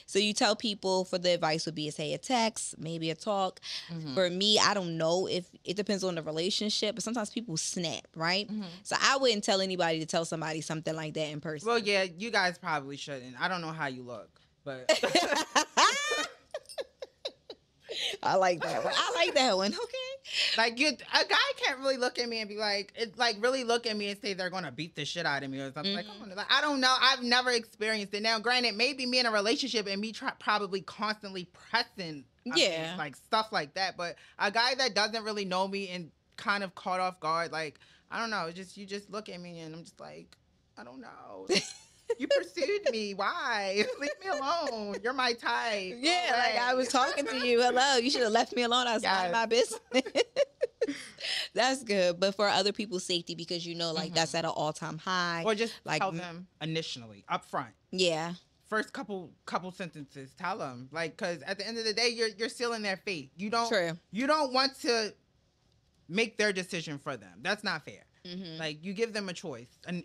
So 0.07 0.19
you 0.19 0.33
tell 0.33 0.57
people 0.57 1.05
for 1.05 1.19
the 1.19 1.31
advice 1.31 1.67
would 1.67 1.75
be 1.75 1.87
to 1.87 1.93
say 1.93 2.13
a 2.13 2.19
text, 2.19 2.79
maybe 2.79 3.11
a 3.11 3.15
talk. 3.15 3.61
Mm-hmm. 3.93 4.15
For 4.15 4.29
me, 4.31 4.59
I 4.59 4.75
don't 4.75 4.97
know 4.97 5.27
if 5.27 5.47
it 5.65 5.77
depends 5.77 6.05
on 6.05 6.15
the 6.17 6.23
relationship, 6.23 6.97
but 6.97 7.05
sometimes 7.05 7.31
people 7.31 7.57
snap, 7.57 8.07
right? 8.15 8.49
Mm-hmm. 8.49 8.63
So 8.83 8.97
I 9.01 9.17
wouldn't 9.17 9.45
tell 9.45 9.61
anybody 9.61 10.01
to 10.01 10.07
tell 10.07 10.25
somebody 10.25 10.61
something 10.61 10.95
like 10.95 11.15
that 11.15 11.29
in 11.29 11.41
person. 11.41 11.69
Well, 11.69 11.79
yeah, 11.79 12.05
you 12.05 12.31
guys 12.31 12.59
probably 12.59 12.97
shouldn't. 12.97 13.41
I 13.41 13.49
don't 13.49 13.61
know 13.61 13.73
how 13.73 13.87
you 13.87 14.03
look, 14.03 14.41
but 14.65 14.91
I 18.23 18.37
like 18.37 18.63
that 18.63 18.85
one. 18.85 18.93
I 18.97 19.13
like 19.15 19.35
that 19.35 19.57
one. 19.57 19.73
Okay. 19.73 20.57
Like 20.57 20.79
you, 20.79 20.89
a 20.89 21.25
guy 21.29 21.37
can't 21.57 21.79
really 21.79 21.97
look 21.97 22.19
at 22.19 22.29
me 22.29 22.41
and 22.41 22.49
be 22.49 22.57
like, 22.57 22.93
it, 22.97 23.19
like 23.19 23.37
really 23.41 23.65
look 23.65 23.87
at 23.87 23.97
me 23.97 24.09
and 24.09 24.21
say 24.21 24.35
they're 24.35 24.51
gonna 24.51 24.73
beat 24.73 24.95
the 24.97 25.05
shit 25.05 25.27
out 25.27 25.43
of 25.43 25.51
me 25.51 25.61
or 25.61 25.73
something. 25.73 25.97
Mm-hmm. 25.97 26.29
Like, 26.29 26.37
like, 26.37 26.53
I 26.53 26.61
don't 26.61 26.81
know. 26.81 26.95
I've 27.01 27.23
never 27.23 27.51
experienced 27.51 28.15
it. 28.15 28.23
Now, 28.23 28.39
granted, 28.39 28.77
maybe 28.77 29.07
me 29.07 29.19
in 29.19 29.27
a 29.27 29.31
relationship 29.31 29.87
and 29.87 30.01
me 30.01 30.13
try, 30.13 30.33
probably 30.39 30.81
constantly 30.81 31.49
pressing, 31.53 32.25
yeah, 32.45 32.91
mean, 32.91 32.99
like 32.99 33.17
stuff 33.17 33.49
like 33.53 33.75
that. 33.75 33.97
But 33.97 34.17
a 34.39 34.51
guy 34.51 34.75
that 34.77 34.95
doesn't 34.95 35.25
really 35.25 35.45
know 35.45 35.69
me 35.69 35.89
and 35.89 36.11
kind 36.37 36.65
of 36.65 36.75
caught 36.75 37.01
off 37.01 37.21
guard, 37.21 37.53
like 37.53 37.79
I 38.11 38.21
don't 38.21 38.31
know. 38.31 38.51
Just 38.53 38.77
you 38.77 38.87
just 38.87 39.11
look 39.11 39.29
at 39.29 39.41
me 39.41 39.61
and 39.61 39.75
I'm 39.75 39.83
just 39.83 40.01
like, 40.01 40.37
I 40.79 40.85
don't 40.85 41.01
know. 41.01 41.47
you 42.19 42.29
pursued 42.29 42.91
me. 42.91 43.15
Why? 43.15 43.85
Leave 44.01 44.11
me 44.23 44.31
alone. 44.31 44.97
You're 45.03 45.13
my 45.13 45.33
type. 45.33 45.95
Yeah, 45.99 46.31
like 46.33 46.61
I 46.61 46.75
was 46.75 46.89
talking 46.93 47.27
to 47.27 47.47
you. 47.47 47.61
Hello. 47.61 47.97
You 47.97 48.11
should 48.11 48.23
have 48.23 48.33
left 48.33 48.55
me 48.55 48.63
alone. 48.63 48.87
I 48.87 48.95
was 48.95 49.03
yes. 49.03 49.33
my 49.33 49.47
business. 49.47 49.81
that's 51.55 51.83
good. 51.83 52.21
But 52.21 52.35
for 52.35 52.49
other 52.49 52.73
people's 52.73 53.05
safety, 53.05 53.35
because 53.35 53.67
you 53.67 53.75
know, 53.75 53.93
like 53.93 54.07
mm-hmm. 54.07 54.15
that's 54.15 54.35
at 54.35 54.45
an 54.45 54.53
all 54.55 54.73
time 54.73 54.99
high. 54.99 55.43
Or 55.45 55.55
just 55.55 55.75
like 55.85 56.01
tell 56.01 56.13
them 56.13 56.47
initially, 56.61 57.25
up 57.29 57.45
front. 57.45 57.71
Yeah. 57.91 58.35
First 58.69 58.93
couple 58.93 59.31
couple 59.47 59.71
sentences, 59.71 60.35
tell 60.39 60.59
them 60.59 60.89
like, 60.91 61.17
because 61.17 61.43
at 61.43 61.59
the 61.59 61.67
end 61.67 61.79
of 61.79 61.85
the 61.85 61.93
day, 61.93 62.09
you're 62.09 62.29
you're 62.29 62.49
sealing 62.49 62.83
their 62.83 62.97
fate. 62.97 63.31
You 63.37 63.51
don't. 63.51 63.69
True. 63.69 63.93
You 64.11 64.27
don't 64.27 64.53
want 64.53 64.79
to 64.81 65.15
make 66.09 66.39
their 66.39 66.53
decision 66.53 66.99
for 66.99 67.17
them. 67.17 67.41
That's 67.43 67.65
not 67.65 67.85
fair. 67.85 68.05
Mm-hmm. 68.27 68.59
Like 68.59 68.85
you 68.85 68.95
give 68.95 69.13
them 69.13 69.29
a 69.29 69.33
choice, 69.33 69.79
and 69.87 70.03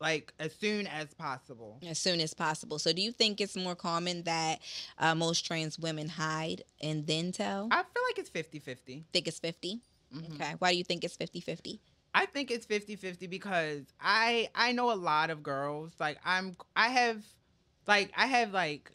like 0.00 0.32
as 0.38 0.54
soon 0.54 0.86
as 0.86 1.12
possible. 1.14 1.78
As 1.88 1.98
soon 1.98 2.20
as 2.20 2.34
possible. 2.34 2.78
So, 2.78 2.92
do 2.92 3.02
you 3.02 3.12
think 3.12 3.40
it's 3.40 3.56
more 3.56 3.74
common 3.74 4.22
that 4.24 4.60
uh, 4.98 5.14
most 5.14 5.46
trans 5.46 5.78
women 5.78 6.08
hide 6.08 6.62
and 6.80 7.06
then 7.06 7.32
tell? 7.32 7.68
I 7.70 7.76
feel 7.82 8.02
like 8.08 8.18
it's 8.18 8.30
50 8.30 8.58
50. 8.58 9.04
Think 9.12 9.28
it's 9.28 9.38
50? 9.38 9.80
Mm-hmm. 10.14 10.34
Okay. 10.34 10.54
Why 10.58 10.72
do 10.72 10.78
you 10.78 10.84
think 10.84 11.04
it's 11.04 11.16
50 11.16 11.40
50? 11.40 11.80
I 12.14 12.26
think 12.26 12.50
it's 12.50 12.64
50 12.64 12.96
50 12.96 13.26
because 13.26 13.82
I 14.00 14.48
I 14.54 14.72
know 14.72 14.92
a 14.92 14.94
lot 14.96 15.30
of 15.30 15.42
girls. 15.42 15.92
Like, 15.98 16.18
I'm, 16.24 16.56
I 16.74 16.88
have, 16.88 17.22
like, 17.86 18.10
I 18.16 18.26
have 18.26 18.52
like 18.52 18.90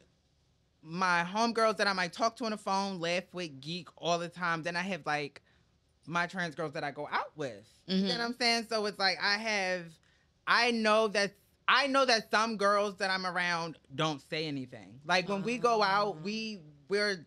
my 0.84 1.24
homegirls 1.24 1.78
that 1.78 1.88
I 1.88 1.94
might 1.94 2.14
talk 2.14 2.36
to 2.38 2.46
on 2.46 2.52
the 2.52 2.58
phone, 2.58 3.00
laugh 3.00 3.24
with, 3.34 3.62
geek 3.62 3.90
all 3.98 4.18
the 4.18 4.30
time. 4.30 4.64
Then 4.64 4.76
I 4.76 4.82
have 4.82 5.06
like 5.06 5.42
my 6.08 6.26
trans 6.28 6.56
girls 6.56 6.74
that 6.74 6.84
I 6.84 6.92
go 6.92 7.08
out 7.12 7.36
with. 7.36 7.68
Mm-hmm. 7.88 7.94
You 7.94 8.02
know 8.02 8.10
mm-hmm. 8.10 8.20
what 8.20 8.26
I'm 8.26 8.36
saying? 8.40 8.68
So 8.70 8.86
it's 8.86 9.00
like 9.00 9.18
I 9.22 9.38
have 9.38 9.86
I 10.48 10.72
know 10.72 11.08
that 11.10 11.34
I 11.68 11.88
know 11.88 12.06
that 12.06 12.30
some 12.32 12.58
girls 12.58 12.98
that 12.98 13.10
I'm 13.10 13.26
around 13.26 13.78
don't 13.96 14.22
say 14.30 14.46
anything. 14.46 15.00
Like 15.06 15.30
when 15.30 15.44
we 15.44 15.58
go 15.58 15.82
out, 15.82 16.18
ah. 16.18 16.24
we 16.24 16.60
we're 16.90 17.26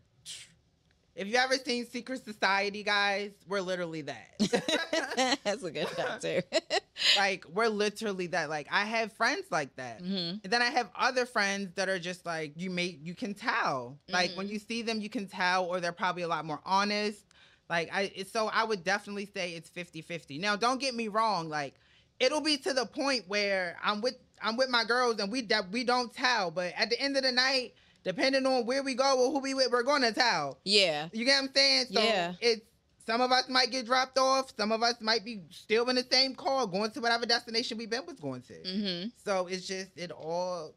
if 1.16 1.28
you 1.28 1.36
ever 1.36 1.54
seen 1.54 1.86
Secret 1.86 2.24
Society, 2.24 2.82
guys, 2.82 3.30
we're 3.46 3.60
literally 3.60 4.02
that. 4.02 5.38
That's 5.44 5.62
a 5.62 5.70
good 5.70 5.86
answer. 5.98 6.42
like 7.16 7.44
we're 7.52 7.68
literally 7.68 8.26
that. 8.28 8.50
Like 8.50 8.66
I 8.70 8.84
have 8.84 9.12
friends 9.12 9.44
like 9.50 9.74
that, 9.76 10.02
mm-hmm. 10.02 10.38
and 10.42 10.52
then 10.52 10.60
I 10.60 10.70
have 10.70 10.90
other 10.98 11.24
friends 11.24 11.70
that 11.76 11.88
are 11.88 12.00
just 12.00 12.26
like 12.26 12.52
you 12.56 12.68
may 12.68 12.98
you 13.02 13.14
can 13.14 13.34
tell. 13.34 13.96
Like 14.08 14.30
mm-hmm. 14.30 14.38
when 14.38 14.48
you 14.48 14.58
see 14.58 14.82
them, 14.82 15.00
you 15.00 15.08
can 15.08 15.28
tell, 15.28 15.66
or 15.66 15.80
they're 15.80 15.92
probably 15.92 16.22
a 16.22 16.28
lot 16.28 16.44
more 16.44 16.60
honest. 16.64 17.24
Like 17.70 17.90
I, 17.92 18.24
so 18.30 18.48
I 18.48 18.64
would 18.64 18.84
definitely 18.84 19.26
say 19.26 19.52
it's 19.52 19.70
50-50. 19.70 20.38
Now, 20.38 20.54
don't 20.54 20.80
get 20.80 20.94
me 20.94 21.08
wrong. 21.08 21.48
Like 21.48 21.74
it'll 22.20 22.40
be 22.40 22.56
to 22.58 22.72
the 22.72 22.86
point 22.86 23.24
where 23.28 23.76
I'm 23.82 24.00
with 24.00 24.14
I'm 24.42 24.56
with 24.56 24.68
my 24.68 24.84
girls 24.84 25.20
and 25.20 25.30
we 25.32 25.42
that 25.42 25.70
we 25.70 25.84
don't 25.84 26.12
tell, 26.12 26.50
but 26.50 26.72
at 26.76 26.90
the 26.90 27.00
end 27.00 27.16
of 27.16 27.22
the 27.22 27.32
night, 27.32 27.74
depending 28.04 28.46
on 28.46 28.66
where 28.66 28.82
we 28.82 28.94
go 28.94 29.18
or 29.18 29.32
who 29.32 29.40
we 29.40 29.54
with, 29.54 29.70
we're 29.70 29.82
gonna 29.82 30.12
tell. 30.12 30.58
Yeah. 30.64 31.08
You 31.12 31.24
get 31.24 31.40
what 31.40 31.48
I'm 31.48 31.54
saying? 31.54 31.86
So 31.92 32.02
yeah. 32.02 32.32
it's 32.40 32.62
some 33.06 33.20
of 33.20 33.32
us 33.32 33.48
might 33.48 33.70
get 33.70 33.86
dropped 33.86 34.18
off. 34.18 34.52
Some 34.56 34.72
of 34.72 34.82
us 34.82 34.94
might 35.00 35.24
be 35.24 35.42
still 35.50 35.88
in 35.90 35.96
the 35.96 36.06
same 36.10 36.34
car, 36.34 36.66
going 36.66 36.90
to 36.92 37.00
whatever 37.00 37.26
destination 37.26 37.76
we've 37.78 37.90
been 37.90 38.06
was 38.06 38.18
going 38.18 38.42
to. 38.42 38.54
Mm-hmm. 38.54 39.08
So 39.24 39.46
it's 39.46 39.66
just 39.66 39.90
it 39.96 40.10
all 40.10 40.74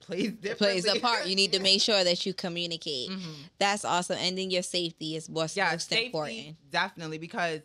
plays 0.00 0.32
differently. 0.32 0.80
plays 0.82 0.86
a 0.86 1.00
part. 1.00 1.26
You 1.26 1.36
need 1.36 1.52
to 1.52 1.60
make 1.60 1.82
sure 1.82 2.02
that 2.02 2.24
you 2.24 2.32
communicate. 2.32 3.10
Mm-hmm. 3.10 3.42
That's 3.58 3.84
awesome. 3.84 4.16
And 4.20 4.38
then 4.38 4.50
your 4.50 4.62
safety 4.62 5.16
is 5.16 5.28
what's 5.28 5.56
yeah, 5.56 5.70
most 5.72 5.88
safety, 5.88 6.06
important. 6.06 6.56
Definitely, 6.70 7.18
because 7.18 7.60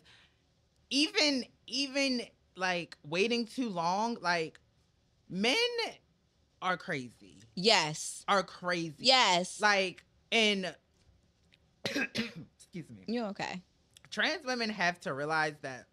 even 0.90 1.44
even 1.66 2.22
like 2.56 2.96
waiting 3.06 3.46
too 3.46 3.68
long, 3.68 4.16
like 4.20 4.60
men 5.28 5.56
are 6.62 6.76
crazy. 6.76 7.38
Yes. 7.54 8.24
Are 8.28 8.42
crazy. 8.42 8.94
Yes. 8.98 9.60
Like 9.60 10.04
and 10.32 10.74
excuse 11.84 12.88
me. 12.90 13.04
You're 13.06 13.26
okay. 13.26 13.62
Trans 14.10 14.44
women 14.44 14.70
have 14.70 15.00
to 15.00 15.12
realize 15.12 15.54
that 15.62 15.86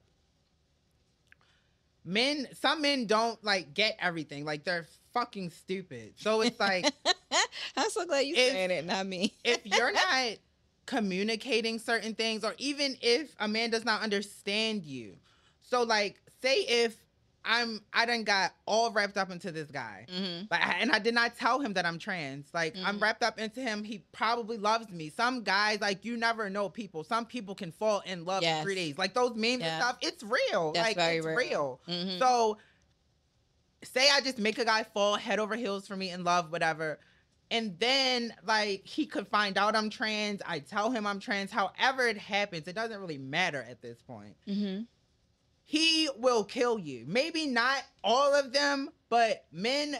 men 2.05 2.47
some 2.59 2.81
men 2.81 3.05
don't 3.05 3.43
like 3.43 3.73
get 3.73 3.97
everything. 3.99 4.45
Like 4.45 4.63
they're 4.63 4.87
fucking 5.13 5.51
stupid. 5.51 6.13
So 6.17 6.41
it's 6.41 6.59
like 6.59 6.91
I'm 7.77 7.89
so 7.89 8.05
glad 8.05 8.21
you 8.25 8.35
saying 8.35 8.71
it, 8.71 8.85
not 8.85 9.05
me. 9.05 9.33
if 9.43 9.65
you're 9.65 9.91
not 9.91 10.37
communicating 10.85 11.79
certain 11.79 12.15
things, 12.15 12.43
or 12.43 12.53
even 12.57 12.97
if 13.01 13.33
a 13.39 13.47
man 13.47 13.69
does 13.69 13.85
not 13.85 14.01
understand 14.01 14.83
you. 14.83 15.15
So 15.61 15.83
like 15.83 16.21
say 16.41 16.65
if 16.67 16.95
I'm 17.43 17.81
I 17.93 18.05
done 18.05 18.23
got 18.23 18.53
all 18.65 18.91
wrapped 18.91 19.17
up 19.17 19.31
into 19.31 19.51
this 19.51 19.71
guy. 19.71 20.05
Mm-hmm. 20.13 20.45
Like 20.51 20.61
and 20.79 20.91
I 20.91 20.99
did 20.99 21.13
not 21.13 21.35
tell 21.37 21.59
him 21.59 21.73
that 21.73 21.85
I'm 21.85 21.97
trans. 21.97 22.47
Like 22.53 22.75
mm-hmm. 22.75 22.85
I'm 22.85 22.99
wrapped 22.99 23.23
up 23.23 23.39
into 23.39 23.61
him. 23.61 23.83
He 23.83 24.03
probably 24.11 24.57
loves 24.57 24.89
me. 24.89 25.09
Some 25.09 25.43
guys 25.43 25.81
like 25.81 26.05
you 26.05 26.17
never 26.17 26.49
know 26.49 26.69
people. 26.69 27.03
Some 27.03 27.25
people 27.25 27.55
can 27.55 27.71
fall 27.71 28.01
in 28.05 28.25
love 28.25 28.43
yes. 28.43 28.59
in 28.59 28.63
three 28.63 28.75
days. 28.75 28.97
Like 28.97 29.13
those 29.13 29.35
memes 29.35 29.61
yeah. 29.61 29.75
and 29.75 29.83
stuff. 29.83 29.97
It's 30.01 30.23
real. 30.23 30.71
That's 30.73 30.95
like 30.95 31.15
it's 31.15 31.25
real. 31.25 31.35
real. 31.35 31.81
Mm-hmm. 31.87 32.19
So 32.19 32.57
say 33.83 34.07
I 34.11 34.21
just 34.21 34.37
make 34.37 34.59
a 34.59 34.65
guy 34.65 34.83
fall 34.83 35.15
head 35.15 35.39
over 35.39 35.55
heels 35.55 35.87
for 35.87 35.95
me 35.95 36.11
in 36.11 36.23
love, 36.23 36.51
whatever. 36.51 36.99
And 37.49 37.77
then 37.79 38.33
like 38.45 38.85
he 38.85 39.07
could 39.07 39.27
find 39.27 39.57
out 39.57 39.75
I'm 39.75 39.89
trans. 39.89 40.41
I 40.45 40.59
tell 40.59 40.91
him 40.91 41.07
I'm 41.07 41.19
trans. 41.19 41.51
However 41.51 42.07
it 42.07 42.19
happens, 42.19 42.67
it 42.67 42.75
doesn't 42.75 42.99
really 42.99 43.17
matter 43.17 43.65
at 43.67 43.81
this 43.81 43.99
point. 44.03 44.35
Mm-hmm 45.71 45.77
he 45.77 46.09
will 46.17 46.43
kill 46.43 46.77
you. 46.77 47.05
Maybe 47.07 47.47
not 47.47 47.83
all 48.03 48.33
of 48.35 48.51
them, 48.51 48.89
but 49.09 49.45
men 49.51 49.95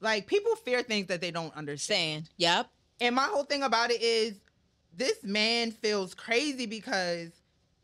like 0.00 0.26
people 0.26 0.56
fear 0.56 0.82
things 0.82 1.06
that 1.08 1.20
they 1.20 1.30
don't 1.30 1.54
understand. 1.54 2.30
Yep. 2.38 2.68
And 3.00 3.14
my 3.14 3.24
whole 3.24 3.44
thing 3.44 3.62
about 3.62 3.90
it 3.90 4.02
is 4.02 4.40
this 4.96 5.22
man 5.22 5.70
feels 5.70 6.14
crazy 6.14 6.66
because 6.66 7.30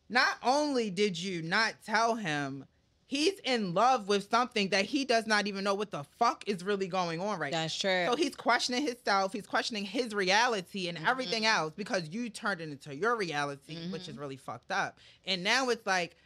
not 0.09 0.37
only 0.43 0.91
did 0.91 1.19
you 1.19 1.43
not 1.43 1.75
tell 1.85 2.15
him, 2.15 2.65
he's 3.07 3.39
in 3.41 3.75
love 3.75 4.09
with 4.09 4.31
something 4.31 4.69
that 4.71 4.85
he 4.87 5.05
does 5.05 5.27
not 5.27 5.47
even 5.47 5.65
know 5.65 5.75
what 5.75 5.91
the 5.91 6.05
fuck 6.19 6.45
is 6.47 6.65
really 6.65 6.89
going 6.89 7.21
on 7.21 7.39
right 7.39 7.53
That's 7.53 7.77
true. 7.79 8.07
So 8.07 8.17
he's 8.17 8.35
questioning 8.35 8.87
himself, 8.87 9.33
he's 9.33 9.47
questioning 9.47 9.85
his 9.85 10.15
reality 10.15 10.89
and 10.89 10.99
Mhm. 10.99 11.07
everything 11.09 11.47
else 11.47 11.73
because 11.77 12.09
you 12.09 12.31
turned 12.31 12.61
it 12.61 12.71
into 12.71 12.95
your 12.97 13.17
reality, 13.17 13.91
which 13.91 14.09
is 14.09 14.17
Mhm. 14.17 14.21
really 14.21 14.37
fucked 14.37 14.71
up. 14.71 14.99
And 15.27 15.43
now 15.45 15.69
it's 15.69 15.87
like 15.87 16.17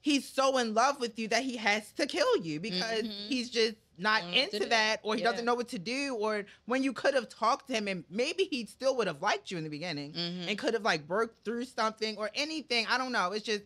he's 0.00 0.28
so 0.28 0.58
in 0.58 0.74
love 0.74 1.00
with 1.00 1.18
you 1.18 1.28
that 1.28 1.42
he 1.42 1.56
has 1.56 1.92
to 1.92 2.06
kill 2.06 2.36
you 2.38 2.60
because 2.60 3.02
Mhm. 3.02 3.26
he's 3.28 3.50
just 3.50 3.74
not 4.00 4.22
Don't 4.22 4.30
know 4.30 4.36
what 4.42 4.50
to 4.50 4.56
into 4.56 4.68
that 4.68 5.00
or 5.02 5.14
he 5.16 5.22
Yeah. 5.22 5.30
doesn't 5.32 5.44
know 5.44 5.54
what 5.54 5.68
to 5.70 5.78
do 5.78 6.14
or 6.14 6.46
when 6.66 6.84
you 6.84 6.92
could 6.92 7.14
have 7.14 7.28
talked 7.28 7.66
to 7.66 7.72
him 7.74 7.88
and 7.88 8.04
maybe 8.08 8.44
he 8.44 8.64
still 8.66 8.94
would 8.96 9.08
have 9.08 9.20
liked 9.20 9.50
you 9.50 9.58
in 9.58 9.64
the 9.64 9.70
beginning 9.70 10.12
Mhm. 10.12 10.48
and 10.48 10.58
could 10.58 10.74
have 10.74 10.84
like 10.84 11.08
worked 11.08 11.44
through 11.44 11.64
something 11.64 12.16
or 12.16 12.30
anything 12.34 12.86
i 12.86 12.96
don't 12.96 13.10
know 13.10 13.32
it's 13.32 13.44
just 13.44 13.64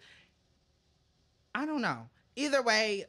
i 1.54 1.66
don't 1.66 1.82
know 1.82 2.08
either 2.36 2.62
way 2.62 3.04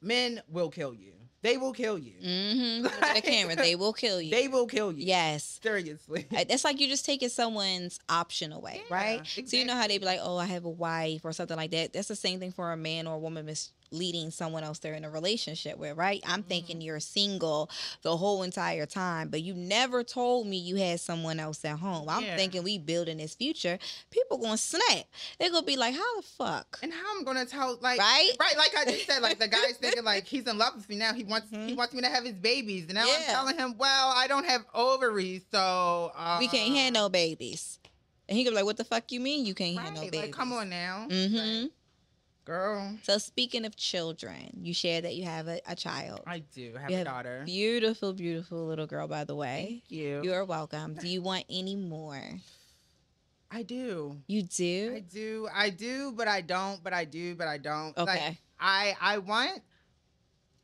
men 0.00 0.40
will 0.48 0.70
kill 0.70 0.94
you 0.94 1.14
they 1.42 1.56
will 1.56 1.72
kill 1.72 1.98
you 1.98 2.12
Mm-hmm. 2.24 2.82
Look 2.84 3.02
at 3.02 3.14
the 3.16 3.20
camera. 3.22 3.56
They 3.56 3.74
will 3.76 3.92
kill 3.92 4.20
you. 4.20 4.30
they 4.30 4.48
will 4.48 4.66
kill 4.66 4.92
you 4.92 5.04
yes. 5.04 5.58
seriously 5.62 6.26
It's 6.30 6.64
like 6.64 6.80
you're 6.80 6.88
just 6.88 7.04
taking 7.04 7.28
someone's 7.28 7.98
option 8.08 8.52
away, 8.52 8.82
Yeah, 8.88 8.94
right? 8.94 9.26
So 9.46 9.56
you 9.56 9.64
know 9.64 9.74
how 9.74 9.86
they 9.88 9.98
be 9.98 10.06
like, 10.06 10.20
"Oh, 10.22 10.36
I 10.36 10.46
have 10.46 10.64
a 10.64 10.70
wife" 10.70 11.24
or 11.24 11.32
something 11.32 11.56
like 11.56 11.70
that. 11.72 11.92
That's 11.92 12.08
the 12.08 12.16
same 12.16 12.38
thing 12.40 12.52
for 12.52 12.72
a 12.72 12.76
man 12.76 13.06
or 13.06 13.14
a 13.16 13.18
woman 13.18 13.44
misleading 13.92 14.30
someone 14.30 14.64
else 14.64 14.78
they're 14.78 14.94
in 14.94 15.04
a 15.04 15.10
relationship 15.10 15.78
with, 15.78 15.96
right? 15.96 16.22
I'm 16.26 16.42
thinking 16.42 16.62
Mm-hmm. 16.76 16.80
you're 16.82 17.00
single 17.00 17.68
the 18.02 18.16
whole 18.16 18.42
entire 18.42 18.86
time, 18.86 19.28
but 19.28 19.42
you 19.42 19.52
never 19.54 20.02
told 20.04 20.46
me 20.46 20.56
you 20.56 20.76
had 20.76 21.00
someone 21.00 21.38
else 21.40 21.64
at 21.64 21.78
home. 21.78 22.08
I'm 22.08 22.24
Yeah. 22.24 22.36
thinking 22.36 22.62
we 22.62 22.78
building 22.78 23.18
this 23.18 23.34
future. 23.34 23.78
People 24.10 24.38
gonna 24.38 24.56
snap. 24.56 25.04
They're 25.38 25.50
gonna 25.50 25.66
be 25.66 25.76
like, 25.76 25.94
"How 25.94 26.16
the 26.16 26.22
fuck?" 26.22 26.78
and 26.82 26.92
how 26.92 27.16
i'm 27.16 27.24
gonna 27.24 27.44
tell 27.44 27.78
like 27.80 27.98
Right? 28.00 28.30
right 28.40 28.56
like 28.56 28.74
i 28.76 28.84
just 28.84 29.06
said 29.06 29.20
like 29.22 29.38
the 29.38 29.46
guy's 29.48 29.76
thinking 29.80 30.04
like 30.04 30.26
he's 30.26 30.46
in 30.46 30.56
love 30.58 30.74
with 30.74 30.88
me 30.88 30.96
now 30.96 31.12
he 31.12 31.24
wants 31.24 31.48
he 31.50 31.56
Mhm. 31.56 31.76
wants 31.76 31.94
me 31.94 32.00
to 32.02 32.08
have 32.08 32.24
his 32.24 32.34
babies 32.34 32.84
and 32.84 32.94
now 32.94 33.06
i'm 33.14 33.22
telling 33.24 33.56
him 33.58 33.76
well 33.78 34.12
i 34.16 34.26
don't 34.26 34.46
have 34.46 34.64
ovaries 34.74 35.42
so 35.50 36.12
uh, 36.16 36.36
we 36.40 36.48
can't 36.48 36.74
have 36.76 36.92
no 36.92 37.08
babies. 37.08 37.78
And 38.28 38.38
he 38.38 38.44
gonna 38.44 38.52
be 38.52 38.56
like, 38.56 38.64
"What 38.64 38.76
the 38.78 38.84
fuck 38.84 39.10
you 39.12 39.20
mean 39.20 39.44
you 39.44 39.54
can't 39.54 39.76
have 39.76 39.84
right, 39.86 39.94
no 39.94 40.00
babies?" 40.02 40.20
like 40.22 40.30
come 40.32 40.52
on 40.52 40.70
now 40.70 41.06
Mm-hmm. 41.10 41.62
Like, 41.62 41.70
girl 42.44 42.96
So 43.02 43.18
speaking 43.18 43.64
of 43.64 43.76
children, 43.76 44.50
you 44.62 44.74
share 44.74 45.00
that 45.00 45.14
you 45.14 45.24
have 45.24 45.48
a, 45.48 45.60
a 45.66 45.74
child. 45.76 46.20
i 46.26 46.40
do 46.40 46.74
have 46.80 46.90
You 46.90 46.96
a 46.96 46.98
have 46.98 47.06
daughter 47.06 47.42
Beautiful, 47.44 48.12
beautiful 48.12 48.66
little 48.66 48.86
girl, 48.86 49.06
by 49.08 49.24
the 49.24 49.34
way. 49.34 49.82
thank 49.88 49.90
you 49.90 50.20
You're 50.22 50.44
welcome. 50.44 50.94
Do 50.94 51.08
you 51.08 51.22
want 51.22 51.44
any 51.50 51.76
more? 51.76 52.22
i 53.50 53.62
do 53.62 54.16
You 54.26 54.42
do? 54.42 54.92
I 54.96 55.00
do? 55.00 55.48
I 55.54 55.70
do, 55.70 56.12
but 56.16 56.26
I 56.26 56.40
don't, 56.40 56.82
but 56.82 56.92
I 56.94 57.04
do, 57.04 57.34
but 57.34 57.48
I 57.48 57.58
don't. 57.58 57.96
Like, 57.96 58.08
Okay. 58.08 58.38
I 58.58 58.96
I 59.00 59.18
want 59.18 59.60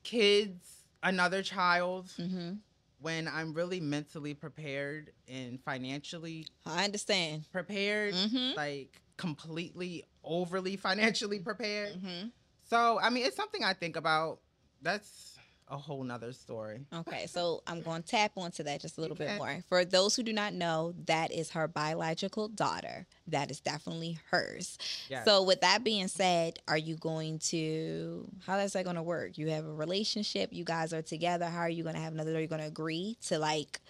kids, 0.02 0.66
another 1.02 1.42
child, 1.42 2.06
Mm-hmm. 2.18 2.54
when 3.00 3.28
I'm 3.28 3.52
really 3.54 3.80
mentally 3.80 4.34
prepared 4.34 5.12
and 5.28 5.60
financially 5.62 6.46
I 6.66 6.84
understand. 6.84 7.44
prepared, 7.52 8.14
Mm-hmm. 8.14 8.56
like 8.56 9.00
completely 9.18 10.04
overly 10.24 10.76
financially 10.76 11.40
prepared. 11.40 11.90
Mm-hmm. 11.90 12.28
So 12.70 12.98
I 12.98 13.11
mean, 13.11 13.26
it's 13.26 13.37
something 13.37 13.62
I 13.62 13.74
think 13.74 13.96
about. 13.96 14.38
That's 14.81 15.38
a 15.70 15.76
whole 15.76 16.02
nother 16.02 16.33
story. 16.33 16.87
Okay, 16.94 17.26
so 17.26 17.62
I'm 17.66 17.83
going 17.83 18.02
to 18.02 18.09
tap 18.09 18.33
onto 18.37 18.62
that 18.62 18.81
just 18.81 18.96
a 18.96 19.00
little 19.00 19.16
bit 19.16 19.37
more. 19.37 19.62
For 19.68 19.85
those 19.85 20.16
who 20.16 20.22
do 20.22 20.33
not 20.33 20.54
know, 20.54 20.94
that 21.07 21.31
is 21.31 21.50
her 21.50 21.68
biological 21.68 22.48
daughter. 22.48 23.07
That 23.26 23.50
is 23.50 23.61
definitely 23.61 24.18
hers. 24.31 24.78
Yes. 25.11 25.26
So, 25.26 25.42
with 25.42 25.61
that 25.61 25.85
being 25.85 26.09
said, 26.09 26.59
are 26.68 26.78
you 26.78 26.96
going 26.96 27.38
to, 27.40 28.26
how 28.46 28.57
is 28.59 28.72
that 28.72 28.85
going 28.85 28.96
to 28.96 29.02
work? 29.02 29.37
You 29.37 29.50
have 29.50 29.66
a 29.66 29.72
relationship, 29.72 30.50
you 30.52 30.64
guys 30.64 30.94
are 30.94 31.02
together. 31.02 31.46
How 31.46 31.61
are 31.61 31.70
you 31.70 31.83
going 31.83 31.96
to 31.96 32.00
have 32.00 32.14
another, 32.14 32.35
are 32.35 32.40
you 32.40 32.46
going 32.46 32.62
to 32.62 32.66
agree 32.66 33.18
to 33.26 33.38
like 33.38 33.81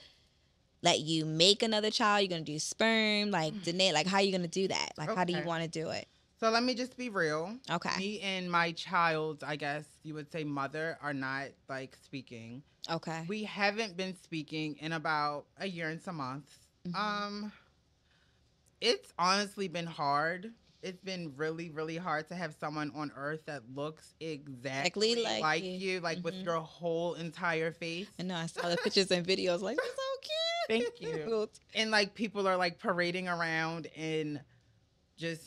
let 0.83 1.01
you 1.01 1.25
make 1.25 1.62
another 1.62 1.91
child? 1.91 2.23
You're 2.23 2.29
going 2.31 2.45
to 2.45 2.53
do 2.53 2.59
sperm, 2.59 3.31
like, 3.31 3.62
Danae, 3.64 3.93
like, 3.93 4.07
how 4.07 4.17
are 4.19 4.23
you 4.23 4.31
going 4.33 4.43
to 4.43 4.49
do 4.49 4.69
that? 4.69 4.93
Like, 4.97 5.14
how 5.14 5.25
do 5.25 5.33
you 5.33 5.41
Okay. 5.41 5.62
to 5.62 5.69
do 5.69 5.91
it? 5.91 6.07
So 6.41 6.51
let 6.51 6.62
me 6.62 6.75
just 6.75 6.97
be 6.97 7.09
real. 7.09 7.57
Okay. 7.69 7.99
Me 7.99 8.21
and 8.21 8.51
my 8.51 8.71
child, 8.73 9.43
I 9.45 9.57
guess 9.57 9.85
you 10.05 10.14
would 10.14 10.31
say 10.31 10.45
mother, 10.45 10.97
are 11.03 11.12
not 11.14 11.49
like 11.69 11.97
speaking. 12.05 12.62
Okay. 12.88 13.25
We 13.27 13.43
haven't 13.43 13.97
been 13.97 14.14
speaking 14.23 14.77
in 14.81 14.93
about 14.93 15.47
a 15.59 15.67
year 15.67 15.88
and 15.88 16.01
some 16.01 16.17
months. 16.17 16.53
Mhm. 16.87 16.95
Um, 16.97 17.53
it's 18.81 19.12
honestly 19.19 19.67
been 19.67 19.87
hard. 19.87 20.53
It's 20.81 21.03
been 21.03 21.33
really, 21.37 21.71
really 21.71 21.97
hard 21.97 22.29
to 22.29 22.37
have 22.37 22.55
someone 22.61 22.93
on 22.95 23.11
earth 23.17 23.41
that 23.47 23.62
looks 23.75 24.14
exactly 24.21 25.17
like 25.17 25.41
like, 25.43 25.64
you. 25.64 25.71
you, 25.73 26.01
like 26.01 26.23
with 26.23 26.35
Mhm. 26.35 26.45
your 26.45 26.61
whole 26.61 27.14
entire 27.14 27.73
face. 27.73 28.07
I 28.19 28.23
know 28.23 28.37
I 28.37 28.47
saw 28.47 28.69
the 28.69 28.77
pictures 28.77 29.11
and 29.11 29.27
videos, 29.27 29.61
like, 29.61 29.77
so 29.77 29.83
cute. 30.23 30.48
Thank 30.69 30.85
you. 31.01 31.49
And 31.75 31.91
like 31.91 32.15
people 32.15 32.47
are 32.47 32.57
like 32.57 32.79
parading 32.79 33.27
around 33.29 33.89
and 33.97 34.41
just 35.17 35.43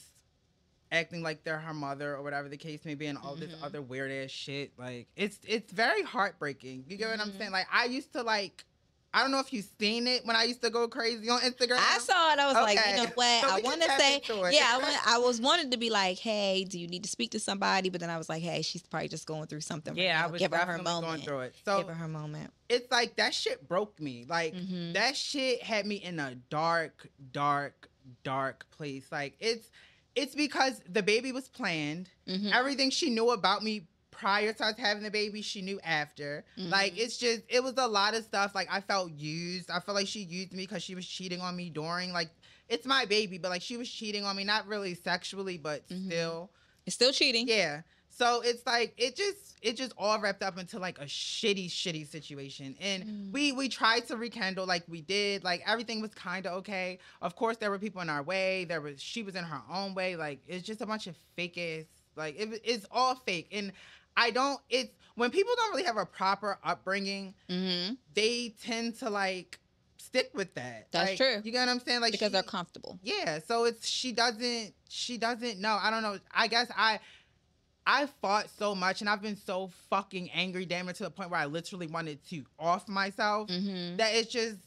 acting 0.91 1.21
like 1.23 1.43
they're 1.43 1.57
her 1.59 1.73
mother 1.73 2.15
or 2.15 2.21
whatever 2.21 2.49
the 2.49 2.57
case 2.57 2.83
may 2.83 2.95
be, 2.95 3.05
and 3.07 3.17
all 3.17 3.35
this 3.35 3.53
Mhm. 3.53 3.63
other 3.63 3.81
weird 3.81 4.11
ass 4.11 4.29
shit. 4.31 4.71
Like 4.77 5.07
it's 5.15 5.39
it's 5.47 5.71
very 5.71 6.03
heartbreaking. 6.03 6.83
You 6.87 6.97
get 6.97 7.09
what 7.09 7.19
I'm 7.21 7.31
Mhm. 7.31 7.37
saying? 7.37 7.51
Like 7.51 7.67
I 7.71 7.85
used 7.85 8.11
to 8.13 8.23
like. 8.23 8.65
I 9.13 9.21
don't 9.21 9.31
know 9.31 9.39
if 9.39 9.51
you've 9.51 9.67
seen 9.79 10.07
it 10.07 10.25
when 10.25 10.35
I 10.37 10.43
used 10.43 10.61
to 10.61 10.69
go 10.69 10.87
crazy 10.87 11.29
on 11.29 11.41
Instagram. 11.41 11.77
I 11.79 11.97
saw 11.97 12.31
it. 12.31 12.39
I 12.39 12.45
was 12.47 12.53
like, 12.55 12.79
you 12.89 12.95
know 13.03 13.09
what? 13.15 13.41
So 13.41 13.49
I 13.49 13.59
want 13.61 13.81
to 13.81 13.89
say, 13.97 14.21
yeah, 14.51 14.79
I, 14.81 15.15
I 15.15 15.17
was 15.17 15.41
wanted 15.41 15.71
to 15.71 15.77
be 15.77 15.89
like, 15.89 16.17
hey, 16.17 16.63
do 16.63 16.79
you 16.79 16.87
need 16.87 17.03
to 17.03 17.09
speak 17.09 17.31
to 17.31 17.39
somebody? 17.39 17.89
But 17.89 17.99
then 17.99 18.09
I 18.09 18.17
was 18.17 18.29
like, 18.29 18.41
hey, 18.41 18.61
she's 18.61 18.83
probably 18.83 19.09
just 19.09 19.25
going 19.25 19.47
through 19.47 19.61
something. 19.61 19.93
right 19.95 20.03
Yeah, 20.03 20.19
I 20.19 20.27
now. 20.27 20.31
was 20.31 20.39
give 20.39 20.51
her 20.53 20.57
her 20.65 20.77
moment. 20.77 21.05
going 21.05 21.21
through 21.21 21.39
it. 21.41 21.55
So 21.65 21.79
give 21.79 21.87
her 21.87 21.93
her 21.93 22.07
moment. 22.07 22.51
it's 22.69 22.89
like 22.91 23.17
that 23.17 23.33
shit 23.33 23.67
broke 23.67 23.99
me. 23.99 24.25
Like 24.29 24.53
Mhm. 24.53 24.93
that 24.93 25.17
shit 25.17 25.61
had 25.61 25.85
me 25.85 25.95
in 25.95 26.17
a 26.19 26.35
dark, 26.49 27.09
dark, 27.33 27.89
dark 28.23 28.65
place. 28.71 29.05
Like 29.11 29.35
it's 29.39 29.69
it's 30.15 30.35
because 30.35 30.81
the 30.89 31.01
baby 31.03 31.31
was 31.31 31.47
planned. 31.49 32.09
Mhm. 32.27 32.51
Everything 32.53 32.89
she 32.89 33.09
knew 33.09 33.31
about 33.31 33.63
me 33.63 33.87
prior 34.21 34.53
to 34.53 34.63
us 34.65 34.77
having 34.77 35.01
the 35.03 35.09
baby, 35.11 35.41
she 35.41 35.61
knew 35.61 35.79
after. 35.83 36.45
Like 36.55 36.93
Mhm. 36.93 36.99
it's 36.99 37.17
just 37.17 37.41
it 37.49 37.63
was 37.63 37.73
a 37.77 37.87
lot 37.87 38.13
of 38.13 38.23
stuff. 38.23 38.53
Like 38.53 38.67
I 38.71 38.79
felt 38.81 39.11
used. 39.13 39.69
I 39.71 39.79
felt 39.79 39.95
like 39.95 40.07
she 40.07 40.21
used 40.21 40.53
me 40.53 40.63
because 40.63 40.83
she 40.83 40.93
was 40.95 41.05
cheating 41.07 41.41
on 41.41 41.55
me 41.55 41.69
during 41.69 42.13
like 42.13 42.29
it's 42.69 42.85
my 42.85 43.03
baby, 43.05 43.37
but 43.39 43.49
like 43.49 43.61
she 43.63 43.77
was 43.77 43.89
cheating 43.89 44.23
on 44.23 44.35
me, 44.35 44.43
not 44.43 44.67
really 44.67 44.93
sexually, 44.93 45.57
but 45.57 45.87
Mhm. 45.89 46.05
still. 46.05 46.51
It's 46.85 46.95
still 46.95 47.11
cheating. 47.11 47.47
Yeah. 47.47 47.81
So 48.09 48.41
it's 48.41 48.65
like 48.65 48.93
it 48.97 49.15
just 49.15 49.57
it 49.61 49.75
just 49.77 49.93
all 49.97 50.19
wrapped 50.19 50.43
up 50.43 50.57
into 50.59 50.77
like 50.79 50.99
a 50.99 51.05
shitty 51.05 51.67
shitty 51.67 52.05
situation. 52.07 52.75
And 52.79 53.03
Mm. 53.03 53.31
we 53.31 53.51
we 53.53 53.69
tried 53.69 54.05
to 54.07 54.17
rekindle 54.17 54.65
like 54.67 54.83
we 54.87 55.01
did. 55.01 55.43
Like 55.43 55.63
everything 55.65 55.99
was 56.01 56.13
kind 56.13 56.45
of 56.45 56.53
okay. 56.59 56.99
Of 57.21 57.35
course 57.35 57.57
there 57.57 57.71
were 57.71 57.79
people 57.79 58.01
in 58.01 58.09
our 58.09 58.21
way. 58.23 58.65
There 58.65 58.81
was 58.81 59.01
she 59.01 59.23
was 59.23 59.35
in 59.35 59.45
her 59.45 59.61
own 59.69 59.95
way. 59.95 60.15
Like 60.15 60.39
it's 60.47 60.65
just 60.65 60.81
a 60.81 60.85
bunch 60.85 61.07
of 61.07 61.15
fake 61.35 61.57
ass 61.57 61.85
like 62.17 62.35
it, 62.37 62.61
it's 62.65 62.85
all 62.91 63.15
fake. 63.15 63.47
And 63.53 63.71
I 64.17 64.31
don't 64.31 64.59
it's 64.69 64.91
when 65.15 65.29
people 65.31 65.53
don't 65.55 65.71
really 65.71 65.83
have 65.83 65.97
a 65.97 66.05
proper 66.05 66.57
upbringing, 66.63 67.33
hmm 67.49 67.93
they 68.13 68.53
tend 68.63 68.95
to 68.99 69.09
like 69.09 69.59
stick 69.97 70.31
with 70.33 70.53
that. 70.55 70.87
That's 70.91 71.11
Like, 71.11 71.17
true. 71.17 71.41
You 71.43 71.51
get 71.51 71.59
what 71.65 71.69
I'm 71.69 71.79
saying? 71.79 72.01
Like 72.01 72.11
because 72.11 72.27
she- 72.29 72.33
they're 72.33 72.43
comfortable. 72.43 72.99
yeah, 73.03 73.39
so 73.45 73.65
it's 73.65 73.87
she 73.87 74.11
doesn't 74.11 74.73
she 74.89 75.17
doesn't 75.17 75.59
know. 75.59 75.77
I 75.81 75.89
don't 75.91 76.01
know. 76.03 76.17
I 76.33 76.47
guess 76.47 76.69
I 76.75 76.99
I 77.85 78.05
fought 78.21 78.47
so 78.59 78.75
much 78.75 79.01
and 79.01 79.09
I've 79.09 79.21
been 79.21 79.35
so 79.37 79.71
fucking 79.89 80.29
angry 80.31 80.65
damn 80.65 80.87
it 80.89 80.95
to 80.97 81.03
the 81.03 81.09
point 81.11 81.31
where 81.31 81.39
I 81.39 81.45
literally 81.45 81.87
wanted 81.87 82.23
to 82.29 82.43
off 82.59 82.87
myself 82.87 83.49
Mm-hmm. 83.49 83.97
that 83.97 84.13
it's 84.15 84.31
just 84.31 84.57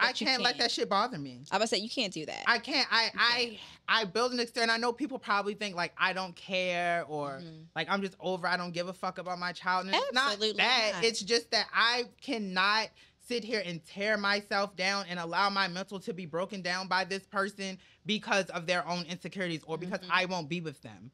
I 0.00 0.08
you 0.10 0.14
can't 0.26 0.42
let 0.42 0.58
that 0.58 0.70
shit 0.70 0.88
bother 0.88 1.18
me. 1.18 1.40
I 1.50 1.58
would 1.58 1.68
say 1.68 1.78
you 1.78 1.90
can't 1.90 2.12
do 2.12 2.24
that. 2.26 2.44
I 2.46 2.58
can't 2.58 2.86
I 2.90 3.10
I 3.16 3.58
I 3.88 4.04
build 4.04 4.32
an 4.32 4.40
and 4.56 4.70
I 4.70 4.76
know 4.76 4.92
people 4.92 5.18
probably 5.18 5.54
think 5.54 5.74
like 5.74 5.92
I 5.98 6.12
don't 6.12 6.36
care 6.36 7.04
or 7.08 7.40
Mhm. 7.42 7.64
like 7.74 7.88
I'm 7.90 8.02
just 8.02 8.14
over 8.20 8.46
I 8.46 8.56
don't 8.56 8.72
give 8.72 8.88
a 8.88 8.92
fuck 8.92 9.18
about 9.18 9.38
my 9.38 9.52
child 9.52 9.86
and 9.86 9.94
it's 9.94 10.16
Absolutely 10.16 10.48
not 10.48 10.56
that 10.58 10.92
not. 10.96 11.04
it's 11.04 11.20
just 11.20 11.50
that 11.50 11.66
I 11.72 12.04
cannot 12.20 12.88
sit 13.26 13.44
here 13.44 13.62
and 13.64 13.84
tear 13.84 14.16
myself 14.16 14.74
down 14.76 15.04
and 15.08 15.18
allow 15.18 15.50
my 15.50 15.68
mental 15.68 16.00
to 16.00 16.14
be 16.14 16.24
broken 16.26 16.62
down 16.62 16.88
by 16.88 17.04
this 17.04 17.26
person 17.26 17.78
because 18.06 18.46
of 18.50 18.66
their 18.66 18.86
own 18.88 19.04
insecurities 19.04 19.62
or 19.66 19.76
because 19.76 20.00
Mhm. 20.00 20.08
I 20.10 20.24
won't 20.26 20.48
be 20.48 20.60
with 20.60 20.80
them 20.82 21.10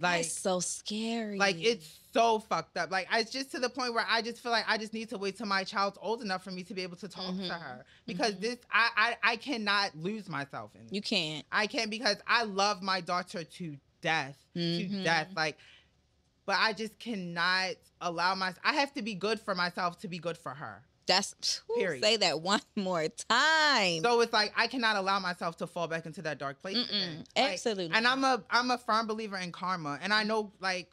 like 0.00 0.22
That's 0.22 0.32
so 0.32 0.60
scary. 0.60 1.38
like 1.38 1.56
it's 1.62 1.98
so 2.12 2.38
fucked 2.40 2.76
up 2.76 2.90
like 2.90 3.06
it's 3.12 3.30
just 3.30 3.50
to 3.52 3.58
the 3.60 3.68
point 3.68 3.94
where 3.94 4.04
I 4.08 4.22
just 4.22 4.40
feel 4.40 4.50
like 4.52 4.64
I 4.66 4.78
just 4.78 4.92
need 4.94 5.08
to 5.10 5.18
wait 5.18 5.36
till 5.36 5.46
my 5.46 5.62
child's 5.64 5.98
old 6.00 6.22
enough 6.22 6.42
for 6.42 6.50
me 6.50 6.62
to 6.64 6.74
be 6.74 6.82
able 6.82 6.96
to 6.96 7.08
talk 7.08 7.34
Mhm. 7.34 7.46
to 7.48 7.54
her 7.54 7.84
because 8.06 8.34
Mhm. 8.34 8.40
this 8.40 8.56
I, 8.72 8.88
I 9.22 9.32
I 9.32 9.36
cannot 9.36 9.96
lose 9.96 10.28
myself 10.28 10.74
in 10.74 10.82
this. 10.84 10.92
you 10.92 11.02
can't. 11.02 11.44
I 11.52 11.66
can't 11.66 11.90
because 11.90 12.16
I 12.26 12.44
love 12.44 12.82
my 12.82 13.00
daughter 13.00 13.44
to 13.44 13.76
death, 14.00 14.36
Mhm. 14.56 14.88
to 14.90 15.04
death. 15.04 15.28
Like 15.36 15.58
but 16.46 16.56
I 16.58 16.72
just 16.72 16.98
cannot 16.98 17.74
allow 18.00 18.34
my. 18.34 18.54
I 18.64 18.72
have 18.74 18.92
to 18.94 19.02
be 19.02 19.14
good 19.14 19.38
for 19.40 19.54
myself 19.54 19.98
to 20.00 20.08
be 20.08 20.18
good 20.18 20.36
for 20.36 20.52
her. 20.54 20.82
That's 21.06 21.62
Period. 21.76 22.02
say 22.02 22.16
that 22.18 22.40
one 22.42 22.60
more 22.76 23.08
time. 23.08 24.02
So 24.02 24.20
it's 24.20 24.32
like 24.32 24.52
I 24.56 24.66
cannot 24.66 24.96
allow 24.96 25.18
myself 25.18 25.56
to 25.58 25.66
fall 25.66 25.88
back 25.88 26.06
into 26.06 26.22
that 26.22 26.38
dark 26.38 26.60
place. 26.62 26.76
Again. 26.76 27.24
Like, 27.36 27.52
Absolutely 27.54 27.90
and 27.96 28.06
I'm 28.06 28.24
a 28.24 28.42
I'm 28.50 28.70
a 28.70 28.78
firm 28.78 29.06
believer 29.06 29.36
in 29.36 29.52
karma, 29.52 29.98
and 30.02 30.12
I 30.12 30.22
know 30.22 30.52
like 30.60 30.90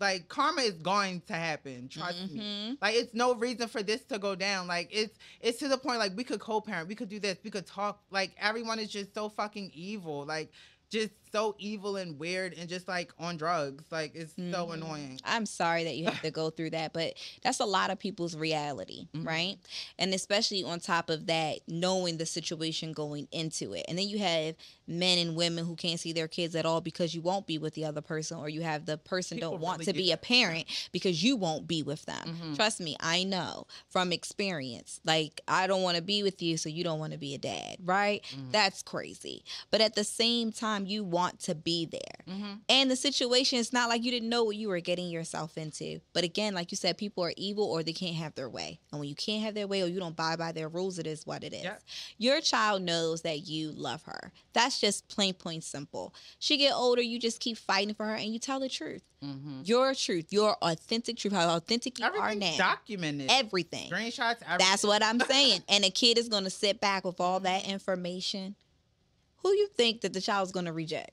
like 0.00 0.28
karma 0.28 0.62
is 0.62 0.74
going 0.74 1.22
to 1.26 1.32
happen. 1.32 1.88
Trust 1.88 2.30
me. 2.30 2.40
Mhm. 2.40 2.78
Like 2.80 2.94
it's 2.94 3.14
no 3.14 3.34
reason 3.34 3.68
for 3.68 3.82
this 3.82 4.04
to 4.04 4.18
go 4.18 4.34
down. 4.34 4.66
Like 4.66 4.88
it's 4.92 5.18
it's 5.40 5.58
to 5.58 5.68
the 5.68 5.78
point 5.78 5.98
like 5.98 6.16
we 6.16 6.24
could 6.24 6.40
co-parent, 6.40 6.88
we 6.88 6.94
could 6.94 7.08
do 7.08 7.18
this, 7.18 7.38
we 7.42 7.50
could 7.50 7.66
talk. 7.66 8.00
Like 8.10 8.32
everyone 8.40 8.78
is 8.78 8.88
just 8.88 9.14
so 9.14 9.28
fucking 9.28 9.72
evil. 9.74 10.24
Like 10.24 10.52
just 10.90 11.10
so 11.32 11.54
evil 11.58 11.96
and 11.96 12.18
weird 12.18 12.54
and 12.54 12.68
just 12.68 12.88
like 12.88 13.12
on 13.18 13.36
drugs. 13.36 13.84
Like 13.90 14.14
it's 14.14 14.34
so 14.34 14.66
Mhm. 14.66 14.74
annoying. 14.74 15.20
I'm 15.24 15.46
sorry 15.46 15.84
that 15.84 15.96
you 15.96 16.04
have 16.06 16.20
to 16.22 16.30
go 16.30 16.50
through 16.50 16.70
that, 16.70 16.92
but 16.92 17.14
that's 17.42 17.60
a 17.60 17.64
lot 17.66 17.90
of 17.90 17.98
people's 17.98 18.36
reality, 18.36 19.06
Mhm. 19.14 19.26
right? 19.26 19.56
And 19.98 20.14
especially 20.14 20.62
on 20.64 20.80
top 20.80 21.10
of 21.10 21.26
that, 21.26 21.60
knowing 21.68 22.16
the 22.18 22.26
situation 22.26 22.92
going 22.92 23.28
into 23.32 23.72
it. 23.74 23.84
And 23.88 23.98
then 23.98 24.08
you 24.08 24.18
have 24.18 24.54
men 24.86 25.18
and 25.18 25.36
women 25.36 25.66
who 25.66 25.76
can't 25.76 26.00
see 26.00 26.12
their 26.12 26.28
kids 26.28 26.54
at 26.56 26.64
all 26.64 26.80
because 26.80 27.14
you 27.14 27.20
won't 27.20 27.46
be 27.46 27.58
with 27.58 27.74
the 27.74 27.84
other 27.84 28.00
person, 28.00 28.38
or 28.38 28.48
you 28.48 28.62
have 28.62 28.86
the 28.86 28.96
person 28.96 29.36
People 29.36 29.52
don't 29.52 29.60
want 29.60 29.78
really 29.80 29.92
to 29.92 29.98
be 29.98 30.12
a 30.12 30.16
parent 30.16 30.66
because 30.92 31.22
you 31.22 31.36
won't 31.36 31.66
be 31.68 31.82
with 31.82 32.04
them. 32.06 32.38
Mhm. 32.42 32.56
Trust 32.56 32.80
me, 32.80 32.96
I 33.00 33.22
know 33.24 33.66
from 33.90 34.12
experience. 34.12 35.00
Like, 35.04 35.40
I 35.46 35.66
don't 35.66 35.82
want 35.82 35.96
to 35.96 36.02
be 36.02 36.22
with 36.22 36.40
you, 36.40 36.56
so 36.56 36.68
you 36.68 36.84
don't 36.84 36.98
want 36.98 37.12
to 37.12 37.18
be 37.18 37.34
a 37.34 37.38
dad, 37.38 37.76
right? 37.84 38.22
Mhm. 38.34 38.52
That's 38.52 38.82
crazy. 38.82 39.44
But 39.70 39.80
at 39.82 39.94
the 39.94 40.04
same 40.04 40.52
time, 40.52 40.86
you 40.86 41.04
want 41.18 41.40
to 41.40 41.54
be 41.56 41.84
there. 41.84 42.32
Mm-hmm. 42.32 42.52
And 42.68 42.88
the 42.88 42.94
situation 42.94 43.58
is 43.58 43.72
not 43.72 43.88
like 43.88 44.04
you 44.04 44.12
didn't 44.12 44.28
know 44.28 44.44
what 44.44 44.54
you 44.54 44.68
were 44.68 44.78
getting 44.78 45.10
yourself 45.10 45.58
into. 45.58 46.00
But 46.12 46.22
again, 46.22 46.54
like 46.54 46.70
you 46.70 46.76
said, 46.76 46.96
people 46.96 47.24
are 47.24 47.32
evil 47.36 47.64
or 47.64 47.82
they 47.82 47.92
can't 47.92 48.14
have 48.14 48.36
their 48.36 48.48
way. 48.48 48.78
And 48.92 49.00
when 49.00 49.08
you 49.08 49.16
can't 49.16 49.42
have 49.42 49.54
their 49.54 49.66
way 49.66 49.82
or 49.82 49.86
you 49.86 49.98
don't 49.98 50.14
buy 50.14 50.36
by 50.36 50.52
their 50.52 50.68
rules, 50.68 51.00
it 51.00 51.08
is 51.08 51.26
what 51.26 51.42
it 51.42 51.52
is. 51.52 51.64
Yep. 51.64 51.82
Your 52.18 52.40
child 52.40 52.82
knows 52.82 53.22
that 53.22 53.48
you 53.48 53.72
love 53.72 54.04
her. 54.04 54.32
That's 54.52 54.80
just 54.80 55.08
plain 55.08 55.34
point 55.34 55.64
simple. 55.64 56.14
She 56.38 56.56
get 56.56 56.72
older, 56.72 57.02
you 57.02 57.18
just 57.18 57.40
keep 57.40 57.58
fighting 57.58 57.94
for 57.94 58.06
her 58.06 58.14
and 58.14 58.32
you 58.32 58.38
tell 58.38 58.60
the 58.60 58.68
truth. 58.68 59.02
Mm-hmm. 59.24 59.62
Your 59.64 59.94
truth, 59.94 60.32
your 60.32 60.56
authentic 60.62 61.16
truth, 61.16 61.34
how 61.34 61.56
authentic 61.56 61.98
you 61.98 62.04
are 62.04 62.34
now. 62.36 62.54
documented. 62.56 63.28
Everything. 63.30 63.90
Screenshots. 63.90 64.42
Everything. 64.42 64.58
That's 64.58 64.84
what 64.84 65.02
I'm 65.02 65.18
saying. 65.20 65.62
And 65.68 65.84
a 65.84 65.90
kid 65.90 66.18
is 66.18 66.28
going 66.28 66.44
to 66.44 66.50
sit 66.50 66.80
back 66.80 67.04
with 67.04 67.20
all 67.20 67.40
that 67.40 67.68
information. 67.68 68.54
Who 69.42 69.50
you 69.50 69.68
think 69.68 70.00
that 70.02 70.12
the 70.12 70.20
child's 70.20 70.52
to 70.66 70.72
reject? 70.72 71.10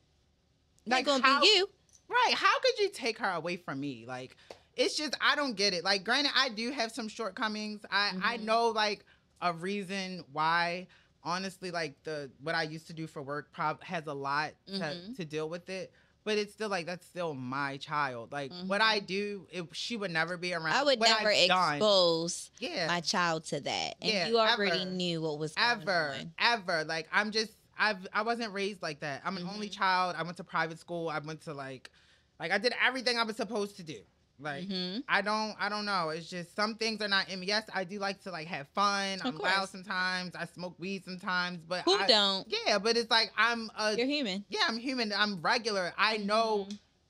Like, 0.86 1.06
to 1.06 1.20
how- 1.22 1.42
be 1.42 1.48
you. 1.48 1.70
Right. 2.08 2.34
How 2.36 2.60
could 2.60 2.78
you 2.80 2.90
take 2.90 3.18
her 3.20 3.32
away 3.32 3.58
from 3.58 3.80
me? 3.80 4.06
Like, 4.08 4.38
it's 4.76 4.96
just 4.96 5.16
I 5.22 5.36
don't 5.36 5.56
get 5.56 5.74
it. 5.74 5.84
Like, 5.84 6.04
granted, 6.04 6.32
I 6.36 6.50
do 6.50 6.72
have 6.72 6.92
some 6.92 7.08
shortcomings. 7.08 7.82
I 7.90 8.12
I 8.22 8.38
Mhm. 8.38 8.42
know 8.44 8.70
like 8.70 9.06
a 9.42 9.54
reason 9.54 10.24
why. 10.32 10.88
Honestly, 11.24 11.72
like 11.72 11.96
the 12.04 12.30
what 12.42 12.54
I 12.54 12.62
used 12.64 12.86
to 12.88 12.94
do 12.94 13.08
for 13.08 13.24
work 13.24 13.52
prob 13.52 13.82
has 13.84 14.06
a 14.06 14.14
lot 14.14 14.52
to, 14.68 14.74
Mhm. 14.74 15.16
to 15.16 15.26
deal 15.26 15.50
with 15.50 15.70
it. 15.70 15.92
But 16.24 16.38
it's 16.38 16.54
still 16.54 16.70
like 16.70 16.86
that's 16.86 17.08
still 17.08 17.34
my 17.34 17.78
child. 17.78 18.32
Like 18.32 18.52
what 18.68 18.82
I 18.82 19.00
do, 19.00 19.48
if 19.52 19.66
she 19.74 19.98
would 19.98 20.12
never 20.12 20.38
be 20.38 20.54
around. 20.54 20.66
Mm-hmm. 20.68 20.78
I 20.82 20.84
would 20.84 21.00
what 21.00 21.10
never 21.10 21.32
I've 21.32 21.48
done, 21.48 21.76
expose 21.78 22.52
yeah, 22.60 22.86
my 22.86 23.02
child 23.02 23.46
to 23.46 23.60
that. 23.62 23.96
And 24.02 24.12
Yeah, 24.12 24.28
you 24.28 24.38
already 24.40 24.82
ever. 24.82 24.92
knew 24.92 25.22
what 25.24 25.40
was 25.40 25.56
going 25.56 25.68
ever, 25.82 26.16
on. 26.20 26.34
ever. 26.38 26.84
Like 26.84 27.08
I'm 27.12 27.32
just 27.32 27.54
I've 27.78 28.08
I 28.14 28.22
wasn't 28.22 28.54
raised 28.54 28.82
like 28.82 29.02
that. 29.02 29.22
I'm 29.26 29.38
an 29.38 29.48
only 29.48 29.70
Mhm. 29.70 29.74
child. 29.78 30.16
I 30.18 30.24
went 30.24 30.38
to 30.38 30.44
private 30.44 30.80
school. 30.80 31.10
I 31.10 31.20
went 31.20 31.42
to 31.46 31.54
like 31.54 31.92
like 32.40 32.52
I 32.52 32.58
did 32.58 32.74
everything 32.86 33.18
I 33.18 33.24
was 33.24 33.36
supposed 33.36 33.78
to 33.78 33.84
do. 33.84 34.00
Like 34.40 34.68
Mhm. 34.68 35.04
I 35.08 35.22
don't 35.22 35.56
I 35.60 35.70
don't 35.70 35.86
know. 35.86 36.10
It's 36.10 36.30
just 36.30 36.56
some 36.56 36.76
things 36.76 37.02
are 37.02 37.08
not 37.08 37.30
in 37.30 37.40
me. 37.40 37.48
Yes, 37.48 37.64
I 37.74 37.84
do 37.86 38.00
like 38.00 38.22
to 38.24 38.32
like 38.32 38.48
have 38.48 38.68
fun. 38.70 39.20
Of 39.22 39.28
I'm 39.28 39.38
loud 39.38 39.58
course. 39.60 39.70
sometimes. 39.72 40.36
I 40.36 40.46
smoke 40.46 40.76
weed 40.78 41.06
sometimes, 41.06 41.60
but 41.68 41.84
Who 41.86 41.94
I, 41.98 42.08
don't? 42.08 42.46
Yeah, 42.66 42.78
but 42.80 42.98
it's 42.98 43.10
like 43.12 43.32
I'm 43.38 43.70
a 43.78 43.96
You're 43.96 44.08
human. 44.08 44.44
yeah, 44.50 44.62
I'm 44.68 44.78
human. 44.78 45.14
I'm 45.14 45.42
regular. 45.42 45.94
I 45.98 46.18
know 46.18 46.68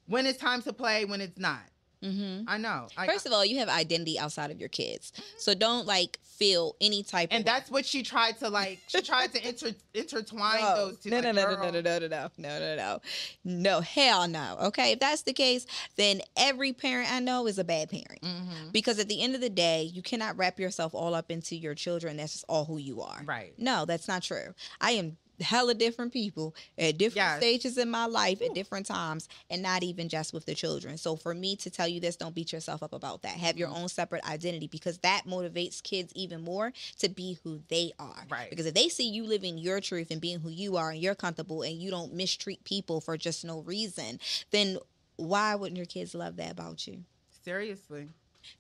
when 0.07 0.26
it's 0.28 0.38
time 0.39 0.61
to 0.63 0.74
play, 0.74 1.05
when 1.05 1.20
it's 1.22 1.39
not. 1.39 1.63
hmm 2.03 2.41
I 2.47 2.57
know. 2.57 2.88
I, 2.95 3.07
First 3.07 3.26
of 3.26 3.32
all, 3.34 3.43
you 3.43 3.57
have 3.57 3.70
identity 3.70 4.20
outside 4.20 4.51
of 4.51 4.59
your 4.59 4.70
kids, 4.70 5.11
so 5.39 5.55
don't 5.55 5.88
like 5.88 6.20
feel 6.38 6.75
any 6.81 7.03
type. 7.03 7.29
Of 7.31 7.36
And 7.36 7.41
of 7.41 7.45
that's 7.45 7.71
what 7.71 7.86
she 7.86 8.03
tried 8.03 8.38
to 8.39 8.49
like. 8.49 8.79
She 8.88 9.01
tried 9.01 9.31
to 9.33 9.47
inter, 9.47 9.71
intertwine 9.93 10.61
no. 10.61 10.75
those 10.75 10.99
two. 10.99 11.09
No, 11.09 11.19
no, 11.21 11.31
like, 11.31 11.36
no, 11.36 11.55
no, 11.55 11.71
no, 11.71 11.81
no, 11.81 11.81
no, 11.81 12.07
no, 12.07 12.07
no, 12.07 12.29
no, 12.38 12.59
no, 12.59 12.75
no, 12.75 12.99
no, 13.43 13.81
hell 13.81 14.27
no. 14.27 14.57
Okay, 14.63 14.91
if 14.93 14.99
that's 14.99 15.23
the 15.23 15.33
case, 15.33 15.65
then 15.95 16.21
every 16.38 16.73
parent 16.73 17.11
I 17.11 17.19
know 17.19 17.47
is 17.47 17.57
a 17.57 17.63
bad 17.63 17.89
parent. 17.89 18.21
Mhm. 18.21 18.71
Because 18.71 18.99
at 18.99 19.07
the 19.07 19.21
end 19.21 19.36
of 19.36 19.41
the 19.41 19.49
day, 19.49 19.83
you 19.83 20.01
cannot 20.01 20.38
wrap 20.38 20.59
yourself 20.59 20.93
all 20.93 21.13
up 21.13 21.31
into 21.31 21.55
your 21.55 21.75
children. 21.75 22.17
That's 22.17 22.33
just 22.33 22.45
all 22.49 22.65
who 22.65 22.77
you 22.77 23.01
are. 23.01 23.21
Right. 23.25 23.53
No, 23.57 23.86
that's 23.86 24.07
not 24.07 24.23
true. 24.23 24.53
I 24.81 24.91
am 24.91 25.17
hella 25.41 25.73
different 25.73 26.13
people 26.13 26.55
at 26.77 26.97
different 26.97 27.15
Yes. 27.15 27.38
stages 27.38 27.77
in 27.77 27.89
my 27.89 28.05
life 28.05 28.41
at 28.41 28.53
different 28.53 28.86
times 28.86 29.27
and 29.49 29.61
not 29.61 29.83
even 29.83 30.09
just 30.09 30.33
with 30.33 30.45
the 30.45 30.55
children. 30.55 30.97
So 30.97 31.15
for 31.15 31.33
me 31.33 31.55
to 31.57 31.69
tell 31.69 31.88
you 31.88 31.99
this, 31.99 32.15
don't 32.15 32.36
beat 32.36 32.51
yourself 32.53 32.83
up 32.83 32.93
about 32.93 33.21
that. 33.23 33.31
Have 33.31 33.57
your 33.57 33.69
mm. 33.69 33.81
own 33.81 33.89
separate 33.89 34.23
identity 34.25 34.67
because 34.67 34.97
that 34.99 35.23
motivates 35.27 35.81
kids 35.81 36.11
even 36.15 36.41
more 36.41 36.73
to 36.99 37.09
be 37.09 37.38
who 37.43 37.61
they 37.69 37.91
are. 37.99 38.25
Right. 38.29 38.49
Because 38.49 38.65
if 38.65 38.73
they 38.73 38.89
see 38.89 39.09
you 39.09 39.25
living 39.25 39.57
your 39.57 39.81
truth 39.81 40.11
and 40.11 40.21
being 40.21 40.39
who 40.39 40.49
you 40.49 40.77
are 40.77 40.91
and 40.91 41.01
you're 41.01 41.15
comfortable 41.15 41.61
and 41.63 41.75
you 41.75 41.91
don't 41.91 42.13
mistreat 42.13 42.63
people 42.63 43.01
for 43.01 43.17
just 43.17 43.45
no 43.45 43.59
reason, 43.61 44.19
then 44.51 44.77
why 45.17 45.55
wouldn't 45.55 45.77
your 45.77 45.86
kids 45.86 46.13
love 46.13 46.36
that 46.38 46.51
about 46.51 46.88
you? 46.88 47.03
Seriously. 47.43 48.09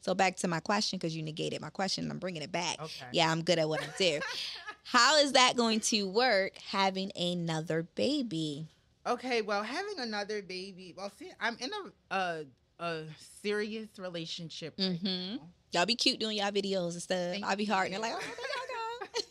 So 0.01 0.13
back 0.13 0.35
to 0.37 0.47
my 0.47 0.59
question 0.59 0.97
because 0.97 1.15
you 1.15 1.23
negated 1.23 1.61
my 1.61 1.69
question. 1.69 2.05
and 2.05 2.11
I'm 2.11 2.19
bringing 2.19 2.41
it 2.41 2.51
back. 2.51 2.79
Okay. 2.79 3.05
Yeah, 3.11 3.31
I'm 3.31 3.43
good 3.43 3.59
at 3.59 3.69
what 3.69 3.81
I 3.81 3.87
do. 3.97 4.19
How 4.87 5.17
is 5.17 5.31
that 5.33 5.55
going 5.57 5.79
to 5.81 6.07
work 6.07 6.53
having 6.57 7.11
another 7.15 7.83
baby? 7.95 8.67
Okay, 9.07 9.41
well, 9.41 9.63
having 9.63 9.99
another 9.99 10.41
baby. 10.41 10.93
Well, 10.95 11.11
see, 11.17 11.31
I'm 11.39 11.57
in 11.59 11.71
a 12.09 12.15
a, 12.15 12.45
a 12.79 13.03
serious 13.41 13.87
relationship. 13.97 14.75
Right 14.77 15.01
Mhm. 15.03 15.37
now. 15.37 15.49
Y'all 15.71 15.85
be 15.85 15.95
cute 15.95 16.19
doing 16.19 16.37
y'all 16.37 16.51
videos 16.51 16.93
and 16.93 17.01
stuff. 17.01 17.31
Thank 17.31 17.43
I'll 17.45 17.55
be 17.55 17.65
it 17.93 17.97
you. 17.97 18.01
like, 18.01 18.13
oh, 18.15 18.19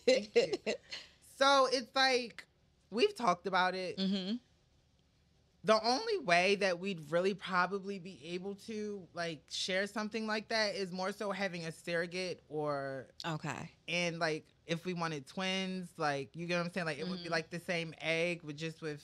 there 0.06 0.16
Thank 0.16 0.34
y'all 0.34 0.56
go. 0.66 0.72
So 1.38 1.68
it's 1.72 1.94
like 1.96 2.44
we've 2.90 3.14
talked 3.14 3.46
about 3.46 3.74
it. 3.74 3.96
mm-hmm. 3.98 4.36
The 5.64 5.82
only 5.82 6.18
way 6.18 6.56
that 6.56 6.78
we'd 6.78 7.10
really 7.10 7.32
probably 7.34 7.98
be 7.98 8.20
able 8.34 8.54
to 8.66 9.08
like 9.14 9.42
share 9.50 9.86
something 9.86 10.26
like 10.26 10.48
that 10.48 10.74
is 10.74 10.92
more 10.92 11.10
so 11.10 11.30
having 11.32 11.64
a 11.64 11.72
surrogate 11.72 12.42
or 12.48 13.06
Okay. 13.26 13.70
and 13.88 14.18
like 14.18 14.44
if 14.66 14.84
we 14.84 14.92
wanted 14.94 15.26
twins, 15.26 15.88
like 15.96 16.36
you 16.36 16.46
get 16.46 16.58
what 16.58 16.66
I'm 16.66 16.72
saying? 16.72 16.86
Like 16.86 16.98
it 16.98 17.08
would 17.08 17.22
be 17.22 17.28
Mhm. 17.28 17.32
like 17.32 17.50
the 17.50 17.60
same 17.60 17.94
egg 18.00 18.42
with 18.42 18.56
just 18.56 18.82
with 18.82 19.02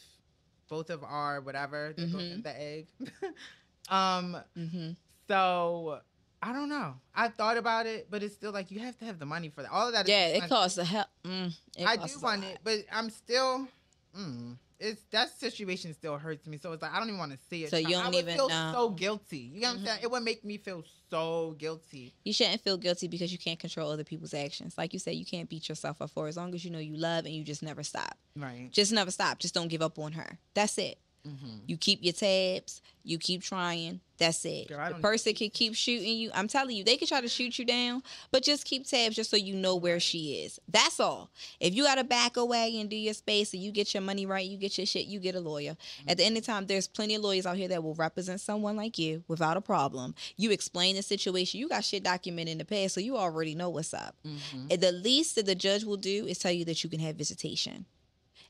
both 0.68 0.90
of 0.90 1.02
our 1.02 1.40
whatever 1.40 1.94
Mhm. 1.96 2.32
in 2.34 2.42
the 2.42 2.60
egg. 2.60 2.88
um 3.88 4.36
Mm-hmm. 4.56 4.90
So 5.28 6.00
I 6.42 6.52
don't 6.52 6.68
know. 6.70 6.94
I 7.14 7.28
thought 7.28 7.56
about 7.58 7.86
it, 7.86 8.08
but 8.10 8.22
it's 8.22 8.34
still 8.34 8.52
like 8.52 8.70
you 8.70 8.80
have 8.80 8.96
to 8.98 9.04
have 9.04 9.18
the 9.18 9.26
money 9.26 9.48
for 9.50 9.62
that. 9.62 9.70
All 9.70 9.86
of 9.86 9.92
that. 9.92 10.06
is 10.06 10.10
Yeah, 10.10 10.26
it 10.26 10.48
costs 10.48 10.78
a 10.78 10.84
hell. 10.84 11.06
Mm, 11.24 11.54
I 11.86 11.96
do 11.96 12.18
want 12.20 12.42
lot. 12.42 12.50
it, 12.52 12.58
but 12.64 12.78
I'm 12.92 13.10
still. 13.10 13.68
Mm, 14.16 14.56
it's 14.80 15.02
that 15.12 15.28
situation 15.38 15.92
still 15.94 16.16
hurts 16.16 16.46
me. 16.46 16.56
So 16.56 16.72
it's 16.72 16.82
like 16.82 16.92
I 16.92 16.98
don't 16.98 17.08
even 17.08 17.18
want 17.18 17.32
to 17.32 17.38
see 17.48 17.64
it. 17.64 17.70
So 17.70 17.76
you 17.76 17.90
don't 17.90 18.06
would 18.06 18.14
even 18.14 18.34
feel 18.34 18.48
know. 18.48 18.72
so 18.74 18.90
guilty. 18.90 19.36
You 19.38 19.60
know 19.60 19.68
what 19.68 19.78
I'm 19.78 19.84
saying? 19.84 19.98
Mhm. 20.00 20.04
It 20.04 20.10
would 20.10 20.22
make 20.22 20.44
me 20.44 20.56
feel 20.56 20.84
so 21.10 21.54
guilty. 21.58 22.14
You 22.24 22.32
shouldn't 22.32 22.62
feel 22.62 22.78
guilty 22.78 23.06
because 23.06 23.30
you 23.30 23.38
can't 23.38 23.58
control 23.58 23.90
other 23.90 24.04
people's 24.04 24.32
actions. 24.34 24.76
Like 24.78 24.92
you 24.92 24.98
said, 24.98 25.14
you 25.16 25.26
can't 25.26 25.48
beat 25.48 25.68
yourself 25.68 26.00
up 26.00 26.10
for 26.10 26.28
as 26.28 26.36
long 26.36 26.54
as 26.54 26.64
you 26.64 26.70
know 26.70 26.78
you 26.78 26.96
love 26.96 27.26
and 27.26 27.34
you 27.34 27.44
just 27.44 27.62
never 27.62 27.82
stop. 27.82 28.16
Right. 28.36 28.70
Just 28.72 28.92
never 28.92 29.10
stop. 29.10 29.38
Just 29.38 29.54
don't 29.54 29.68
give 29.68 29.82
up 29.82 29.98
on 29.98 30.12
her. 30.12 30.38
That's 30.54 30.78
it. 30.78 30.98
Mm-hmm. 31.26 31.56
You 31.66 31.76
keep 31.76 32.00
your 32.02 32.12
tabs. 32.12 32.80
You 33.02 33.18
keep 33.18 33.42
trying. 33.42 34.00
That's 34.18 34.44
it. 34.44 34.68
Girl, 34.68 34.86
the 34.88 35.00
person 35.00 35.32
can 35.32 35.48
keep 35.48 35.74
shooting 35.74 36.18
you. 36.18 36.30
I'm 36.34 36.46
telling 36.46 36.76
you, 36.76 36.84
they 36.84 36.98
can 36.98 37.08
try 37.08 37.22
to 37.22 37.28
shoot 37.28 37.58
you 37.58 37.64
down, 37.64 38.02
but 38.30 38.42
just 38.42 38.66
keep 38.66 38.86
tabs 38.86 39.16
just 39.16 39.30
so 39.30 39.38
you 39.38 39.54
know 39.54 39.76
where 39.76 39.98
she 39.98 40.42
is. 40.44 40.60
That's 40.68 41.00
all. 41.00 41.30
If 41.58 41.74
you 41.74 41.84
got 41.84 41.94
to 41.94 42.04
back 42.04 42.36
away 42.36 42.78
and 42.78 42.90
do 42.90 42.96
your 42.96 43.14
space 43.14 43.54
and 43.54 43.62
you 43.62 43.72
get 43.72 43.94
your 43.94 44.02
money 44.02 44.26
right, 44.26 44.46
you 44.46 44.58
get 44.58 44.76
your 44.76 44.86
shit, 44.86 45.06
you 45.06 45.18
get 45.18 45.34
a 45.34 45.40
lawyer. 45.40 45.76
At 46.06 46.18
the 46.18 46.24
end 46.24 46.36
of 46.36 46.44
the 46.44 46.52
time, 46.52 46.66
there's 46.66 46.86
plenty 46.86 47.14
of 47.14 47.22
lawyers 47.22 47.46
out 47.46 47.56
here 47.56 47.68
that 47.68 47.82
will 47.82 47.94
represent 47.94 48.42
someone 48.42 48.76
like 48.76 48.98
you 48.98 49.24
without 49.26 49.56
a 49.56 49.62
problem. 49.62 50.14
You 50.36 50.50
explain 50.50 50.96
the 50.96 51.02
situation. 51.02 51.58
You 51.58 51.70
got 51.70 51.84
shit 51.84 52.04
documented 52.04 52.52
in 52.52 52.58
the 52.58 52.66
past, 52.66 52.94
so 52.94 53.00
you 53.00 53.16
already 53.16 53.54
know 53.54 53.70
what's 53.70 53.94
up. 53.94 54.14
Mm-hmm. 54.26 54.66
And 54.70 54.80
the 54.80 54.92
least 54.92 55.36
that 55.36 55.46
the 55.46 55.54
judge 55.54 55.84
will 55.84 55.96
do 55.96 56.26
is 56.26 56.38
tell 56.38 56.52
you 56.52 56.66
that 56.66 56.84
you 56.84 56.90
can 56.90 57.00
have 57.00 57.16
visitation. 57.16 57.86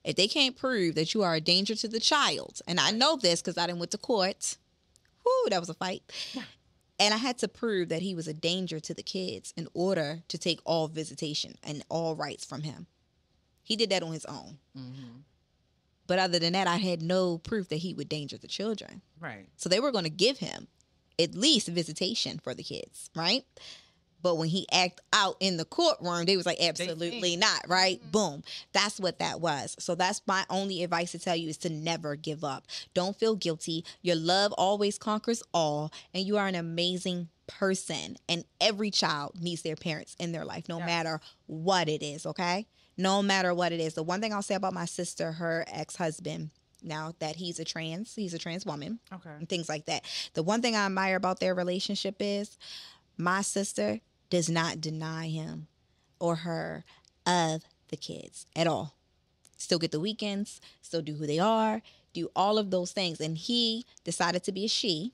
If 0.04 0.16
they 0.16 0.28
can't 0.28 0.56
prove 0.56 0.94
that 0.94 1.12
you 1.14 1.22
are 1.22 1.34
a 1.34 1.40
danger 1.40 1.74
to 1.74 1.88
the 1.88 2.00
child, 2.00 2.60
and 2.66 2.80
I 2.80 2.90
know 2.90 3.16
this 3.16 3.42
because 3.42 3.58
I 3.58 3.66
didn't 3.66 3.80
went 3.80 3.90
to 3.90 3.98
court. 3.98 4.56
Whoo, 5.24 5.50
that 5.50 5.60
was 5.60 5.68
a 5.68 5.74
fight. 5.74 6.02
And 7.00 7.14
I 7.14 7.16
had 7.16 7.38
to 7.38 7.48
prove 7.48 7.88
that 7.88 8.02
he 8.02 8.14
was 8.14 8.28
a 8.28 8.34
danger 8.34 8.78
to 8.78 8.92
the 8.92 9.02
kids 9.02 9.54
in 9.56 9.68
order 9.72 10.22
to 10.28 10.36
take 10.36 10.60
all 10.66 10.86
visitation 10.86 11.56
and 11.62 11.82
all 11.88 12.14
rights 12.14 12.44
from 12.44 12.62
him. 12.62 12.88
He 13.62 13.74
did 13.74 13.88
that 13.88 14.02
on 14.02 14.12
his 14.12 14.26
own. 14.26 14.58
Mm-hmm. 14.76 15.20
But 16.06 16.18
other 16.18 16.38
than 16.38 16.52
that, 16.52 16.66
I 16.66 16.76
had 16.76 17.00
no 17.00 17.38
proof 17.38 17.70
that 17.70 17.76
he 17.76 17.94
would 17.94 18.10
danger 18.10 18.36
the 18.36 18.48
children. 18.48 19.00
Right. 19.18 19.46
So 19.56 19.70
they 19.70 19.80
were 19.80 19.92
going 19.92 20.04
to 20.04 20.10
give 20.10 20.38
him 20.38 20.68
at 21.18 21.34
least 21.34 21.68
visitation 21.68 22.38
for 22.38 22.52
the 22.52 22.62
kids, 22.62 23.08
right? 23.16 23.44
But 24.22 24.36
when 24.36 24.48
he 24.48 24.66
act 24.72 25.00
out 25.12 25.36
in 25.40 25.56
the 25.56 25.64
courtroom, 25.64 26.24
they 26.24 26.36
was 26.36 26.46
like, 26.46 26.60
absolutely 26.60 27.36
not, 27.36 27.66
right? 27.68 28.00
Mm-hmm. 28.00 28.10
Boom. 28.10 28.42
That's 28.72 29.00
what 29.00 29.18
that 29.18 29.40
was. 29.40 29.76
So 29.78 29.94
that's 29.94 30.22
my 30.26 30.44
only 30.50 30.82
advice 30.82 31.12
to 31.12 31.18
tell 31.18 31.36
you 31.36 31.48
is 31.48 31.58
to 31.58 31.70
never 31.70 32.16
give 32.16 32.44
up. 32.44 32.66
Don't 32.94 33.16
feel 33.16 33.36
guilty. 33.36 33.84
Your 34.02 34.16
love 34.16 34.52
always 34.52 34.98
conquers 34.98 35.42
all, 35.54 35.92
and 36.12 36.26
you 36.26 36.36
are 36.36 36.46
an 36.46 36.54
amazing 36.54 37.28
person. 37.46 38.16
And 38.28 38.44
every 38.60 38.90
child 38.90 39.32
needs 39.40 39.62
their 39.62 39.76
parents 39.76 40.14
in 40.18 40.32
their 40.32 40.44
life, 40.44 40.68
no 40.68 40.78
yes. 40.78 40.86
matter 40.86 41.20
what 41.46 41.88
it 41.88 42.02
is, 42.02 42.26
okay? 42.26 42.66
No 42.96 43.22
matter 43.22 43.54
what 43.54 43.72
it 43.72 43.80
is. 43.80 43.94
The 43.94 44.02
one 44.02 44.20
thing 44.20 44.32
I'll 44.32 44.42
say 44.42 44.54
about 44.54 44.74
my 44.74 44.84
sister, 44.84 45.32
her 45.32 45.64
ex-husband, 45.68 46.50
now 46.82 47.14
that 47.18 47.36
he's 47.36 47.58
a 47.58 47.64
trans, 47.64 48.14
he's 48.14 48.34
a 48.34 48.38
trans 48.38 48.64
woman. 48.64 49.00
Okay. 49.12 49.30
And 49.30 49.48
things 49.48 49.68
like 49.68 49.86
that. 49.86 50.04
The 50.34 50.42
one 50.42 50.62
thing 50.62 50.76
I 50.76 50.86
admire 50.86 51.16
about 51.16 51.40
their 51.40 51.54
relationship 51.54 52.16
is 52.20 52.56
my 53.18 53.42
sister 53.42 54.00
does 54.30 54.48
not 54.48 54.80
deny 54.80 55.28
him 55.28 55.66
or 56.18 56.36
her 56.36 56.84
of 57.26 57.64
the 57.88 57.96
kids 57.96 58.46
at 58.56 58.66
all. 58.66 58.94
Still 59.56 59.78
get 59.78 59.90
the 59.90 60.00
weekends, 60.00 60.60
still 60.80 61.02
do 61.02 61.14
who 61.14 61.26
they 61.26 61.38
are, 61.38 61.82
do 62.12 62.30
all 62.34 62.58
of 62.58 62.70
those 62.70 62.92
things. 62.92 63.20
And 63.20 63.36
he 63.36 63.84
decided 64.04 64.42
to 64.44 64.52
be 64.52 64.64
a 64.64 64.68
she 64.68 65.12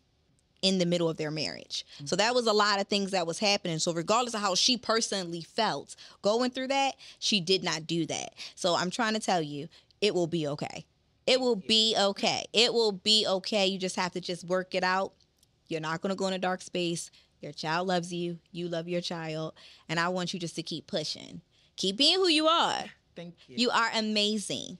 in 0.62 0.78
the 0.78 0.86
middle 0.86 1.08
of 1.08 1.16
their 1.16 1.30
marriage. 1.30 1.84
So 2.04 2.16
that 2.16 2.34
was 2.34 2.46
a 2.46 2.52
lot 2.52 2.80
of 2.80 2.88
things 2.88 3.10
that 3.10 3.26
was 3.26 3.38
happening. 3.38 3.78
So 3.78 3.92
regardless 3.92 4.34
of 4.34 4.40
how 4.40 4.54
she 4.54 4.76
personally 4.76 5.42
felt 5.42 5.96
going 6.22 6.50
through 6.50 6.68
that, 6.68 6.94
she 7.18 7.40
did 7.40 7.62
not 7.62 7.86
do 7.86 8.06
that. 8.06 8.34
So 8.54 8.74
I'm 8.74 8.90
trying 8.90 9.14
to 9.14 9.20
tell 9.20 9.42
you, 9.42 9.68
it 10.00 10.14
will 10.14 10.26
be 10.26 10.46
okay. 10.48 10.86
It 11.26 11.40
will 11.40 11.56
be 11.56 11.94
okay. 11.98 12.46
It 12.52 12.72
will 12.72 12.92
be 12.92 13.26
okay. 13.26 13.66
You 13.66 13.78
just 13.78 13.96
have 13.96 14.12
to 14.12 14.20
just 14.20 14.44
work 14.44 14.74
it 14.74 14.84
out. 14.84 15.12
You're 15.68 15.80
not 15.80 16.00
going 16.00 16.10
to 16.10 16.16
go 16.16 16.28
in 16.28 16.34
a 16.34 16.38
dark 16.38 16.62
space. 16.62 17.10
Your 17.40 17.52
child 17.52 17.88
loves 17.88 18.12
you. 18.12 18.38
You 18.52 18.68
love 18.68 18.88
your 18.88 19.00
child. 19.00 19.54
And 19.88 20.00
I 20.00 20.08
want 20.08 20.34
you 20.34 20.40
just 20.40 20.56
to 20.56 20.62
keep 20.62 20.86
pushing. 20.86 21.40
Keep 21.76 21.96
being 21.96 22.16
who 22.16 22.28
you 22.28 22.46
are. 22.46 22.84
Thank 23.14 23.34
you. 23.48 23.56
You 23.56 23.70
are 23.70 23.90
amazing. 23.94 24.78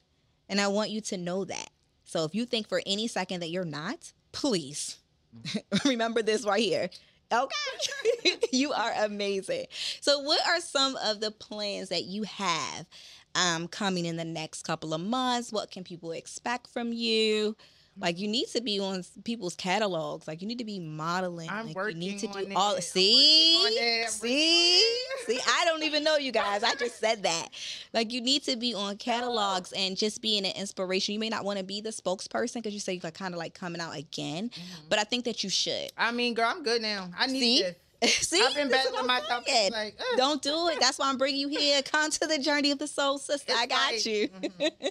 And 0.49 0.61
I 0.61 0.69
want 0.69 0.91
you 0.91 1.01
to 1.03 1.17
know 1.17 1.45
that. 1.45 1.71
So 2.05 2.25
if 2.25 2.35
you 2.35 2.47
think 2.47 2.69
for 2.69 2.81
any 2.87 3.09
second 3.09 3.41
that 3.41 3.51
you're 3.51 3.65
not, 3.65 4.13
please 4.33 4.99
remember 5.85 6.23
this 6.23 6.45
right 6.45 6.63
here. 6.63 6.91
Okay. 7.33 8.37
you 8.53 8.73
are 8.73 8.93
amazing. 8.99 9.67
So, 10.01 10.21
what 10.21 10.41
are 10.47 10.61
some 10.61 10.97
of 11.05 11.21
the 11.21 11.33
plans 11.33 11.89
that 11.89 12.05
you 12.05 12.23
have 12.23 12.87
um, 13.35 13.67
coming 13.67 14.05
in 14.05 14.17
the 14.17 14.25
next 14.25 14.63
couple 14.63 14.95
of 14.95 15.01
months? 15.01 15.53
What 15.53 15.71
can 15.71 15.83
people 15.83 16.13
expect 16.13 16.69
from 16.69 16.93
you? 16.93 17.57
Like 17.99 18.19
you 18.19 18.29
need 18.29 18.49
to 18.49 18.61
be 18.61 18.79
on 18.79 19.05
people's 19.25 19.55
catalogs. 19.55 20.29
Like 20.29 20.43
you 20.43 20.49
need 20.49 20.59
to 20.59 20.65
be 20.65 20.79
modeling. 20.79 21.49
I'm 21.49 21.69
like, 21.69 21.77
working 21.77 22.03
you 22.03 22.13
need 22.13 22.19
to 22.21 22.27
do 22.27 22.53
all. 22.55 22.75
It. 22.75 22.83
See, 22.83 24.07
see, 24.09 24.83
see. 25.27 25.41
I 25.47 25.65
don't 25.65 25.83
even 25.83 26.05
know 26.05 26.17
you 26.17 26.33
guys. 26.33 26.63
I 26.63 26.75
just 26.75 26.99
said 26.99 27.23
that. 27.23 27.49
Like 27.93 28.13
you 28.13 28.21
need 28.21 28.43
to 28.45 28.57
be 28.57 28.75
on 28.75 28.97
catalogs 28.99 29.73
and 29.73 29.97
just 29.97 30.21
being 30.21 30.45
an 30.45 30.53
inspiration. 30.57 31.15
You 31.15 31.21
may 31.21 31.31
not 31.31 31.45
want 31.45 31.59
to 31.59 31.65
be 31.65 31.81
the 31.81 31.91
spokesperson 31.91 32.55
because 32.57 32.75
you 32.75 32.81
say 32.81 33.01
you're 33.03 33.11
kind 33.11 33.35
of 33.35 33.39
like 33.39 33.55
coming 33.55 33.81
out 33.81 33.97
again, 33.97 34.51
mm-hmm. 34.51 34.89
but 34.89 34.99
I 34.99 35.05
think 35.05 35.25
that 35.25 35.43
you 35.43 35.51
should. 35.51 35.91
I 35.97 36.13
mean, 36.13 36.35
girl, 36.35 36.53
I'm 36.55 36.63
good 36.63 36.83
now. 36.83 37.09
I 37.19 37.27
need 37.27 37.41
see? 37.41 37.63
this. 37.63 37.77
See, 38.03 38.43
I've 38.43 38.55
been 38.55 38.69
battling 38.69 39.07
myself. 39.07 39.45
Like, 39.73 39.99
don't 40.17 40.43
do 40.43 40.69
it. 40.69 40.79
That's 40.81 40.99
why 40.99 41.09
I'm 41.09 41.17
bringing 41.17 41.41
you 41.41 41.49
here. 41.49 41.81
Come 41.81 42.11
to 42.11 42.27
the 42.27 42.39
journey 42.39 42.71
of 42.71 42.79
the 42.79 42.87
soul, 42.87 43.17
sister. 43.17 43.53
It's 43.53 43.61
I 43.61 43.67
got 43.67 43.93
like, 43.93 44.07
you. 44.07 44.29
Mm-hmm. 44.29 44.87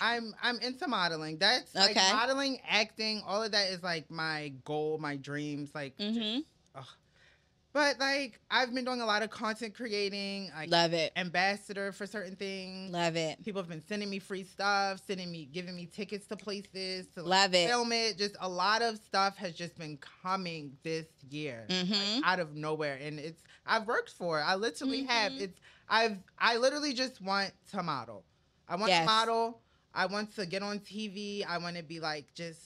I'm 0.00 0.34
I'm 0.42 0.58
into 0.60 0.86
modeling. 0.88 1.38
That's 1.38 1.74
okay. 1.74 1.94
like 1.94 1.96
modeling, 1.96 2.60
acting, 2.68 3.22
all 3.26 3.42
of 3.42 3.52
that 3.52 3.70
is 3.70 3.82
like 3.82 4.10
my 4.10 4.52
goal, 4.64 4.98
my 4.98 5.16
dreams. 5.16 5.70
Like, 5.74 5.96
mm-hmm. 5.98 6.40
just, 6.76 6.96
but 7.72 7.98
like 7.98 8.38
I've 8.50 8.72
been 8.72 8.84
doing 8.84 9.00
a 9.00 9.06
lot 9.06 9.22
of 9.22 9.30
content 9.30 9.74
creating. 9.74 10.50
Like, 10.56 10.70
Love 10.70 10.92
it. 10.92 11.12
Ambassador 11.16 11.90
for 11.90 12.06
certain 12.06 12.36
things. 12.36 12.92
Love 12.92 13.16
it. 13.16 13.44
People 13.44 13.60
have 13.60 13.68
been 13.68 13.84
sending 13.84 14.08
me 14.08 14.20
free 14.20 14.44
stuff, 14.44 15.02
sending 15.04 15.30
me, 15.30 15.48
giving 15.52 15.74
me 15.74 15.86
tickets 15.86 16.26
to 16.28 16.36
places 16.36 17.08
to 17.14 17.22
like, 17.22 17.30
Love 17.30 17.54
it. 17.54 17.68
film 17.68 17.92
it. 17.92 18.16
Just 18.16 18.36
a 18.40 18.48
lot 18.48 18.80
of 18.80 18.98
stuff 18.98 19.36
has 19.36 19.54
just 19.54 19.76
been 19.76 19.98
coming 20.22 20.72
this 20.84 21.06
year, 21.28 21.66
mm-hmm. 21.68 21.92
like, 21.92 22.24
out 22.24 22.38
of 22.38 22.54
nowhere, 22.54 22.98
and 23.02 23.18
it's 23.18 23.42
I've 23.66 23.88
worked 23.88 24.10
for 24.10 24.38
it. 24.38 24.44
I 24.44 24.54
literally 24.54 25.02
mm-hmm. 25.02 25.10
have. 25.10 25.32
It's 25.32 25.58
I've 25.88 26.18
I 26.38 26.56
literally 26.58 26.92
just 26.92 27.20
want 27.20 27.50
to 27.72 27.82
model. 27.82 28.24
I 28.68 28.76
want 28.76 28.88
yes. 28.88 29.00
to 29.00 29.06
model. 29.06 29.60
I 29.94 30.06
want 30.06 30.34
to 30.36 30.46
get 30.46 30.62
on 30.62 30.80
TV. 30.80 31.46
I 31.46 31.58
want 31.58 31.76
to 31.76 31.82
be 31.82 32.00
like 32.00 32.34
just 32.34 32.60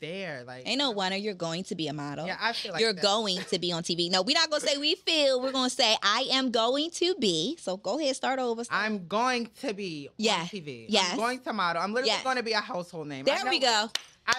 there. 0.00 0.42
Like 0.46 0.66
ain't 0.66 0.78
no 0.78 0.90
wonder 0.90 1.16
you're 1.16 1.34
going 1.34 1.64
to 1.64 1.74
be 1.74 1.88
a 1.88 1.92
model. 1.92 2.26
Yeah, 2.26 2.38
I 2.40 2.52
feel 2.52 2.72
like 2.72 2.80
you're 2.80 2.92
that. 2.92 3.02
going 3.02 3.38
to 3.38 3.58
be 3.58 3.70
on 3.72 3.82
TV. 3.82 4.10
No, 4.10 4.22
we're 4.22 4.34
not 4.34 4.50
gonna 4.50 4.60
say 4.60 4.78
we 4.78 4.94
feel. 4.94 5.40
We're 5.40 5.52
gonna 5.52 5.70
say 5.70 5.96
I 6.02 6.26
am 6.32 6.50
going 6.50 6.90
to 6.92 7.14
be. 7.16 7.56
So 7.60 7.76
go 7.76 8.00
ahead, 8.00 8.16
start 8.16 8.38
over. 8.38 8.64
Start. 8.64 8.82
I'm 8.82 9.06
going 9.06 9.50
to 9.60 9.74
be 9.74 10.08
yeah. 10.16 10.40
on 10.40 10.46
TV. 10.46 10.86
Yes. 10.88 11.12
I'm 11.12 11.18
going 11.18 11.40
to 11.40 11.52
model. 11.52 11.82
I'm 11.82 11.92
literally 11.92 12.10
yes. 12.10 12.24
going 12.24 12.36
to 12.36 12.42
be 12.42 12.52
a 12.52 12.60
household 12.60 13.08
name. 13.08 13.24
There 13.24 13.44
we 13.48 13.60
go. 13.60 13.90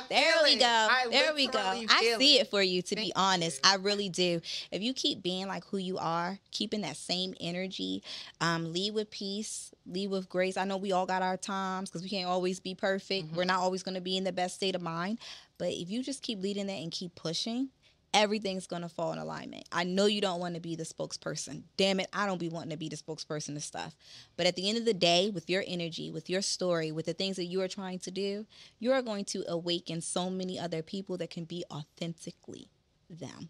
There 0.10 0.34
we 0.44 0.58
go. 0.58 0.88
there 1.10 1.34
we 1.34 1.48
go. 1.48 1.60
I 1.60 2.16
see 2.18 2.38
it. 2.38 2.42
it 2.42 2.48
for 2.50 2.62
you, 2.62 2.82
to 2.82 2.96
Thank 2.96 3.08
be 3.08 3.14
honest. 3.16 3.60
You. 3.64 3.72
I 3.72 3.76
really 3.76 4.10
do. 4.10 4.42
If 4.72 4.82
you 4.82 4.94
keep 4.94 5.22
being 5.22 5.48
like 5.48 5.66
who 5.66 5.78
you 5.78 5.98
are, 5.98 6.40
keeping 6.52 6.82
that 6.82 6.98
same 6.98 7.34
energy, 7.40 8.04
um, 8.40 8.72
lead 8.74 8.94
with 8.94 9.10
peace, 9.12 9.72
lead 9.86 10.10
with 10.10 10.30
grace. 10.30 10.58
I 10.58 10.66
know 10.66 10.78
we 10.78 10.92
all 10.92 11.06
got 11.06 11.22
our 11.22 11.38
times 11.38 11.90
because 11.90 12.04
we 12.04 12.10
can't 12.10 12.30
always 12.30 12.60
be 12.60 12.76
perfect. 12.76 13.28
Mm-hmm. 13.28 13.36
We're 13.36 13.46
not 13.46 13.60
always 13.60 13.84
going 13.84 13.96
to 13.96 14.02
be 14.02 14.18
in 14.18 14.24
the 14.24 14.32
best 14.32 14.56
state 14.56 14.76
of 14.76 14.82
mind. 14.82 15.20
But 15.58 15.70
if 15.70 15.90
you 15.90 16.04
just 16.04 16.24
keep 16.24 16.42
leading 16.42 16.68
that 16.68 16.74
and 16.74 16.92
keep 16.92 17.16
pushing, 17.16 17.70
everything's 18.14 18.68
gonna 18.68 18.90
fall 18.90 19.14
in 19.14 19.20
alignment. 19.20 19.66
I 19.72 19.84
know 19.84 20.06
you 20.06 20.22
don't 20.22 20.40
want 20.40 20.56
to 20.56 20.62
be 20.62 20.76
the 20.76 20.84
spokesperson. 20.84 21.64
Damn 21.78 22.00
it, 22.00 22.08
I 22.14 22.26
don't 22.26 22.40
be 22.40 22.50
wanting 22.50 22.72
to 22.72 22.78
be 22.78 22.90
the 22.90 22.96
spokesperson 22.98 23.56
of 23.56 23.64
stuff. 23.64 23.96
But 24.38 24.46
at 24.46 24.56
the 24.56 24.68
end 24.68 24.78
of 24.78 24.86
the 24.86 24.94
day, 24.94 25.30
with 25.30 25.50
your 25.50 25.64
energy, 25.68 26.12
with 26.12 26.30
your 26.30 26.42
story, 26.42 26.92
with 26.92 27.06
the 27.06 27.14
things 27.14 27.36
that 27.38 27.46
you 27.46 27.62
are 27.62 27.68
trying 27.68 28.00
to 28.00 28.12
do, 28.12 28.46
you 28.80 28.92
are 28.92 29.02
going 29.02 29.26
to 29.26 29.44
awaken 29.48 30.02
so 30.02 30.30
many 30.30 30.60
other 30.60 30.82
people 30.82 31.18
that 31.18 31.30
can 31.30 31.46
be 31.46 31.64
authentically 31.72 32.70
them. 33.10 33.50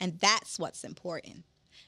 And 0.00 0.18
that's 0.18 0.58
what's 0.58 0.84
important. 0.84 1.44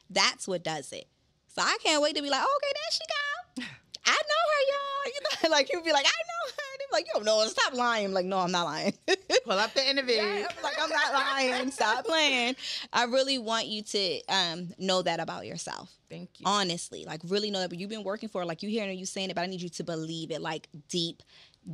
That's 0.09 0.49
what 0.49 0.65
does 0.65 0.93
it. 0.93 1.07
So 1.49 1.63
I 1.63 1.77
can't 1.83 2.03
wait 2.03 2.17
to 2.17 2.23
be 2.23 2.31
like, 2.31 2.43
okay, 2.43 2.73
there 2.73 2.93
she 2.93 3.01
go. 3.09 3.65
I 4.07 4.13
know 4.13 4.45
her, 4.53 4.63
y'all. 4.71 5.13
You 5.13 5.21
know, 5.23 5.51
like 5.57 5.73
you'll 5.73 5.83
be 5.83 5.93
like, 5.93 6.07
I 6.07 6.09
know 6.09 6.53
her 6.53 6.68
like, 6.93 7.07
yo, 7.15 7.23
no, 7.23 7.45
stop 7.47 7.75
lying. 7.75 8.07
I'm 8.07 8.13
like, 8.13 8.27
no, 8.27 8.39
I'm 8.39 8.53
not 8.53 8.65
lying. 8.65 8.95
Pull 9.45 9.59
up 9.59 9.75
the 9.75 9.89
interview. 9.89 10.17
Yeah, 10.17 10.47
I'm 10.57 10.63
like, 10.63 10.75
I'm 10.81 10.91
not 10.91 11.13
lying. 11.13 11.71
Stop 11.71 12.05
playing. 12.05 12.57
I 12.93 13.05
really 13.05 13.39
want 13.39 13.67
you 13.67 13.83
to 13.83 14.21
um, 14.29 14.69
know 14.79 15.03
that 15.03 15.21
about 15.21 15.47
yourself. 15.47 15.93
Thank 16.11 16.41
you. 16.41 16.45
Honestly, 16.47 17.05
like 17.05 17.21
really 17.25 17.51
know 17.51 17.61
that. 17.61 17.69
But 17.69 17.79
you've 17.79 17.91
been 17.91 18.05
working 18.05 18.29
for 18.29 18.43
it. 18.43 18.47
Like 18.47 18.63
you 18.63 18.71
hearing 18.71 18.99
you 18.99 19.07
saying 19.07 19.31
it, 19.31 19.37
but 19.37 19.43
I 19.43 19.47
need 19.47 19.61
you 19.61 19.69
to 19.69 19.85
believe 19.85 20.31
it, 20.31 20.41
like 20.41 20.69
deep 20.89 21.23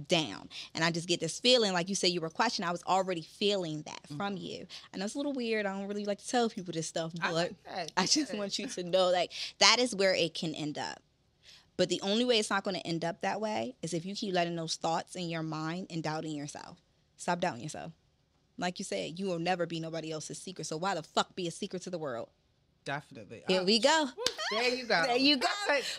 down. 0.08 0.48
And 0.74 0.82
I 0.84 0.90
just 0.90 1.08
get 1.08 1.20
this 1.20 1.38
feeling, 1.38 1.72
like 1.72 1.88
you 1.88 1.94
said, 1.94 2.10
you 2.10 2.20
were 2.20 2.30
questioning. 2.30 2.68
I 2.68 2.72
was 2.72 2.82
already 2.84 3.22
feeling 3.22 3.82
that 3.82 4.02
mm-hmm. 4.04 4.16
from 4.16 4.36
you. 4.36 4.66
I 4.92 4.96
know 4.96 5.04
it's 5.04 5.14
a 5.14 5.18
little 5.18 5.32
weird. 5.32 5.66
I 5.66 5.78
don't 5.78 5.86
really 5.88 6.04
like 6.04 6.18
to 6.18 6.28
tell 6.28 6.48
people 6.48 6.72
this 6.72 6.88
stuff, 6.88 7.12
but 7.20 7.52
I, 7.70 7.86
I 7.96 8.06
just 8.06 8.34
want 8.34 8.58
you 8.58 8.66
to 8.66 8.82
know, 8.82 9.10
like 9.10 9.32
that 9.60 9.78
is 9.78 9.94
where 9.94 10.14
it 10.14 10.34
can 10.34 10.54
end 10.54 10.78
up. 10.78 11.00
But 11.76 11.88
the 11.88 12.00
only 12.02 12.24
way 12.24 12.38
it's 12.38 12.50
not 12.50 12.64
going 12.64 12.76
to 12.76 12.86
end 12.86 13.04
up 13.04 13.22
that 13.22 13.40
way 13.40 13.74
is 13.82 13.94
if 13.94 14.04
you 14.06 14.14
keep 14.14 14.34
letting 14.34 14.56
those 14.56 14.76
thoughts 14.76 15.16
in 15.16 15.28
your 15.28 15.42
mind 15.42 15.88
and 15.90 16.02
doubting 16.02 16.36
yourself. 16.36 16.78
Stop 17.16 17.40
doubting 17.40 17.62
yourself. 17.62 17.92
Like 18.56 18.78
you 18.78 18.84
said, 18.84 19.18
you 19.18 19.26
will 19.26 19.40
never 19.40 19.66
be 19.66 19.80
nobody 19.80 20.12
else's 20.12 20.38
secret. 20.38 20.66
So 20.66 20.76
why 20.76 20.94
the 20.94 21.02
fuck 21.02 21.34
be 21.34 21.48
a 21.48 21.50
secret 21.50 21.82
to 21.82 21.90
the 21.90 21.98
world? 21.98 22.28
Definitely. 22.84 23.42
Here 23.48 23.64
we 23.64 23.78
go. 23.78 24.08
There 24.50 24.68
you 24.68 24.84
go. 24.84 25.02
there 25.06 25.16
you 25.16 25.38
go. 25.38 25.48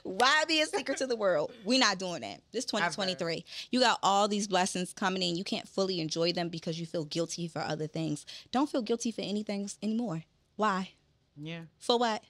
Why 0.04 0.44
be 0.48 0.62
a 0.62 0.66
secret 0.68 1.00
to 1.00 1.08
the 1.08 1.16
world? 1.16 1.52
We're 1.64 1.80
not 1.80 1.98
doing 1.98 2.22
that. 2.22 2.42
This 2.52 2.64
2023. 2.66 3.44
You 3.72 3.80
got 3.80 4.00
all 4.04 4.28
these 4.28 4.48
blessings 4.48 4.94
coming 4.94 5.24
in. 5.24 5.36
You 5.36 5.44
can't 5.44 5.68
fully 5.68 6.00
enjoy 6.00 6.32
them 6.32 6.50
because 6.50 6.80
you 6.80 6.86
feel 6.86 7.06
guilty 7.06 7.48
for 7.48 7.60
other 7.60 7.88
things. 7.88 8.26
Don't 8.52 8.70
feel 8.70 8.84
guilty 8.84 9.12
for 9.12 9.22
anything 9.22 9.70
anymore. 9.82 10.24
Why? 10.56 10.92
Yeah. 11.36 11.62
For 11.80 11.98
what? 11.98 12.24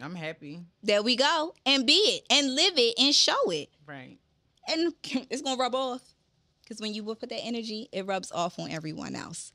I'm 0.00 0.14
happy. 0.14 0.60
There 0.82 1.02
we 1.02 1.16
go. 1.16 1.54
And 1.64 1.86
be 1.86 1.92
it 1.94 2.24
and 2.30 2.54
live 2.54 2.74
it 2.76 2.94
and 2.98 3.14
show 3.14 3.50
it. 3.50 3.70
Right. 3.86 4.18
And 4.68 4.92
it's 5.04 5.42
going 5.42 5.56
to 5.56 5.60
rub 5.60 5.74
off. 5.74 6.02
Because 6.62 6.80
when 6.80 6.94
you 6.94 7.04
put 7.04 7.20
that 7.20 7.40
energy, 7.42 7.88
it 7.92 8.06
rubs 8.06 8.32
off 8.32 8.58
on 8.58 8.70
everyone 8.70 9.14
else. 9.14 9.52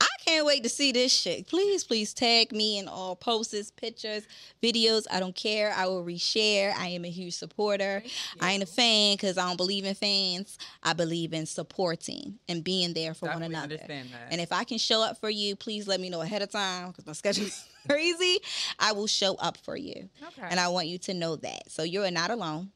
I 0.00 0.06
can't 0.24 0.46
wait 0.46 0.62
to 0.62 0.68
see 0.68 0.92
this 0.92 1.12
shit. 1.12 1.48
Please, 1.48 1.82
please 1.82 2.14
tag 2.14 2.52
me 2.52 2.78
in 2.78 2.86
all 2.86 3.16
posts, 3.16 3.70
pictures, 3.72 4.26
videos. 4.62 5.06
I 5.10 5.18
don't 5.18 5.34
care. 5.34 5.72
I 5.74 5.86
will 5.86 6.04
reshare. 6.04 6.72
I 6.76 6.88
am 6.88 7.04
a 7.04 7.10
huge 7.10 7.34
supporter. 7.34 8.02
I 8.40 8.52
ain't 8.52 8.62
a 8.62 8.66
fan 8.66 9.14
because 9.14 9.38
I 9.38 9.46
don't 9.48 9.56
believe 9.56 9.84
in 9.84 9.94
fans. 9.94 10.58
I 10.82 10.92
believe 10.92 11.32
in 11.32 11.46
supporting 11.46 12.38
and 12.48 12.62
being 12.62 12.92
there 12.94 13.14
for 13.14 13.26
Definitely 13.26 13.54
one 13.54 13.64
another. 13.64 13.76
And 14.30 14.40
if 14.40 14.52
I 14.52 14.64
can 14.64 14.78
show 14.78 15.02
up 15.02 15.18
for 15.18 15.30
you, 15.30 15.56
please 15.56 15.88
let 15.88 15.98
me 15.98 16.10
know 16.10 16.20
ahead 16.20 16.42
of 16.42 16.50
time 16.50 16.88
because 16.88 17.06
my 17.06 17.12
schedule 17.12 17.46
is 17.46 17.64
crazy. 17.88 18.38
I 18.78 18.92
will 18.92 19.08
show 19.08 19.34
up 19.36 19.56
for 19.56 19.76
you. 19.76 20.08
Okay. 20.28 20.48
And 20.48 20.60
I 20.60 20.68
want 20.68 20.86
you 20.86 20.98
to 20.98 21.14
know 21.14 21.36
that. 21.36 21.70
So 21.70 21.82
you're 21.82 22.08
not 22.10 22.30
alone. 22.30 22.70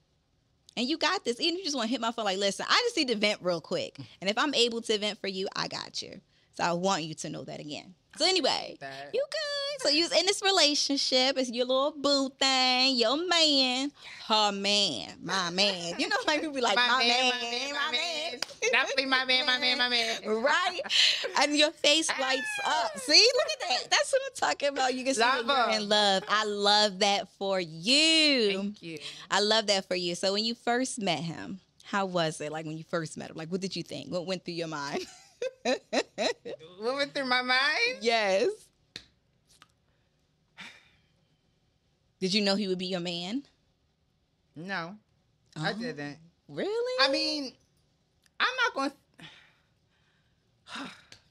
And 0.77 0.89
you 0.89 0.97
got 0.97 1.25
this. 1.25 1.39
Even 1.41 1.55
if 1.55 1.59
you 1.59 1.65
just 1.65 1.77
want 1.77 1.89
to 1.89 1.91
hit 1.91 2.01
my 2.01 2.13
phone, 2.13 2.25
like, 2.25 2.39
listen, 2.39 2.67
I 2.69 2.81
just 2.87 2.97
need 2.97 3.09
to 3.09 3.17
vent 3.17 3.41
real 3.43 3.61
quick. 3.61 3.99
And 4.21 4.31
if 4.31 4.39
I'm 4.39 4.55
able 4.55 4.81
to 4.83 4.99
vent 4.99 5.21
for 5.21 5.29
you, 5.29 5.47
I 5.55 5.69
got 5.69 6.01
you. 6.01 6.21
So 6.55 6.65
I 6.65 6.73
want 6.73 7.05
you 7.05 7.15
to 7.15 7.31
know 7.31 7.45
that 7.45 7.61
again. 7.61 7.95
So 8.17 8.27
anyway, 8.27 8.77
you 9.15 9.25
good. 9.31 9.83
So 9.83 9.89
you 9.89 10.05
was 10.05 10.13
in 10.13 10.27
this 10.27 10.43
relationship. 10.43 11.39
It's 11.39 11.51
your 11.51 11.65
little 11.65 11.95
boo 11.97 12.29
thing, 12.39 12.95
your 12.97 13.17
man, 13.27 13.91
her 14.29 14.53
man, 14.53 15.15
my 15.23 15.49
man. 15.51 15.95
You 15.99 16.09
know, 16.09 16.17
like 16.27 16.41
people 16.41 16.55
be 16.55 16.61
like, 16.61 16.77
my, 16.77 16.99
man, 16.99 17.33
my 17.73 17.91
man. 17.91 18.41
Definitely 18.71 19.07
my 19.07 19.25
man, 19.25 19.47
my 19.47 19.59
man, 19.59 19.79
my 19.79 19.89
man. 19.89 20.21
right? 20.27 20.81
And 21.41 21.57
your 21.57 21.71
face 21.71 22.11
lights 22.21 22.61
up. 22.67 22.91
See, 22.99 23.29
look 23.35 23.47
at 23.53 23.69
that. 23.69 23.91
That's 23.91 24.13
what 24.13 24.23
I'm 24.27 24.51
talking 24.51 24.69
about. 24.69 24.95
You 24.95 25.05
can 25.05 25.15
see 25.15 25.21
that 25.21 25.47
Love 25.47 25.71
you're 25.71 25.81
in 25.81 25.89
love. 25.89 26.23
I 26.29 26.45
love 26.45 26.99
that 26.99 27.29
for 27.39 27.59
you. 27.59 28.59
Thank 28.59 28.83
you. 28.83 28.99
I 29.31 29.41
love 29.41 29.69
that 29.69 29.89
for 29.89 29.95
you. 29.95 30.15
So 30.15 30.35
when 30.35 30.45
you 30.45 30.55
first 30.55 31.01
met 31.01 31.21
him, 31.21 31.61
how 31.83 32.05
was 32.05 32.41
it? 32.43 32.53
Like 32.53 32.67
when 32.67 32.77
you 32.77 32.85
first 32.85 33.17
met 33.17 33.31
him, 33.31 33.37
like 33.37 33.51
what 33.51 33.63
did 33.63 33.75
you 33.75 33.83
think? 33.83 34.13
What 34.13 34.27
went 34.27 34.45
through 34.45 34.55
your 34.55 34.69
mind? 34.69 35.07
What 36.81 36.97
went 36.97 37.15
through 37.15 37.27
my 37.27 37.43
mind? 37.43 37.99
yes. 38.01 38.49
Did 42.21 42.35
you 42.35 42.41
know 42.43 42.55
he 42.55 42.69
would 42.69 42.79
be 42.79 42.87
your 42.87 43.01
man? 43.01 43.43
No, 44.55 44.97
I 45.57 45.73
Oh. 45.73 45.79
didn't. 45.79 46.19
Really? 46.49 46.97
I 47.01 47.11
mean, 47.11 47.53
I'm 48.39 48.55
not 48.65 48.75
going. 48.75 48.93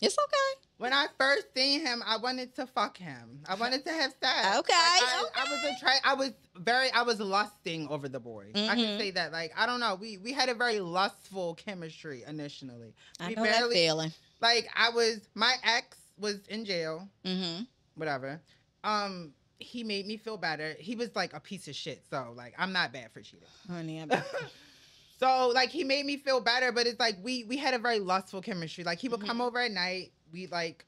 It's 0.01 0.15
okay. 0.17 0.67
When 0.77 0.93
I 0.93 1.05
first 1.19 1.53
seen 1.55 1.81
him, 1.85 2.01
I 2.05 2.17
wanted 2.17 2.55
to 2.55 2.65
fuck 2.65 2.97
him. 2.97 3.43
I 3.47 3.53
wanted 3.53 3.85
to 3.85 3.91
have 3.91 4.11
sex. 4.19 4.47
Okay, 4.59 4.73
Like, 4.73 4.73
I, 4.73 5.25
I 5.35 5.41
okay. 5.43 5.51
was 5.51 5.71
attra- 5.75 6.01
I 6.09 6.13
was 6.15 6.31
very. 6.55 6.91
I 6.91 7.03
was 7.03 7.19
lusting 7.19 7.87
over 7.87 8.09
the 8.09 8.19
boy. 8.19 8.47
I 8.55 8.57
Mhm. 8.59 8.75
can 8.75 8.99
say 8.99 9.11
that. 9.11 9.31
Like 9.31 9.51
I 9.55 9.65
don't 9.67 9.79
know. 9.79 9.95
We 9.95 10.17
we 10.17 10.33
had 10.33 10.49
a 10.49 10.55
very 10.55 10.79
lustful 10.79 11.53
chemistry 11.55 12.23
initially. 12.27 12.95
I 13.19 13.27
we 13.29 13.35
know 13.35 13.43
that 13.43 13.69
feeling. 13.71 14.11
Like 14.41 14.67
I 14.75 14.89
was. 14.89 15.19
My 15.35 15.53
ex 15.63 15.97
was 16.17 16.39
in 16.47 16.65
jail. 16.65 17.07
Mm-hmm. 17.25 17.63
Whatever. 17.95 18.41
Um. 18.83 19.33
He 19.63 19.83
made 19.83 20.07
me 20.07 20.17
feel 20.17 20.37
better. 20.37 20.75
He 20.79 20.95
was 20.95 21.15
like 21.15 21.35
a 21.35 21.39
piece 21.39 21.67
of 21.67 21.75
shit. 21.75 22.03
So 22.09 22.33
like 22.35 22.55
I'm 22.57 22.73
not 22.73 22.91
bad 22.91 23.11
for 23.13 23.21
cheating. 23.21 23.47
Honey, 23.69 23.99
I'm 24.01 24.09
So 25.21 25.49
like 25.53 25.69
he 25.69 25.83
made 25.83 26.05
me 26.05 26.17
feel 26.17 26.41
better, 26.41 26.71
but 26.71 26.87
it's 26.87 26.99
like 26.99 27.15
we 27.21 27.43
we 27.43 27.57
had 27.57 27.73
a 27.73 27.79
very 27.79 27.99
lustful 27.99 28.41
chemistry. 28.41 28.83
Like 28.83 28.99
he 28.99 29.07
would 29.07 29.21
come 29.25 29.37
Mhm. 29.37 29.45
over 29.45 29.59
at 29.59 29.71
night, 29.71 30.13
we 30.33 30.47
like 30.47 30.85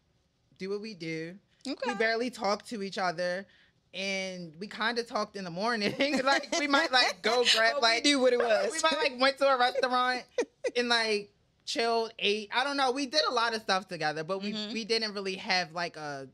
do 0.57 0.69
what 0.71 0.81
we 0.81 0.93
do. 0.95 1.36
okay. 1.67 1.91
We 1.91 1.95
barely 1.95 2.29
talked 2.29 2.67
to 2.69 2.81
each 2.84 2.97
other, 2.97 3.45
and 3.93 4.53
we 4.59 4.67
kind 4.67 4.97
of 4.97 5.07
talked 5.07 5.36
in 5.36 5.43
the 5.43 5.51
morning. 5.51 5.93
like 6.23 6.47
we 6.59 6.67
might 6.67 6.91
like 6.91 7.21
go 7.21 7.45
grab 7.53 7.75
like 7.81 8.03
do 8.03 8.19
what 8.19 8.34
it 8.34 8.39
was. 8.49 8.71
we 8.71 8.79
might 8.81 8.97
like 8.97 9.19
went 9.21 9.38
to 9.38 9.47
a 9.47 9.57
restaurant 9.57 10.23
and 10.75 10.89
like 10.89 11.29
chilled, 11.65 12.11
ate. 12.17 12.49
I 12.53 12.63
don't 12.63 12.75
know. 12.77 12.91
We 12.91 13.05
did 13.05 13.21
a 13.29 13.34
lot 13.34 13.53
of 13.53 13.61
stuff 13.61 13.88
together, 13.88 14.23
but 14.23 14.41
we 14.41 14.53
Mhm. 14.53 14.73
we 14.73 14.84
didn't 14.84 15.13
really 15.13 15.36
have 15.36 15.71
like 15.73 15.95
a 15.95 16.27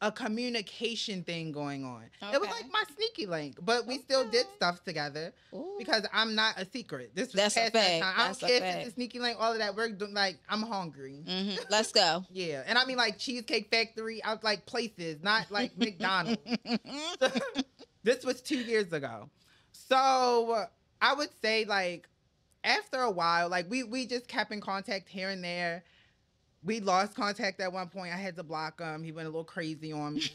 a 0.00 0.12
communication 0.12 1.24
thing 1.24 1.50
going 1.50 1.84
on. 1.84 2.04
It 2.32 2.40
was 2.40 2.48
like 2.50 2.70
my 2.70 2.84
sneaky 2.96 3.26
link, 3.26 3.58
but 3.60 3.86
we 3.86 3.98
still 3.98 4.28
did 4.28 4.46
stuff 4.56 4.84
together 4.84 5.32
Ooh. 5.52 5.74
because 5.78 6.06
I'm 6.12 6.34
not 6.36 6.54
a 6.56 6.64
secret. 6.64 7.10
This 7.14 7.28
was 7.28 7.34
That's 7.34 7.56
a 7.56 7.60
past 7.60 7.72
that 7.72 7.82
fact. 7.82 8.02
time. 8.02 8.14
I 8.16 8.26
don't 8.26 8.40
care 8.40 8.80
if 8.80 8.86
it's 8.86 8.94
sneaky 8.94 9.18
link, 9.18 9.36
all 9.40 9.52
of 9.52 9.58
that. 9.58 9.74
We're 9.74 9.88
doing 9.90 10.14
like 10.14 10.38
I'm 10.48 10.62
hungry. 10.62 11.24
Mhm. 11.26 11.58
Let's 11.70 11.90
go. 11.92 12.24
Yeah, 12.30 12.62
and 12.66 12.78
I 12.78 12.84
mean 12.84 12.96
like 12.96 13.18
Cheesecake 13.18 13.70
Factory, 13.70 14.22
out 14.22 14.44
like 14.44 14.66
places, 14.66 15.22
not 15.22 15.50
like 15.50 15.72
McDonald's. 15.78 16.40
this 18.04 18.24
was 18.24 18.40
two 18.40 18.58
years 18.58 18.92
ago, 18.92 19.28
so 19.72 20.66
I 21.02 21.14
would 21.14 21.30
say 21.42 21.64
like 21.64 22.08
after 22.62 23.00
a 23.00 23.10
while, 23.10 23.48
like 23.48 23.68
we 23.68 23.82
we 23.82 24.06
just 24.06 24.28
kept 24.28 24.52
in 24.52 24.60
contact 24.60 25.08
here 25.08 25.30
and 25.30 25.42
there. 25.42 25.82
We 26.64 26.80
lost 26.80 27.14
contact 27.14 27.60
at 27.60 27.72
one 27.72 27.88
point. 27.88 28.12
I 28.12 28.16
had 28.16 28.36
to 28.36 28.42
block 28.42 28.80
him. 28.80 29.02
He 29.04 29.12
went 29.12 29.26
a 29.26 29.30
little 29.30 29.44
crazy 29.44 29.92
on 29.92 30.14
me. 30.14 30.30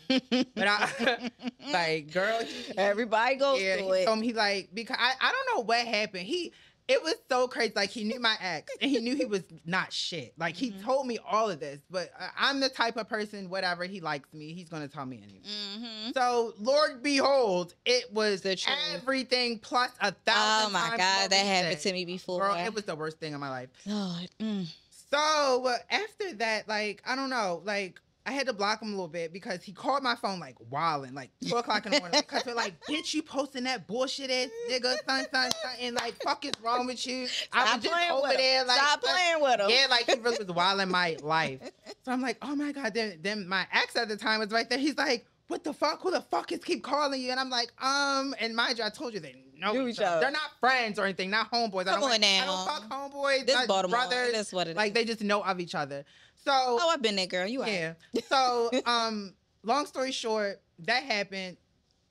But 0.55 0.67
I 0.67 1.29
like, 1.71 2.11
girl, 2.13 2.39
he- 2.45 2.77
Everybody 2.77 3.35
goes 3.35 3.61
yeah, 3.61 3.77
through 3.77 3.91
he 3.93 3.99
it. 4.01 4.05
told 4.05 4.19
me 4.19 4.27
he 4.27 4.33
like 4.33 4.69
because 4.73 4.97
I, 4.99 5.13
I 5.19 5.31
don't 5.31 5.57
know 5.57 5.63
what 5.65 5.79
happened. 5.85 6.23
He 6.25 6.53
it 6.87 7.01
was 7.01 7.15
so 7.29 7.47
crazy. 7.47 7.73
Like 7.75 7.89
he 7.91 8.03
knew 8.03 8.19
my 8.19 8.35
ex 8.41 8.71
and 8.81 8.89
he 8.91 8.99
knew 8.99 9.15
he 9.15 9.25
was 9.25 9.43
not 9.65 9.91
shit. 9.93 10.33
Like 10.37 10.55
he 10.55 10.71
Mhm. 10.71 10.83
told 10.83 11.07
me 11.07 11.17
all 11.29 11.49
of 11.49 11.59
this, 11.59 11.79
but 11.89 12.09
I'm 12.37 12.59
the 12.59 12.69
type 12.69 12.97
of 12.97 13.07
person. 13.09 13.49
Whatever 13.49 13.83
he 13.85 13.99
likes 14.01 14.33
me, 14.33 14.53
he's 14.53 14.69
gonna 14.69 14.87
tell 14.89 15.05
me 15.05 15.21
anyway. 15.23 15.41
hmm 15.77 16.11
So 16.13 16.53
Lord 16.59 17.01
behold, 17.03 17.73
it 17.85 18.11
was 18.13 18.41
The 18.41 18.55
truth. 18.55 18.77
everything 18.93 19.59
plus 19.59 19.91
a 20.01 20.07
Oh 20.07 20.15
thousand. 20.25 20.73
my 20.73 20.79
times 20.89 20.97
God, 20.97 21.31
that 21.31 21.45
happened 21.45 21.81
to 21.81 21.93
me 21.93 22.05
before. 22.05 22.39
Girl, 22.41 22.55
it 22.55 22.73
was 22.73 22.83
the 22.85 22.95
worst 22.95 23.19
thing 23.19 23.33
in 23.33 23.39
my 23.39 23.49
life. 23.49 23.69
Lord. 23.85 24.29
Mm. 24.41 24.67
So 25.13 25.65
uh, 25.67 25.75
after 25.89 26.33
that, 26.35 26.67
like 26.67 27.01
I 27.05 27.15
don't 27.15 27.29
know, 27.29 27.61
like 27.65 27.99
I 28.25 28.31
had 28.31 28.47
to 28.47 28.53
block 28.53 28.81
him 28.81 28.87
a 28.89 28.91
little 28.91 29.07
bit 29.09 29.33
because 29.33 29.61
he 29.63 29.73
called 29.73 30.01
my 30.01 30.15
phone 30.15 30.39
like 30.39 30.55
wilding, 30.69 31.13
like 31.13 31.29
two 31.45 31.55
o'clock 31.55 31.85
in 31.85 31.91
the 31.91 31.99
morning. 31.99 32.21
Because 32.21 32.45
we're 32.45 32.55
like, 32.55 32.73
bitch, 32.89 33.13
you 33.13 33.21
posting 33.21 33.65
that 33.65 33.85
bullshit 33.85 34.31
ass 34.31 34.47
nigga, 34.69 34.95
son, 35.07 35.25
son, 35.31 35.51
son, 35.51 35.71
and 35.81 35.95
like, 35.95 36.15
fuck 36.23 36.45
is 36.45 36.53
wrong 36.63 36.87
with 36.87 37.05
you? 37.05 37.27
I 37.51 37.75
was 37.75 37.83
just 37.83 38.11
over 38.11 38.29
him. 38.29 38.37
there, 38.37 38.65
like, 38.65 38.77
Stop 38.79 39.01
playing 39.01 39.41
with 39.41 39.59
him. 39.59 39.69
yeah, 39.69 39.87
like 39.89 40.05
he 40.05 40.15
really 40.19 40.37
was 40.43 40.55
wilding 40.55 40.89
my 40.89 41.17
life. 41.21 41.59
So 42.05 42.11
I'm 42.11 42.21
like, 42.21 42.37
oh 42.41 42.55
my 42.55 42.71
god. 42.71 42.93
Then, 42.93 43.19
then 43.21 43.47
my 43.47 43.67
ex 43.73 43.95
at 43.95 44.07
the 44.07 44.17
time 44.17 44.39
was 44.39 44.51
right 44.51 44.69
there. 44.69 44.79
He's 44.79 44.97
like, 44.97 45.25
what 45.47 45.63
the 45.63 45.73
fuck? 45.73 46.01
Who 46.01 46.11
the 46.11 46.21
fuck 46.21 46.51
is 46.51 46.63
keep 46.63 46.83
calling 46.83 47.21
you? 47.21 47.31
And 47.31 47.39
I'm 47.39 47.49
like, 47.49 47.71
um. 47.83 48.33
And 48.39 48.55
mind 48.55 48.77
you, 48.77 48.83
I 48.83 48.89
told 48.89 49.13
you 49.13 49.19
they 49.19 49.35
know 49.57 49.73
Knew 49.73 49.87
each 49.87 49.95
each 49.95 49.99
other. 49.99 50.07
other. 50.11 50.21
They're 50.21 50.31
not 50.31 50.51
friends 50.59 50.97
or 50.99 51.03
anything, 51.05 51.29
not 51.29 51.51
homeboys. 51.51 51.81
I 51.81 51.91
Come 51.91 52.01
don't 52.01 52.03
on 52.03 52.09
like- 52.09 52.23
I 52.23 52.39
now. 52.39 52.45
don't 52.45 52.67
fuck 52.67 52.89
homeboys. 52.89 53.45
This 53.45 53.55
not 53.55 53.67
Baltimore. 53.67 53.97
brothers. 53.99 54.31
That's 54.33 54.53
what 54.53 54.67
it 54.67 54.71
is. 54.71 54.75
Like 54.77 54.93
they 54.93 55.05
just 55.05 55.21
know 55.21 55.41
of 55.43 55.59
each 55.59 55.75
other. 55.75 56.05
So 56.45 56.51
oh, 56.53 56.89
I've 56.89 57.01
been 57.01 57.15
there, 57.15 57.27
girl. 57.27 57.47
You 57.47 57.61
are. 57.61 57.69
yeah. 57.69 57.93
So 58.29 58.69
um, 58.85 59.33
long 59.63 59.85
story 59.85 60.11
short, 60.11 60.61
that 60.79 61.03
happened. 61.03 61.57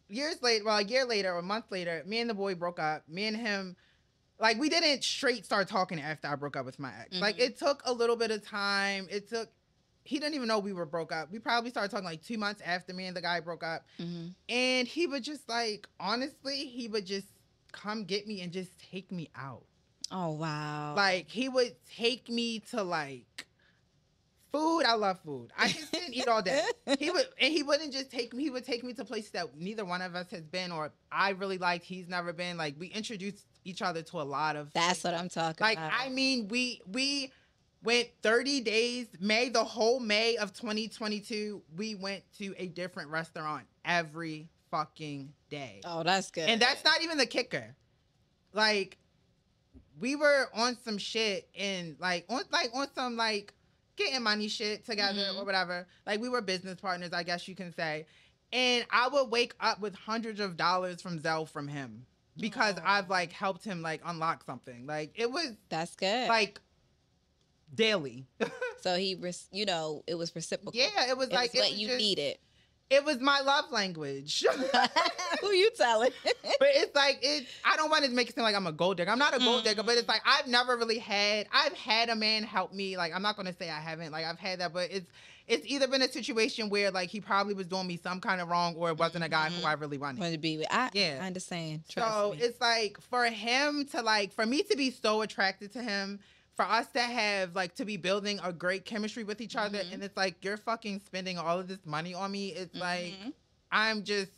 Years 0.08 0.36
later, 0.42 0.64
well, 0.64 0.78
a 0.78 0.82
year 0.84 1.04
later 1.06 1.32
or 1.32 1.38
a 1.38 1.42
month 1.42 1.66
later, 1.70 2.02
me 2.06 2.20
and 2.20 2.28
the 2.28 2.34
boy 2.34 2.54
broke 2.54 2.78
up. 2.78 3.08
Me 3.08 3.24
and 3.26 3.36
him, 3.36 3.76
like 4.38 4.58
we 4.58 4.68
didn't 4.68 5.02
straight 5.04 5.44
start 5.44 5.68
talking 5.68 6.00
after 6.00 6.28
I 6.28 6.34
broke 6.36 6.56
up 6.56 6.64
with 6.66 6.78
my 6.78 6.92
ex. 7.00 7.18
Like 7.18 7.36
Mhm. 7.38 7.40
it 7.40 7.58
took 7.58 7.82
a 7.86 7.92
little 7.92 8.16
bit 8.16 8.30
of 8.30 8.46
time. 8.46 9.06
It 9.10 9.28
took. 9.28 9.48
He 10.04 10.18
didn't 10.18 10.34
even 10.34 10.48
know 10.48 10.58
we 10.58 10.72
were 10.72 10.86
broke 10.86 11.12
up. 11.12 11.30
We 11.30 11.38
probably 11.38 11.70
started 11.70 11.90
talking 11.90 12.04
like 12.04 12.22
two 12.22 12.38
months 12.38 12.60
after 12.64 12.92
me 12.92 13.06
and 13.06 13.16
the 13.16 13.20
guy 13.22 13.40
broke 13.40 13.62
up. 13.64 13.86
hmm 13.98 14.28
And 14.48 14.88
he 14.88 15.06
would 15.06 15.22
just 15.22 15.48
like, 15.48 15.88
honestly, 16.00 16.66
he 16.66 16.88
would 16.88 17.06
just 17.06 17.26
come 17.72 18.04
get 18.04 18.26
me 18.26 18.40
and 18.42 18.52
just 18.52 18.70
take 18.90 19.10
me 19.12 19.30
out. 19.36 19.64
Oh 20.10 20.32
wow. 20.32 20.94
Like 20.94 21.28
he 21.28 21.48
would 21.48 21.74
take 21.96 22.28
me 22.28 22.60
to 22.70 22.82
like 22.82 23.46
food. 24.52 24.82
I 24.82 24.94
love 24.94 25.18
food. 25.24 25.50
I 25.56 25.68
just 25.68 25.90
didn't 25.92 26.14
eat 26.14 26.28
all 26.28 26.42
day. 26.42 26.62
He 26.98 27.10
would 27.10 27.26
and 27.40 27.52
he 27.52 27.62
wouldn't 27.62 27.92
just 27.92 28.10
take 28.10 28.34
me. 28.34 28.44
He 28.44 28.50
would 28.50 28.64
take 28.64 28.84
me 28.84 28.92
to 28.94 29.04
places 29.04 29.30
that 29.30 29.56
neither 29.56 29.84
one 29.84 30.02
of 30.02 30.14
us 30.14 30.30
has 30.30 30.42
been 30.42 30.70
or 30.70 30.92
I 31.10 31.30
really 31.30 31.58
liked. 31.58 31.84
He's 31.84 32.08
never 32.08 32.32
been. 32.32 32.56
Like 32.56 32.74
we 32.78 32.88
introduced 32.88 33.46
each 33.64 33.82
other 33.82 34.02
to 34.02 34.20
a 34.20 34.22
lot 34.22 34.56
of. 34.56 34.72
That's 34.72 35.02
what 35.02 35.14
I'm 35.14 35.28
talking 35.28 35.64
like. 35.64 35.78
about. 35.78 35.92
Like 35.92 36.06
I 36.06 36.10
mean, 36.10 36.48
we 36.48 36.82
we 36.86 37.32
went 37.82 38.08
30 38.22 38.60
days. 38.60 39.06
May 39.20 39.48
the 39.48 39.64
whole 39.64 40.00
May 40.00 40.36
of 40.36 40.52
2022, 40.52 41.62
we 41.76 41.94
went 41.94 42.22
to 42.38 42.54
a 42.56 42.66
different 42.68 43.10
restaurant 43.10 43.66
every 43.84 44.48
fucking 44.70 45.32
day. 45.50 45.80
oh, 45.84 46.02
that's 46.02 46.30
good. 46.30 46.48
And 46.48 46.60
that's 46.60 46.84
not 46.84 47.02
even 47.02 47.18
the 47.18 47.26
kicker. 47.26 47.74
Like, 48.52 48.98
we 50.00 50.16
were 50.16 50.48
on 50.54 50.76
some 50.84 50.98
shit 50.98 51.48
and 51.58 51.96
like 52.00 52.24
on 52.28 52.42
like 52.50 52.70
on 52.74 52.88
some 52.94 53.16
like 53.16 53.52
getting 53.96 54.22
money 54.22 54.48
shit 54.48 54.84
together 54.86 55.20
Mhm. 55.20 55.38
or 55.40 55.44
whatever. 55.44 55.86
Like 56.06 56.20
we 56.20 56.28
were 56.30 56.40
business 56.40 56.80
partners, 56.80 57.12
I 57.12 57.22
guess 57.22 57.46
you 57.46 57.54
can 57.54 57.72
say. 57.74 58.06
And 58.52 58.86
I 58.90 59.08
would 59.08 59.30
wake 59.30 59.54
up 59.60 59.80
with 59.80 59.94
hundreds 59.94 60.40
of 60.40 60.56
dollars 60.56 61.00
from 61.02 61.18
Zelle 61.20 61.46
from 61.48 61.68
him 61.68 62.06
because 62.38 62.76
Aw. 62.78 62.82
I've 62.98 63.10
like 63.10 63.32
helped 63.32 63.64
him 63.64 63.82
like 63.82 64.00
unlock 64.04 64.44
something. 64.44 64.86
Like 64.86 65.12
it 65.14 65.30
was 65.30 65.52
that's 65.68 65.94
good. 65.94 66.28
like 66.28 66.58
daily. 67.74 68.26
so 68.82 68.96
he, 68.96 69.14
res- 69.14 69.48
you 69.52 69.64
know, 69.66 70.02
it 70.06 70.14
was 70.16 70.34
reciprocal. 70.34 70.72
yeah, 70.80 71.08
it 71.10 71.16
was 71.16 71.28
It 71.28 71.34
like 71.34 71.52
was 71.52 71.60
what 71.60 71.68
it 71.68 71.72
was 71.72 71.80
you 71.80 71.86
just- 71.88 71.98
needed. 71.98 72.38
It 72.90 73.06
was 73.06 73.20
my 73.20 73.40
love 73.40 73.70
language. 73.70 74.44
Who 75.40 75.48
you 75.52 75.70
telling? 75.78 76.10
but 76.24 76.68
it's 76.74 76.94
like 76.94 77.20
it. 77.22 77.46
I 77.64 77.74
don't 77.76 77.88
want 77.88 78.04
to 78.04 78.10
make 78.10 78.28
it 78.28 78.34
seem 78.34 78.44
like 78.44 78.54
I'm 78.54 78.66
a 78.66 78.72
gold 78.72 78.98
digger. 78.98 79.10
I'm 79.10 79.18
not 79.18 79.34
a 79.34 79.38
gold 79.38 79.64
digger, 79.64 79.82
but 79.82 79.96
it's 79.96 80.08
like 80.08 80.20
I've 80.26 80.46
never 80.46 80.76
really 80.76 80.98
had. 80.98 81.46
I've 81.52 81.72
had 81.72 82.10
a 82.10 82.14
man 82.14 82.42
help 82.42 82.74
me. 82.74 82.98
Like 82.98 83.14
I'm 83.14 83.22
not 83.22 83.36
gonna 83.38 83.54
say 83.54 83.70
I 83.70 83.80
haven't. 83.80 84.12
Like 84.12 84.26
I've 84.26 84.38
had 84.38 84.60
that, 84.60 84.74
but 84.74 84.90
it's 84.90 85.06
it's 85.48 85.64
either 85.66 85.88
been 85.88 86.02
a 86.02 86.08
situation 86.08 86.68
where 86.68 86.90
like 86.90 87.08
he 87.08 87.18
probably 87.20 87.54
was 87.54 87.66
doing 87.66 87.86
me 87.86 87.96
some 87.96 88.20
kind 88.20 88.42
of 88.42 88.48
wrong, 88.48 88.74
or 88.76 88.90
it 88.90 88.98
wasn't 88.98 89.24
a 89.24 89.28
guy 89.30 89.48
who 89.48 89.62
Mhm. 89.62 89.68
I 89.68 89.72
really 89.72 89.96
wanted. 89.96 90.20
Want 90.20 90.32
to 90.34 90.38
be 90.38 90.58
with? 90.58 90.66
I, 90.70 90.90
Yeah. 90.92 91.20
I 91.22 91.26
understand. 91.26 91.84
Trust 91.88 92.12
So 92.14 92.32
me. 92.32 92.38
it's 92.42 92.60
like 92.60 92.98
for 93.08 93.24
him 93.24 93.86
to 93.92 94.02
like 94.02 94.34
for 94.34 94.44
me 94.44 94.64
to 94.64 94.76
be 94.76 94.90
so 94.90 95.22
attracted 95.22 95.72
to 95.72 95.82
him, 95.82 96.20
for 96.54 96.64
us 96.64 96.86
to 96.92 97.00
have 97.00 97.54
like 97.54 97.74
to 97.76 97.84
be 97.84 97.96
building 97.96 98.38
a 98.42 98.52
great 98.52 98.84
chemistry 98.84 99.24
with 99.24 99.40
each 99.40 99.56
other, 99.56 99.78
Mhm. 99.78 99.92
and 99.94 100.02
it's 100.04 100.16
like 100.16 100.44
you're 100.44 100.56
fucking 100.58 101.00
spending 101.00 101.38
all 101.38 101.58
of 101.58 101.68
this 101.68 101.84
money 101.86 102.14
on 102.14 102.30
me. 102.30 102.48
It's 102.52 102.74
like 102.76 103.14
Mhm. 103.14 103.32
I'm 103.70 104.04
just 104.04 104.32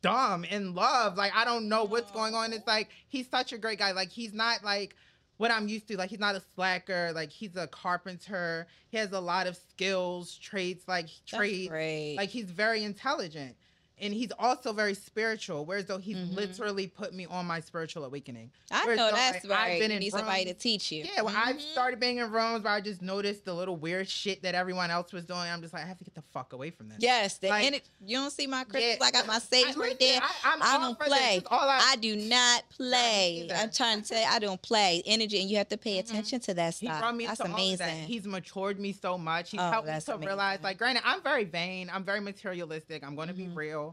dumb 0.00 0.44
in 0.44 0.74
love. 0.74 1.16
Like 1.16 1.34
I 1.34 1.44
don't 1.44 1.68
know 1.68 1.84
what's 1.84 2.10
going 2.12 2.34
on. 2.34 2.52
It's 2.52 2.66
like 2.66 2.88
he's 3.08 3.28
such 3.28 3.52
a 3.52 3.58
great 3.58 3.78
guy. 3.78 3.90
Like 3.92 4.10
he's 4.10 4.32
not 4.32 4.64
like 4.64 4.94
what 5.36 5.50
I'm 5.50 5.68
used 5.68 5.86
to. 5.88 5.96
Like 5.96 6.10
he's 6.10 6.18
not 6.18 6.34
a 6.34 6.42
slacker. 6.54 7.12
Like 7.14 7.30
he's 7.30 7.54
a 7.56 7.66
carpenter. 7.66 8.66
He 8.88 8.96
has 8.96 9.12
a 9.12 9.20
lot 9.20 9.46
of 9.46 9.56
skills, 9.56 10.36
traits, 10.38 10.88
like 10.88 11.08
great. 11.30 12.16
Like 12.16 12.30
he's 12.30 12.50
very 12.50 12.82
intelligent. 12.84 13.56
And 14.00 14.14
he's 14.14 14.30
also 14.38 14.72
very 14.72 14.94
spiritual, 14.94 15.64
whereas 15.64 15.86
though 15.86 15.98
he's 15.98 16.16
Mhm. 16.16 16.34
literally 16.34 16.86
put 16.86 17.12
me 17.12 17.26
on 17.26 17.46
my 17.46 17.60
spiritual 17.60 18.04
awakening. 18.04 18.50
I 18.70 18.84
Whereas 18.84 18.96
know 18.98 19.10
though, 19.10 19.16
that's 19.16 19.44
like, 19.44 19.58
I've 19.58 19.66
right. 19.70 19.80
been 19.80 19.90
you 19.90 19.96
in 19.96 20.00
need 20.00 20.10
somebody 20.12 20.44
to 20.44 20.54
teach 20.54 20.92
you. 20.92 21.04
Yeah, 21.04 21.22
when 21.22 21.34
I've 21.34 21.56
Mhm. 21.56 21.72
started 21.72 21.98
being 22.00 22.18
in 22.18 22.30
rooms 22.30 22.62
where 22.64 22.72
I 22.72 22.80
just 22.80 23.02
noticed 23.02 23.44
the 23.44 23.54
little 23.54 23.76
weird 23.76 24.08
shit 24.08 24.42
that 24.42 24.54
everyone 24.54 24.90
else 24.90 25.12
was 25.12 25.24
doing, 25.24 25.40
I'm 25.40 25.60
just 25.62 25.74
like, 25.74 25.82
I 25.84 25.86
have 25.86 25.98
to 25.98 26.04
get 26.04 26.14
the 26.14 26.22
fuck 26.32 26.52
away 26.52 26.70
from 26.70 26.88
this. 26.88 26.98
Yes, 27.00 27.38
the 27.38 27.48
Like- 27.48 27.84
you 28.04 28.16
don't 28.16 28.30
see 28.30 28.46
my 28.46 28.64
crystals. 28.64 28.98
Yeah. 29.00 29.06
I 29.06 29.10
got 29.10 29.26
my 29.26 29.38
sage 29.38 29.76
I, 29.76 29.80
right 29.80 29.98
there. 29.98 30.20
I, 30.22 30.30
I'm 30.44 30.62
I 30.62 30.78
don't 30.78 30.98
for 30.98 31.04
play. 31.06 31.42
I, 31.50 31.90
I 31.92 31.96
do 31.96 32.14
not 32.16 32.68
play. 32.76 33.48
I'm 33.54 33.70
trying 33.72 34.00
to 34.02 34.06
say 34.06 34.24
I 34.24 34.38
don't 34.38 34.62
play 34.62 35.02
energy, 35.06 35.40
and 35.40 35.50
you 35.50 35.56
have 35.56 35.68
to 35.70 35.76
pay 35.76 35.96
Mhm. 35.96 36.00
attention 36.08 36.40
to 36.40 36.54
that 36.54 36.74
he 36.74 36.86
stuff. 36.86 37.00
brought 37.00 37.16
me 37.16 37.26
That's 37.26 37.38
to 37.38 37.44
all 37.44 37.50
of 37.50 37.54
amazing. 37.54 37.78
that. 37.78 37.96
He's 38.06 38.26
matured 38.26 38.78
me 38.78 38.92
so 38.92 39.18
much. 39.18 39.50
He's 39.50 39.60
Oh, 39.60 39.70
helped 39.70 39.88
me 39.88 39.98
to 40.00 40.16
realize, 40.18 40.60
like, 40.62 40.78
granted, 40.78 41.02
I'm 41.04 41.22
very 41.22 41.44
vain. 41.44 41.90
I'm 41.92 42.04
very 42.04 42.20
materialistic. 42.20 43.02
I'm 43.04 43.14
going 43.16 43.28
to 43.28 43.34
be 43.34 43.48
real. 43.48 43.87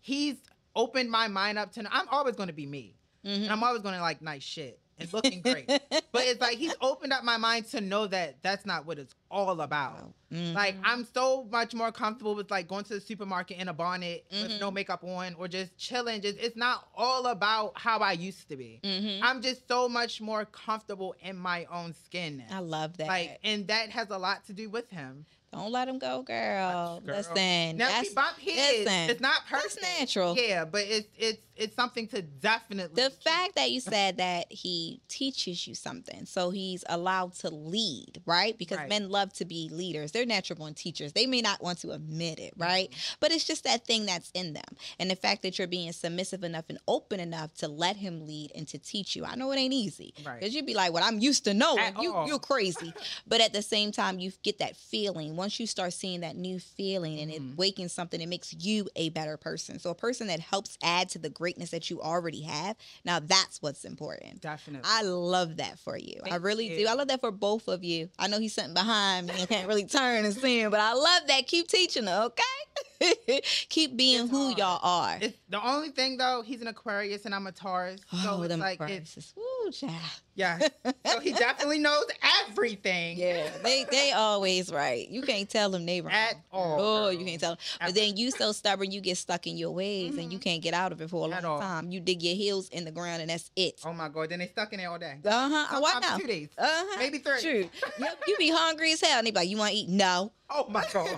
He's 0.00 0.36
opened 0.76 1.10
my 1.10 1.28
mind 1.28 1.58
up 1.58 1.72
to. 1.72 1.82
Know 1.82 1.90
I'm 1.92 2.08
always 2.08 2.36
going 2.36 2.48
to 2.48 2.52
be 2.54 2.66
me, 2.66 2.94
Mhm. 3.24 3.42
and 3.44 3.48
I'm 3.50 3.62
always 3.64 3.82
going 3.82 3.94
to 3.94 4.00
like 4.00 4.22
nice 4.22 4.42
shit 4.42 4.80
and 5.00 5.12
looking 5.12 5.40
great. 5.42 5.66
but 6.12 6.22
it's 6.24 6.40
like 6.40 6.56
he's 6.58 6.74
opened 6.80 7.12
up 7.12 7.22
my 7.24 7.36
mind 7.36 7.66
to 7.70 7.80
know 7.80 8.06
that 8.08 8.42
that's 8.42 8.64
not 8.66 8.84
what 8.86 8.98
it's 8.98 9.14
all 9.30 9.60
about. 9.60 10.12
Mhm. 10.32 10.54
Like 10.54 10.76
I'm 10.84 11.04
so 11.04 11.44
much 11.50 11.74
more 11.74 11.90
comfortable 11.92 12.34
with 12.34 12.50
like 12.50 12.66
going 12.68 12.84
to 12.84 12.94
the 12.94 13.00
supermarket 13.00 13.58
in 13.58 13.68
a 13.68 13.72
bonnet 13.74 14.24
with 14.30 14.52
Mhm. 14.52 14.60
no 14.60 14.70
makeup 14.70 15.02
on 15.04 15.34
or 15.34 15.46
just 15.48 15.76
chilling. 15.76 16.20
Just 16.22 16.38
it's 16.38 16.56
not 16.56 16.88
all 16.96 17.26
about 17.26 17.72
how 17.76 17.98
I 17.98 18.12
used 18.12 18.48
to 18.48 18.56
be. 18.56 18.80
Mhm. 18.82 19.20
I'm 19.22 19.42
just 19.42 19.66
so 19.68 19.88
much 19.88 20.20
more 20.20 20.44
comfortable 20.46 21.14
in 21.22 21.36
my 21.36 21.64
own 21.66 21.92
skin 21.92 22.38
now. 22.38 22.56
I 22.56 22.60
love 22.60 22.96
that. 22.98 23.06
Like, 23.08 23.38
and 23.44 23.66
that 23.68 23.90
has 23.90 24.10
a 24.10 24.18
lot 24.18 24.44
to 24.46 24.52
do 24.52 24.68
with 24.70 24.90
him. 24.90 25.26
Don't 25.52 25.72
let 25.72 25.88
him 25.88 25.98
go, 25.98 26.22
girl. 26.22 27.00
Girl. 27.00 27.16
Listen, 27.16 27.76
Now 27.78 27.88
that's 27.88 28.10
bump 28.14 28.38
heads. 28.38 28.84
listen, 28.86 29.10
It's 29.10 29.20
not 29.20 29.40
that's 29.50 29.80
natural. 29.80 30.36
Yeah, 30.36 30.64
but 30.64 30.82
it's 30.86 31.08
it's 31.16 31.38
it's 31.56 31.74
something 31.74 32.06
to 32.08 32.22
definitely. 32.22 33.02
the 33.02 33.10
fact 33.10 33.56
that 33.56 33.70
you 33.72 33.80
said 33.80 34.18
that 34.18 34.46
he 34.52 35.00
teaches 35.08 35.66
you 35.66 35.74
something 35.74 36.24
so 36.24 36.50
he's 36.50 36.84
allowed 36.88 37.34
to 37.34 37.50
lead 37.50 38.22
right 38.26 38.56
because 38.56 38.78
Right. 38.78 38.88
men 38.88 39.08
love 39.10 39.32
to 39.34 39.44
be 39.44 39.68
leaders 39.72 40.12
they're 40.12 40.24
natural 40.24 40.56
born 40.56 40.74
teachers 40.74 41.14
they 41.14 41.26
may 41.26 41.40
not 41.40 41.60
want 41.60 41.78
to 41.80 41.90
admit 41.90 42.38
it 42.38 42.52
Mm-hmm. 42.56 42.62
right 42.62 43.16
but 43.18 43.32
it's 43.32 43.44
just 43.44 43.64
that 43.64 43.84
thing 43.84 44.06
that's 44.06 44.30
in 44.34 44.52
them 44.52 44.62
and 45.00 45.10
the 45.10 45.16
fact 45.16 45.42
that 45.42 45.58
you're 45.58 45.66
being 45.66 45.90
submissive 45.90 46.44
enough 46.44 46.66
and 46.68 46.78
open 46.86 47.18
enough 47.18 47.52
to 47.54 47.66
let 47.66 47.96
him 47.96 48.24
lead 48.24 48.52
and 48.54 48.68
to 48.68 48.78
teach 48.78 49.16
you 49.16 49.24
i 49.24 49.34
know 49.34 49.50
it 49.50 49.56
ain't 49.56 49.74
easy 49.74 50.14
Right. 50.24 50.38
because 50.38 50.54
you'd 50.54 50.64
be 50.64 50.74
like 50.74 50.92
well 50.92 51.02
i'm 51.02 51.18
used 51.18 51.42
to 51.46 51.54
knowing 51.54 51.80
At 51.80 52.00
you 52.00 52.14
all. 52.14 52.28
you're 52.28 52.38
crazy 52.38 52.94
but 53.26 53.40
at 53.40 53.52
the 53.52 53.62
same 53.62 53.90
time 53.90 54.20
you 54.20 54.30
get 54.44 54.60
that 54.60 54.76
feeling 54.76 55.34
once 55.38 55.58
you 55.58 55.66
start 55.66 55.92
seeing 55.94 56.20
that 56.20 56.36
new 56.36 56.58
feeling 56.58 57.18
and 57.20 57.30
Mhm. 57.30 57.52
it 57.52 57.56
wakens 57.56 57.92
something 57.92 58.20
it 58.20 58.28
makes 58.28 58.52
you 58.58 58.88
a 58.96 59.08
better 59.10 59.36
person 59.38 59.78
so 59.78 59.88
a 59.90 59.94
person 59.94 60.26
that 60.26 60.40
helps 60.40 60.76
add 60.82 61.08
to 61.08 61.18
the 61.18 61.30
greatness 61.30 61.70
that 61.70 61.88
you 61.88 62.02
already 62.02 62.42
have 62.42 62.76
now 63.04 63.18
that's 63.20 63.62
what's 63.62 63.84
important 63.84 64.40
definitely. 64.42 64.82
I 64.90 65.02
love 65.02 65.56
that 65.56 65.78
for 65.78 65.96
you. 65.96 66.20
I 66.30 66.36
really 66.36 66.68
you. 66.68 66.78
do. 66.78 66.86
I 66.88 66.92
love 66.94 67.08
that 67.08 67.20
for 67.20 67.30
both 67.30 67.68
of 67.68 67.82
you. 67.84 68.08
I 68.18 68.26
know 68.28 68.38
he's 68.38 68.52
sitting 68.54 68.74
behind 68.74 69.28
me 69.28 69.34
and 69.38 69.48
can't 69.48 69.68
really 69.68 69.86
turn 69.86 70.24
and 70.24 70.34
see 70.34 70.60
him, 70.60 70.70
but 70.70 70.80
I 70.80 70.92
love 70.92 71.22
that. 71.28 71.46
Keep 71.46 71.68
teaching 71.68 72.06
her, 72.06 72.30
okay? 72.30 72.44
Keep 73.68 73.96
being 73.96 74.22
It's 74.22 74.30
who 74.30 74.46
hard. 74.46 74.58
y'all 74.58 74.80
are. 74.82 75.18
it's 75.20 75.36
the 75.48 75.64
only 75.66 75.90
thing 75.90 76.16
though. 76.16 76.42
He's 76.42 76.60
an 76.60 76.66
Aquarius 76.68 77.24
and 77.24 77.34
I'm 77.34 77.46
a 77.46 77.52
Taurus, 77.52 78.00
so 78.10 78.16
oh, 78.30 78.42
it's 78.42 78.48
them 78.48 78.60
like 78.60 78.80
it's 78.82 79.14
Aquariuses. 79.16 79.32
Woo, 79.36 79.70
child. 79.72 79.94
Yeah. 80.38 80.58
so 81.04 81.20
he 81.20 81.32
definitely 81.46 81.78
knows 81.80 82.04
everything. 82.48 83.18
Yeah, 83.18 83.50
they 83.62 83.84
they 83.90 84.12
always 84.12 84.72
right. 84.72 85.06
You 85.08 85.22
can't 85.22 85.50
tell 85.50 85.68
them 85.70 85.84
they 85.84 86.00
wrong. 86.00 86.12
At 86.14 86.36
all. 86.52 86.76
Oh, 86.80 87.08
you 87.10 87.24
can't 87.24 87.40
tell. 87.40 87.52
'em. 87.52 87.58
But 87.80 87.94
then 87.94 88.16
you 88.16 88.30
so 88.30 88.52
stubborn, 88.52 88.90
you 88.92 89.00
get 89.00 89.18
stuck 89.18 89.46
in 89.46 89.56
your 89.58 89.72
ways 89.72 90.16
and 90.16 90.32
you 90.32 90.38
Mhm. 90.38 90.42
can't 90.42 90.62
get 90.62 90.74
out 90.74 90.92
of 90.92 91.00
it 91.02 91.10
for 91.10 91.26
a 91.28 91.30
At 91.32 91.42
long 91.42 91.52
all. 91.52 91.60
time. 91.60 91.90
You 91.90 92.00
dig 92.00 92.22
your 92.22 92.34
heels 92.36 92.68
in 92.70 92.84
the 92.84 92.92
ground 92.92 93.20
and 93.20 93.30
that's 93.30 93.50
it. 93.56 93.80
Oh 93.84 93.92
my 93.92 94.08
god. 94.08 94.30
Then 94.30 94.38
they 94.38 94.46
stuck 94.46 94.72
in 94.72 94.78
there 94.78 94.90
all 94.90 94.98
day. 94.98 95.16
Uh 95.24 95.48
huh. 95.66 95.80
Why 95.80 95.98
now? 96.00 96.16
Two 96.18 96.26
days. 96.26 96.48
Uh 96.56 96.66
huh. 96.70 96.96
Maybe 96.98 97.18
three. 97.18 97.40
True. 97.40 97.68
you, 97.98 98.06
you 98.28 98.36
be 98.38 98.50
hungry 98.50 98.92
as 98.92 99.00
hell. 99.00 99.18
And 99.18 99.26
they 99.26 99.32
be 99.32 99.36
like, 99.40 99.48
"You 99.48 99.56
want 99.58 99.72
to 99.72 99.76
eat?" 99.78 99.88
No. 99.88 100.32
Oh 100.50 100.66
my 100.70 100.84
god. 100.92 101.08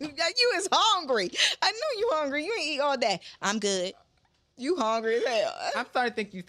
You 0.00 0.52
is 0.56 0.68
hungry. 0.72 1.30
I 1.60 1.70
knew 1.72 1.98
you 1.98 2.08
hungry. 2.12 2.44
You 2.46 2.52
ain't 2.58 2.68
eat 2.68 2.80
all 2.80 2.96
day. 2.96 3.20
I'm 3.42 3.58
good. 3.58 3.92
You 4.60 4.76
hungry 4.76 5.16
as 5.16 5.24
hell. 5.26 5.54
I'm 5.74 5.86
starting 5.86 6.12
to 6.12 6.16
think 6.16 6.34
you. 6.34 6.42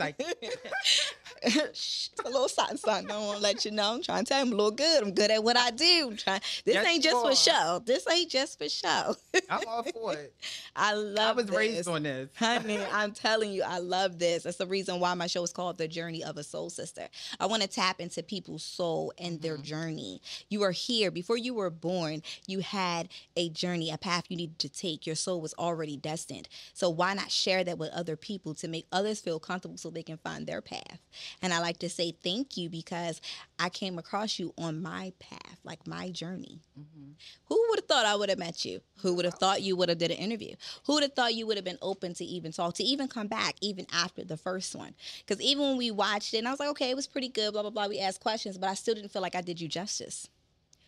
Shh, 1.74 2.10
a 2.24 2.30
little 2.30 2.48
something, 2.48 2.78
something. 2.78 3.10
I 3.10 3.18
want 3.18 3.38
to 3.38 3.44
let 3.44 3.66
you 3.66 3.72
know. 3.72 3.94
I'm 3.96 4.04
trying 4.04 4.26
to 4.26 4.30
tell 4.30 4.40
you 4.40 4.52
I'm 4.52 4.54
a 4.54 4.56
little 4.56 4.72
good. 4.72 5.02
I'm 5.04 5.12
good 5.12 5.32
at 5.32 5.44
what 5.44 5.58
I 5.58 5.72
do. 5.72 6.10
I'm 6.12 6.18
trying. 6.18 6.42
This 6.66 6.76
Yes, 6.76 6.86
ain't 6.86 7.04
just 7.04 7.20
for 7.20 7.34
show. 7.34 7.82
This 7.84 8.06
ain't 8.08 8.30
just 8.30 8.60
for 8.60 8.70
show. 8.70 9.16
I'm 9.50 9.62
all 9.68 9.82
for 9.82 10.14
it. 10.20 10.36
I 10.76 10.94
love. 10.94 11.14
This. 11.16 11.20
I 11.20 11.32
was 11.32 11.46
this. 11.48 11.56
raised 11.58 11.88
on 11.88 12.04
this. 12.04 12.30
Honey, 12.38 12.80
I'm 12.92 13.12
telling 13.14 13.52
you, 13.52 13.64
I 13.64 13.80
love 13.80 14.20
this. 14.20 14.44
That's 14.44 14.58
the 14.58 14.68
reason 14.68 15.00
why 15.00 15.14
my 15.16 15.26
show 15.26 15.42
is 15.44 15.52
called 15.52 15.80
The 15.80 15.88
Journey 15.88 16.24
of 16.24 16.38
a 16.38 16.44
Soul 16.44 16.70
Sister. 16.70 17.08
I 17.40 17.48
want 17.48 17.64
to 17.64 17.68
tap 17.68 18.00
into 18.00 18.22
people's 18.22 18.64
soul 18.64 19.12
and 19.18 19.42
their 19.42 19.58
Mhm. 19.58 19.64
journey. 19.64 20.22
You 20.50 20.62
are 20.64 20.72
here. 20.72 21.10
Before 21.10 21.38
you 21.38 21.56
were 21.56 21.70
born, 21.72 22.22
you 22.46 22.60
had 22.60 23.10
a 23.36 23.50
journey, 23.50 23.90
a 23.90 23.98
path 23.98 24.26
you 24.30 24.38
needed 24.38 24.60
to 24.60 24.70
take. 24.70 25.08
Your 25.08 25.16
soul 25.16 25.42
was 25.42 25.56
already 25.56 25.98
destined. 25.98 26.48
So 26.74 26.88
why 26.90 27.16
not 27.16 27.32
share 27.32 27.64
that 27.64 27.80
with 27.80 27.90
other 28.02 28.16
people 28.18 28.54
to 28.56 28.68
make 28.68 28.88
others 28.92 29.22
feel 29.22 29.40
comfortable 29.40 29.78
so 29.78 29.90
they 29.90 30.04
can 30.04 30.18
find 30.18 30.46
their 30.46 30.62
path? 30.62 31.00
And 31.42 31.54
I 31.54 31.60
like 31.60 31.78
to 31.80 31.90
say 31.90 32.12
thank 32.24 32.58
you 32.58 32.70
because 32.70 33.22
I 33.60 33.70
came 33.70 33.98
across 33.98 34.40
you 34.40 34.54
on 34.58 34.82
my 34.82 35.14
path, 35.20 35.60
like 35.64 35.86
my 35.88 36.10
journey. 36.10 36.60
Mhm. 36.78 37.14
Who 37.46 37.66
would 37.70 37.80
have 37.80 37.88
thought 37.88 38.06
I 38.06 38.16
would 38.16 38.30
have 38.30 38.40
met 38.40 38.66
you? 38.66 38.82
Who 38.98 39.14
would 39.14 39.26
have 39.26 39.36
thought 39.36 39.62
you 39.62 39.76
would 39.76 39.90
have 39.90 40.00
did 40.00 40.12
an 40.12 40.18
interview? 40.18 40.56
Who 40.86 40.94
would 40.96 41.04
have 41.04 41.14
thought 41.14 41.36
you 41.36 41.46
would 41.48 41.58
have 41.58 41.64
been 41.64 41.78
open 41.82 42.14
to 42.16 42.26
even 42.26 42.52
talk, 42.52 42.74
to 42.76 42.84
even 42.84 43.08
come 43.08 43.28
back, 43.28 43.56
even 43.62 43.86
after 43.94 44.24
the 44.24 44.38
first 44.38 44.76
one? 44.76 44.96
Because 45.20 45.42
even 45.42 45.64
when 45.64 45.78
we 45.78 45.92
watched 45.92 46.34
it, 46.34 46.40
and 46.40 46.48
I 46.48 46.52
was 46.52 46.60
like, 46.60 46.70
okay, 46.70 46.90
it 46.90 46.96
was 46.96 47.08
pretty 47.08 47.30
good, 47.30 47.54
blah 47.54 47.62
blah 47.62 47.72
blah. 47.72 47.88
We 47.88 48.00
asked 48.00 48.20
questions, 48.22 48.58
but 48.58 48.70
I 48.70 48.74
still 48.74 48.96
didn't 48.96 49.12
feel 49.12 49.22
like 49.22 49.36
I 49.36 49.42
did 49.42 49.62
you 49.62 49.68
justice. 49.68 50.28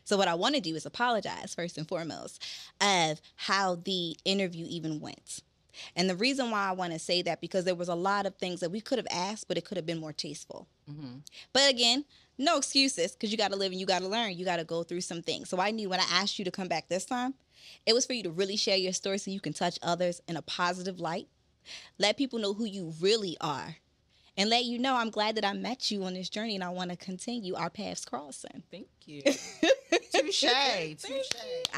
So 0.06 0.18
what 0.18 0.28
I 0.28 0.34
want 0.36 0.56
to 0.56 0.62
do 0.62 0.76
is 0.76 0.86
apologize 0.86 1.56
first 1.56 1.78
and 1.78 1.88
foremost 1.88 2.44
of 2.82 3.22
how 3.36 3.76
the 3.76 4.18
interview 4.26 4.66
even 4.68 5.00
went. 5.00 5.42
And 5.96 6.10
the 6.10 6.16
reason 6.16 6.52
why 6.52 6.68
I 6.68 6.72
want 6.72 6.94
to 6.94 7.00
say 7.00 7.22
that 7.24 7.42
because 7.42 7.66
there 7.66 7.76
was 7.76 7.90
a 7.90 7.96
lot 7.96 8.26
of 8.26 8.36
things 8.36 8.60
that 8.60 8.72
we 8.72 8.82
could 8.82 8.98
have 8.98 9.08
asked, 9.10 9.48
but 9.48 9.58
it 9.58 9.66
could 9.66 9.78
have 9.78 9.86
been 9.86 10.00
more 10.00 10.14
tasteful. 10.14 10.68
Mhm. 10.90 11.22
But 11.52 11.70
again, 11.70 12.06
no 12.38 12.58
excuses 12.58 13.12
because 13.14 13.32
you 13.32 13.38
got 13.38 13.52
to 13.52 13.58
live 13.58 13.72
and 13.72 13.80
you 13.80 13.86
got 13.86 14.00
to 14.02 14.08
learn. 14.08 14.38
You 14.38 14.46
got 14.46 14.58
to 14.58 14.64
go 14.64 14.84
through 14.84 15.02
some 15.02 15.22
things. 15.22 15.50
So 15.50 15.60
I 15.60 15.72
knew 15.72 15.90
when 15.90 16.00
I 16.00 16.06
asked 16.10 16.40
you 16.40 16.46
to 16.46 16.52
come 16.52 16.68
back 16.68 16.88
this 16.88 17.06
time, 17.06 17.36
it 17.86 17.94
was 17.94 18.06
for 18.06 18.14
you 18.14 18.24
to 18.24 18.32
really 18.32 18.56
share 18.58 18.78
your 18.78 18.94
story 18.94 19.18
so 19.18 19.32
you 19.32 19.40
can 19.40 19.54
touch 19.54 19.78
others 19.82 20.22
in 20.28 20.36
a 20.36 20.42
positive 20.42 21.00
light. 21.00 21.28
Let 21.98 22.18
people 22.18 22.40
know 22.40 22.54
who 22.54 22.66
you 22.66 22.94
really 23.00 23.38
are. 23.40 23.78
And 24.36 24.50
let 24.50 24.66
you 24.66 24.80
know 24.80 24.96
I'm 24.96 25.12
glad 25.12 25.36
that 25.36 25.46
I 25.46 25.54
met 25.54 25.92
you 25.92 26.04
on 26.06 26.16
this 26.16 26.28
journey 26.28 26.56
and 26.56 26.64
I 26.64 26.70
want 26.70 26.90
to 26.90 26.98
continue 26.98 27.54
our 27.54 27.70
paths 27.70 28.04
crossing. 28.04 28.64
Thank 28.72 28.88
you. 29.06 29.22
Touche. 30.40 31.02
Touche. 31.02 31.30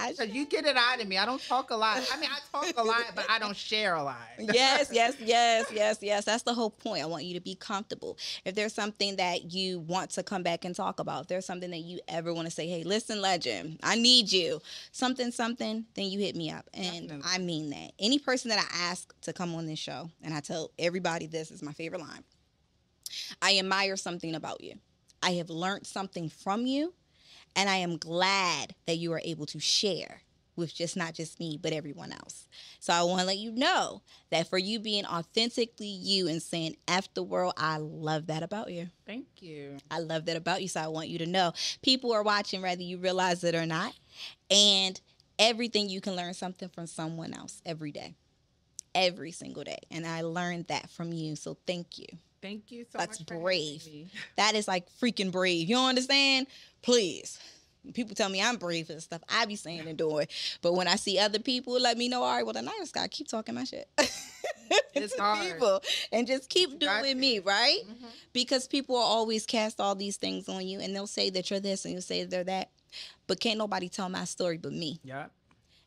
Because 0.09 0.29
you 0.29 0.45
get 0.45 0.65
it 0.65 0.75
out 0.77 1.01
of 1.01 1.07
me. 1.07 1.17
I 1.17 1.25
don't 1.25 1.41
talk 1.41 1.71
a 1.71 1.75
lot. 1.75 2.01
I 2.13 2.19
mean, 2.19 2.29
I 2.31 2.39
talk 2.51 2.73
a 2.77 2.83
lot, 2.83 3.03
but 3.15 3.25
I 3.29 3.39
don't 3.39 3.55
share 3.55 3.95
a 3.95 4.03
lot. 4.03 4.17
yes, 4.39 4.89
yes, 4.91 5.15
yes, 5.19 5.65
yes, 5.73 5.97
yes. 6.01 6.25
That's 6.25 6.43
the 6.43 6.53
whole 6.53 6.69
point. 6.69 7.03
I 7.03 7.05
want 7.05 7.25
you 7.25 7.33
to 7.35 7.41
be 7.41 7.55
comfortable. 7.55 8.17
If 8.45 8.55
there's 8.55 8.73
something 8.73 9.15
that 9.17 9.53
you 9.53 9.79
want 9.79 10.11
to 10.11 10.23
come 10.23 10.43
back 10.43 10.65
and 10.65 10.75
talk 10.75 10.99
about, 10.99 11.23
if 11.23 11.27
there's 11.27 11.45
something 11.45 11.71
that 11.71 11.79
you 11.79 11.99
ever 12.07 12.33
want 12.33 12.47
to 12.47 12.51
say, 12.51 12.67
hey, 12.67 12.83
listen, 12.83 13.21
legend, 13.21 13.79
I 13.83 13.95
need 13.95 14.31
you, 14.31 14.61
something, 14.91 15.31
something, 15.31 15.85
then 15.95 16.05
you 16.05 16.19
hit 16.19 16.35
me 16.35 16.49
up. 16.51 16.69
And 16.73 17.09
Definitely. 17.09 17.31
I 17.33 17.37
mean 17.39 17.69
that. 17.71 17.91
Any 17.99 18.19
person 18.19 18.49
that 18.49 18.59
I 18.59 18.89
ask 18.91 19.13
to 19.21 19.33
come 19.33 19.53
on 19.55 19.65
this 19.65 19.79
show, 19.79 20.09
and 20.23 20.33
I 20.33 20.39
tell 20.39 20.71
everybody 20.79 21.27
this 21.27 21.51
is 21.51 21.61
my 21.61 21.73
favorite 21.73 22.01
line 22.01 22.23
I 23.41 23.57
admire 23.59 23.95
something 23.95 24.35
about 24.35 24.61
you. 24.61 24.75
I 25.21 25.31
have 25.31 25.49
learned 25.49 25.87
something 25.87 26.29
from 26.29 26.65
you, 26.65 26.93
and 27.55 27.69
I 27.69 27.77
am 27.77 27.97
glad 27.97 28.75
that 28.85 28.97
you 28.97 29.13
are 29.13 29.21
able 29.23 29.45
to 29.47 29.59
share 29.59 30.21
with 30.55 30.73
just 30.73 30.95
not 30.95 31.13
just 31.13 31.39
me, 31.39 31.59
but 31.61 31.73
everyone 31.73 32.11
else. 32.11 32.47
So 32.79 32.93
I 32.93 33.03
want 33.03 33.19
to 33.19 33.25
let 33.25 33.37
you 33.37 33.51
know 33.51 34.01
that 34.31 34.47
for 34.47 34.57
you 34.57 34.79
being 34.79 35.05
authentically 35.05 35.87
you 35.87 36.27
and 36.27 36.41
saying 36.41 36.77
F 36.87 37.13
the 37.13 37.23
world, 37.23 37.53
I 37.57 37.77
love 37.77 38.27
that 38.27 38.43
about 38.43 38.71
you. 38.71 38.89
Thank 39.05 39.25
you. 39.39 39.77
I 39.91 39.99
love 39.99 40.25
that 40.25 40.37
about 40.37 40.61
you. 40.61 40.67
So 40.67 40.79
I 40.81 40.87
want 40.87 41.09
you 41.09 41.17
to 41.19 41.25
know 41.25 41.53
people 41.81 42.13
are 42.13 42.23
watching, 42.23 42.61
whether 42.61 42.83
you 42.83 42.97
realize 42.97 43.43
it 43.43 43.55
or 43.55 43.65
not. 43.65 43.93
And 44.49 44.99
everything 45.37 45.89
you 45.89 46.01
can 46.01 46.15
learn 46.15 46.33
something 46.33 46.69
from 46.69 46.87
someone 46.87 47.33
else 47.33 47.61
every 47.65 47.91
day, 47.91 48.15
every 48.93 49.31
single 49.31 49.63
day. 49.63 49.79
And 49.91 50.05
I 50.05 50.21
learned 50.21 50.67
that 50.67 50.89
from 50.89 51.11
you. 51.11 51.35
So 51.35 51.57
thank 51.67 51.97
you. 51.97 52.07
Thank 52.45 52.71
you 52.71 52.85
so 52.91 52.99
That's 52.99 53.19
much. 53.19 53.27
having 53.29 53.41
brave. 53.43 54.11
That 54.35 54.53
is 54.53 54.67
like 54.67 54.85
freaking 55.01 55.31
brave. 55.31 55.67
You 55.67 55.77
understand? 55.77 56.45
Please. 56.83 57.39
People 57.93 58.13
tell 58.13 58.29
me 58.29 58.39
I'm 58.41 58.57
brave 58.57 58.91
and 58.91 59.01
stuff. 59.01 59.23
I 59.27 59.45
be 59.45 59.55
saying 59.55 59.87
and 59.87 59.97
doing. 59.97 60.27
But 60.61 60.73
when 60.73 60.87
I 60.87 60.95
see 60.95 61.17
other 61.17 61.39
people, 61.39 61.79
let 61.79 61.97
me 61.97 62.07
know. 62.07 62.21
All 62.21 62.35
right, 62.35 62.43
well 62.45 62.53
then 62.53 62.67
I 62.67 62.73
just 62.77 62.93
gotta 62.93 63.09
keep 63.09 63.27
talking 63.27 63.55
my 63.55 63.63
shit. 63.63 63.89
It's 64.95 65.15
hard. 65.19 65.45
people 65.53 65.83
and 66.13 66.25
just 66.25 66.49
keep 66.49 66.79
doing 66.79 67.19
me, 67.19 67.39
right? 67.39 67.81
Mhm. 67.85 68.07
Because 68.31 68.65
people 68.65 68.95
will 68.95 69.01
always 69.03 69.45
cast 69.45 69.81
all 69.81 69.93
these 69.93 70.15
things 70.17 70.47
on 70.47 70.65
you, 70.65 70.79
and 70.79 70.95
they'll 70.95 71.05
say 71.05 71.29
that 71.31 71.49
you're 71.51 71.59
this 71.59 71.83
and 71.83 71.91
you'll 71.93 72.01
say 72.01 72.23
they're 72.23 72.45
that. 72.45 72.71
But 73.27 73.39
can't 73.41 73.57
nobody 73.57 73.89
tell 73.89 74.07
my 74.09 74.23
story 74.23 74.57
but 74.57 74.71
me. 74.71 74.99
Yep. 75.03 75.31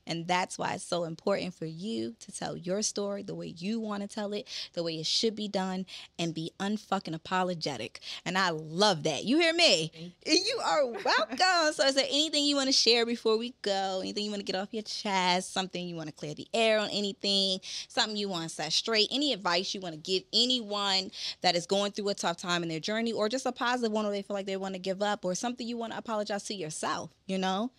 And 0.09 0.27
that's 0.27 0.59
why 0.59 0.73
it's 0.73 0.85
so 0.85 1.05
important 1.05 1.55
for 1.55 1.67
you 1.67 2.17
to 2.19 2.33
tell 2.33 2.57
your 2.57 2.81
story 2.81 3.23
the 3.23 3.35
way 3.35 3.47
you 3.47 3.79
want 3.79 4.03
to 4.03 4.09
tell 4.09 4.33
it, 4.33 4.49
the 4.73 4.83
way 4.83 4.95
it 4.95 5.07
should 5.07 5.37
be 5.37 5.47
done, 5.49 5.85
and 6.19 6.35
be 6.35 6.51
unfucking 6.59 7.15
apologetic. 7.15 8.01
And 8.25 8.39
I 8.39 8.51
love 8.51 9.03
that. 9.03 9.25
You 9.25 9.39
hear 9.39 9.53
me? 9.53 10.15
You 10.27 10.61
are 10.65 10.87
welcome. 10.87 11.73
so, 11.75 11.87
is 11.87 11.95
there 11.95 12.07
anything 12.09 12.45
you 12.45 12.57
want 12.57 12.69
to 12.69 12.73
share 12.73 13.05
before 13.05 13.37
we 13.37 13.55
go? 13.61 14.01
Anything 14.01 14.25
you 14.25 14.31
want 14.31 14.41
to 14.41 14.51
get 14.51 14.59
off 14.59 14.73
your 14.73 14.83
chest? 14.83 15.53
Something 15.53 15.87
you 15.87 15.95
want 15.95 16.09
to 16.09 16.15
clear 16.15 16.35
the 16.35 16.49
air 16.55 16.79
on? 16.79 16.89
Anything? 16.91 17.61
Something 17.89 18.17
you 18.17 18.31
want 18.31 18.49
to 18.49 18.55
set 18.55 18.73
straight? 18.73 19.09
Any 19.13 19.35
advice 19.35 19.75
you 19.75 19.81
want 19.81 19.95
to 19.95 20.01
give 20.01 20.23
anyone 20.33 21.11
that 21.43 21.55
is 21.55 21.67
going 21.67 21.93
through 21.93 22.09
a 22.09 22.15
tough 22.15 22.39
time 22.39 22.63
in 22.63 22.71
their 22.71 22.81
journey, 22.81 23.13
or 23.13 23.29
just 23.29 23.45
a 23.45 23.53
positive 23.53 23.93
one 23.93 24.05
where 24.07 24.13
they 24.13 24.23
feel 24.23 24.35
like 24.35 24.47
they 24.47 24.57
want 24.57 24.75
to 24.75 24.81
give 24.81 25.03
up, 25.03 25.25
or 25.27 25.35
something 25.35 25.69
you 25.69 25.77
want 25.77 25.93
to 25.93 25.99
apologize 25.99 26.45
to 26.45 26.55
yourself? 26.55 27.11
You 27.27 27.37
know? 27.37 27.71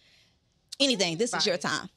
Anything. 0.80 1.18
This 1.18 1.34
is 1.34 1.46
your 1.46 1.58
time. 1.58 1.90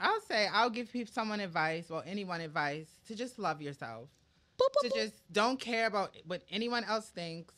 I'll 0.00 0.20
say 0.22 0.48
I'll 0.52 0.70
give 0.70 0.90
people 0.92 1.12
someone 1.12 1.40
advice, 1.40 1.90
well, 1.90 2.02
anyone 2.06 2.40
advice 2.40 2.88
to 3.06 3.14
just 3.14 3.38
love 3.38 3.60
yourself. 3.60 4.08
Boop, 4.58 4.66
boop, 4.74 4.88
To 4.88 4.88
boop. 4.88 5.02
just 5.02 5.14
don't 5.32 5.60
care 5.60 5.86
about 5.86 6.16
what 6.26 6.42
anyone 6.50 6.84
else 6.84 7.08
thinks. 7.08 7.54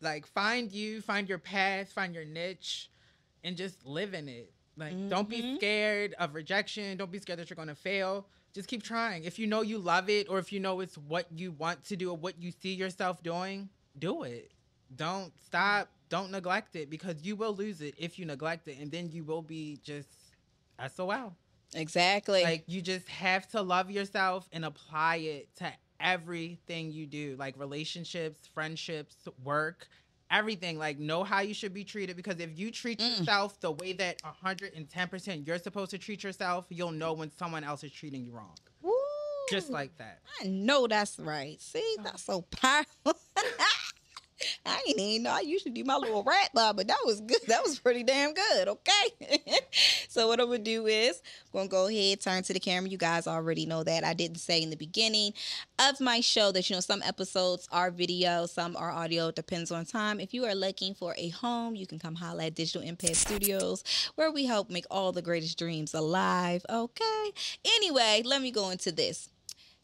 Like 0.00 0.26
find 0.26 0.70
you, 0.70 1.00
find 1.00 1.28
your 1.28 1.38
path, 1.38 1.90
find 1.92 2.14
your 2.14 2.24
niche, 2.24 2.90
and 3.42 3.56
just 3.56 3.84
live 3.86 4.14
in 4.14 4.28
it. 4.28 4.52
Like 4.76 5.08
don't 5.08 5.28
be 5.28 5.42
Mhm. 5.42 5.56
scared 5.56 6.14
of 6.14 6.34
rejection. 6.34 6.96
Don't 6.96 7.10
be 7.10 7.18
scared 7.18 7.38
that 7.40 7.50
you're 7.50 7.56
gonna 7.56 7.74
fail. 7.74 8.26
Just 8.54 8.68
keep 8.68 8.82
trying. 8.82 9.24
If 9.24 9.38
you 9.38 9.46
know 9.46 9.62
you 9.62 9.78
love 9.78 10.08
it, 10.08 10.28
or 10.28 10.38
if 10.38 10.52
you 10.52 10.60
know 10.60 10.80
it's 10.80 10.96
what 10.96 11.26
you 11.32 11.52
want 11.52 11.84
to 11.86 11.96
do, 11.96 12.10
or 12.10 12.16
what 12.16 12.38
you 12.40 12.50
see 12.52 12.74
yourself 12.74 13.22
doing, 13.22 13.68
do 13.98 14.22
it. 14.22 14.52
Don't 14.94 15.32
stop. 15.40 15.90
Don't 16.08 16.30
neglect 16.30 16.74
it 16.76 16.88
because 16.88 17.22
you 17.22 17.36
will 17.36 17.54
lose 17.54 17.80
it 17.82 17.94
if 17.98 18.18
you 18.18 18.24
neglect 18.24 18.66
it, 18.68 18.78
and 18.78 18.90
then 18.90 19.10
you 19.10 19.24
will 19.24 19.42
be 19.42 19.78
just 19.82 20.08
SOL. 20.86 21.36
Exactly. 21.74 22.42
Like 22.42 22.64
you 22.66 22.80
just 22.80 23.08
have 23.08 23.46
to 23.48 23.60
love 23.62 23.90
yourself 23.90 24.48
and 24.52 24.64
apply 24.64 25.16
it 25.16 25.54
to 25.56 25.70
everything 26.00 26.92
you 26.92 27.06
do, 27.06 27.36
like 27.38 27.58
relationships, 27.58 28.46
friendships, 28.54 29.16
work, 29.44 29.88
everything. 30.30 30.78
Like 30.78 30.98
know 30.98 31.24
how 31.24 31.40
you 31.40 31.52
should 31.54 31.74
be 31.74 31.84
treated 31.84 32.16
because 32.16 32.38
if 32.40 32.58
you 32.58 32.70
treat 32.70 33.00
Mm. 33.00 33.18
yourself 33.18 33.60
the 33.60 33.72
way 33.72 33.92
that 33.94 34.22
110% 34.22 35.46
you're 35.46 35.58
supposed 35.58 35.90
to 35.90 35.98
treat 35.98 36.22
yourself, 36.22 36.66
you'll 36.70 36.92
know 36.92 37.12
when 37.12 37.30
someone 37.32 37.64
else 37.64 37.84
is 37.84 37.92
treating 37.92 38.24
you 38.24 38.32
wrong. 38.32 38.56
Woo. 38.82 38.92
Just 39.50 39.70
like 39.70 39.96
that. 39.98 40.20
I 40.40 40.46
know 40.46 40.86
that's 40.86 41.18
right. 41.18 41.60
See, 41.60 41.96
that's 42.02 42.22
so 42.22 42.42
powerful. 42.42 43.14
I 44.64 44.82
ain't 44.88 44.98
even 44.98 45.22
know. 45.24 45.30
I 45.30 45.40
usually 45.40 45.72
do 45.72 45.84
my 45.84 45.96
little 45.96 46.22
rat 46.22 46.50
line, 46.54 46.76
but 46.76 46.88
that 46.88 46.98
was 47.04 47.20
good. 47.20 47.38
That 47.48 47.62
was 47.62 47.78
pretty 47.78 48.02
damn 48.02 48.34
good. 48.34 48.68
Okay. 48.68 49.40
so 50.08 50.28
what 50.28 50.38
I'm 50.38 50.46
gonna 50.46 50.58
do 50.58 50.86
is 50.86 51.22
I'm 51.46 51.60
gonna 51.60 51.68
go 51.68 51.86
ahead, 51.86 52.20
turn 52.20 52.42
to 52.42 52.52
the 52.52 52.60
camera. 52.60 52.90
You 52.90 52.98
guys 52.98 53.26
already 53.26 53.64
know 53.64 53.82
that. 53.84 54.04
I 54.04 54.12
didn't 54.12 54.38
say 54.38 54.62
in 54.62 54.68
the 54.68 54.76
beginning 54.76 55.32
of 55.78 55.98
my 55.98 56.20
show 56.20 56.52
that 56.52 56.68
you 56.68 56.76
know 56.76 56.80
some 56.80 57.02
episodes 57.02 57.66
are 57.72 57.90
video, 57.90 58.44
some 58.44 58.76
are 58.76 58.90
audio. 58.90 59.28
It 59.28 59.36
depends 59.36 59.70
on 59.70 59.86
time. 59.86 60.20
If 60.20 60.34
you 60.34 60.44
are 60.44 60.54
looking 60.54 60.94
for 60.94 61.14
a 61.16 61.30
home, 61.30 61.74
you 61.74 61.86
can 61.86 61.98
come 61.98 62.16
holla 62.16 62.46
at 62.46 62.54
Digital 62.54 62.82
Impact 62.82 63.16
Studios, 63.16 63.82
where 64.16 64.30
we 64.30 64.44
help 64.44 64.68
make 64.68 64.84
all 64.90 65.12
the 65.12 65.22
greatest 65.22 65.58
dreams 65.58 65.94
alive. 65.94 66.66
Okay. 66.68 67.30
Anyway, 67.64 68.22
let 68.24 68.42
me 68.42 68.50
go 68.50 68.70
into 68.70 68.92
this. 68.92 69.30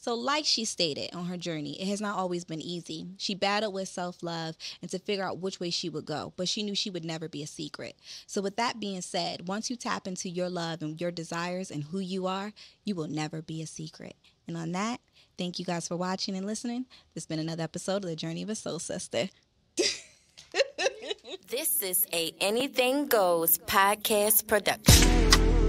So, 0.04 0.14
like 0.14 0.44
she 0.44 0.66
stated 0.66 1.14
on 1.14 1.24
her 1.28 1.38
journey, 1.38 1.80
it 1.80 1.88
has 1.88 1.98
not 1.98 2.18
always 2.18 2.44
been 2.44 2.60
easy. 2.60 3.06
She 3.16 3.34
battled 3.34 3.72
with 3.72 3.88
self 3.88 4.22
love 4.22 4.54
and 4.82 4.90
to 4.90 4.98
figure 4.98 5.24
out 5.24 5.38
which 5.38 5.60
way 5.60 5.70
she 5.70 5.88
would 5.88 6.04
go, 6.04 6.34
but 6.36 6.46
she 6.46 6.62
knew 6.62 6.74
she 6.74 6.90
would 6.90 7.06
never 7.06 7.26
be 7.26 7.42
a 7.42 7.46
secret. 7.46 7.96
So, 8.26 8.42
with 8.42 8.56
that 8.56 8.78
being 8.78 9.00
said, 9.00 9.48
once 9.48 9.70
you 9.70 9.76
tap 9.76 10.06
into 10.06 10.28
your 10.28 10.50
love 10.50 10.82
and 10.82 11.00
your 11.00 11.10
desires 11.10 11.70
and 11.70 11.84
who 11.84 12.00
you 12.00 12.26
are, 12.26 12.52
you 12.84 12.94
will 12.94 13.08
never 13.08 13.40
be 13.40 13.62
a 13.62 13.66
secret. 13.66 14.14
And 14.46 14.58
on 14.58 14.72
that, 14.72 15.00
thank 15.38 15.58
you 15.58 15.64
guys 15.64 15.88
for 15.88 15.96
watching 15.96 16.36
and 16.36 16.46
listening. 16.46 16.84
This 17.14 17.22
has 17.22 17.26
been 17.26 17.38
another 17.38 17.62
episode 17.62 18.04
of 18.04 18.10
The 18.10 18.14
Journey 18.14 18.42
of 18.42 18.50
a 18.50 18.54
Soul 18.54 18.80
Sister. 18.80 19.30
This 21.48 21.82
is 21.82 22.06
a 22.12 22.34
Anything 22.40 23.06
Goes 23.06 23.58
podcast 23.58 24.46
production. 24.46 25.63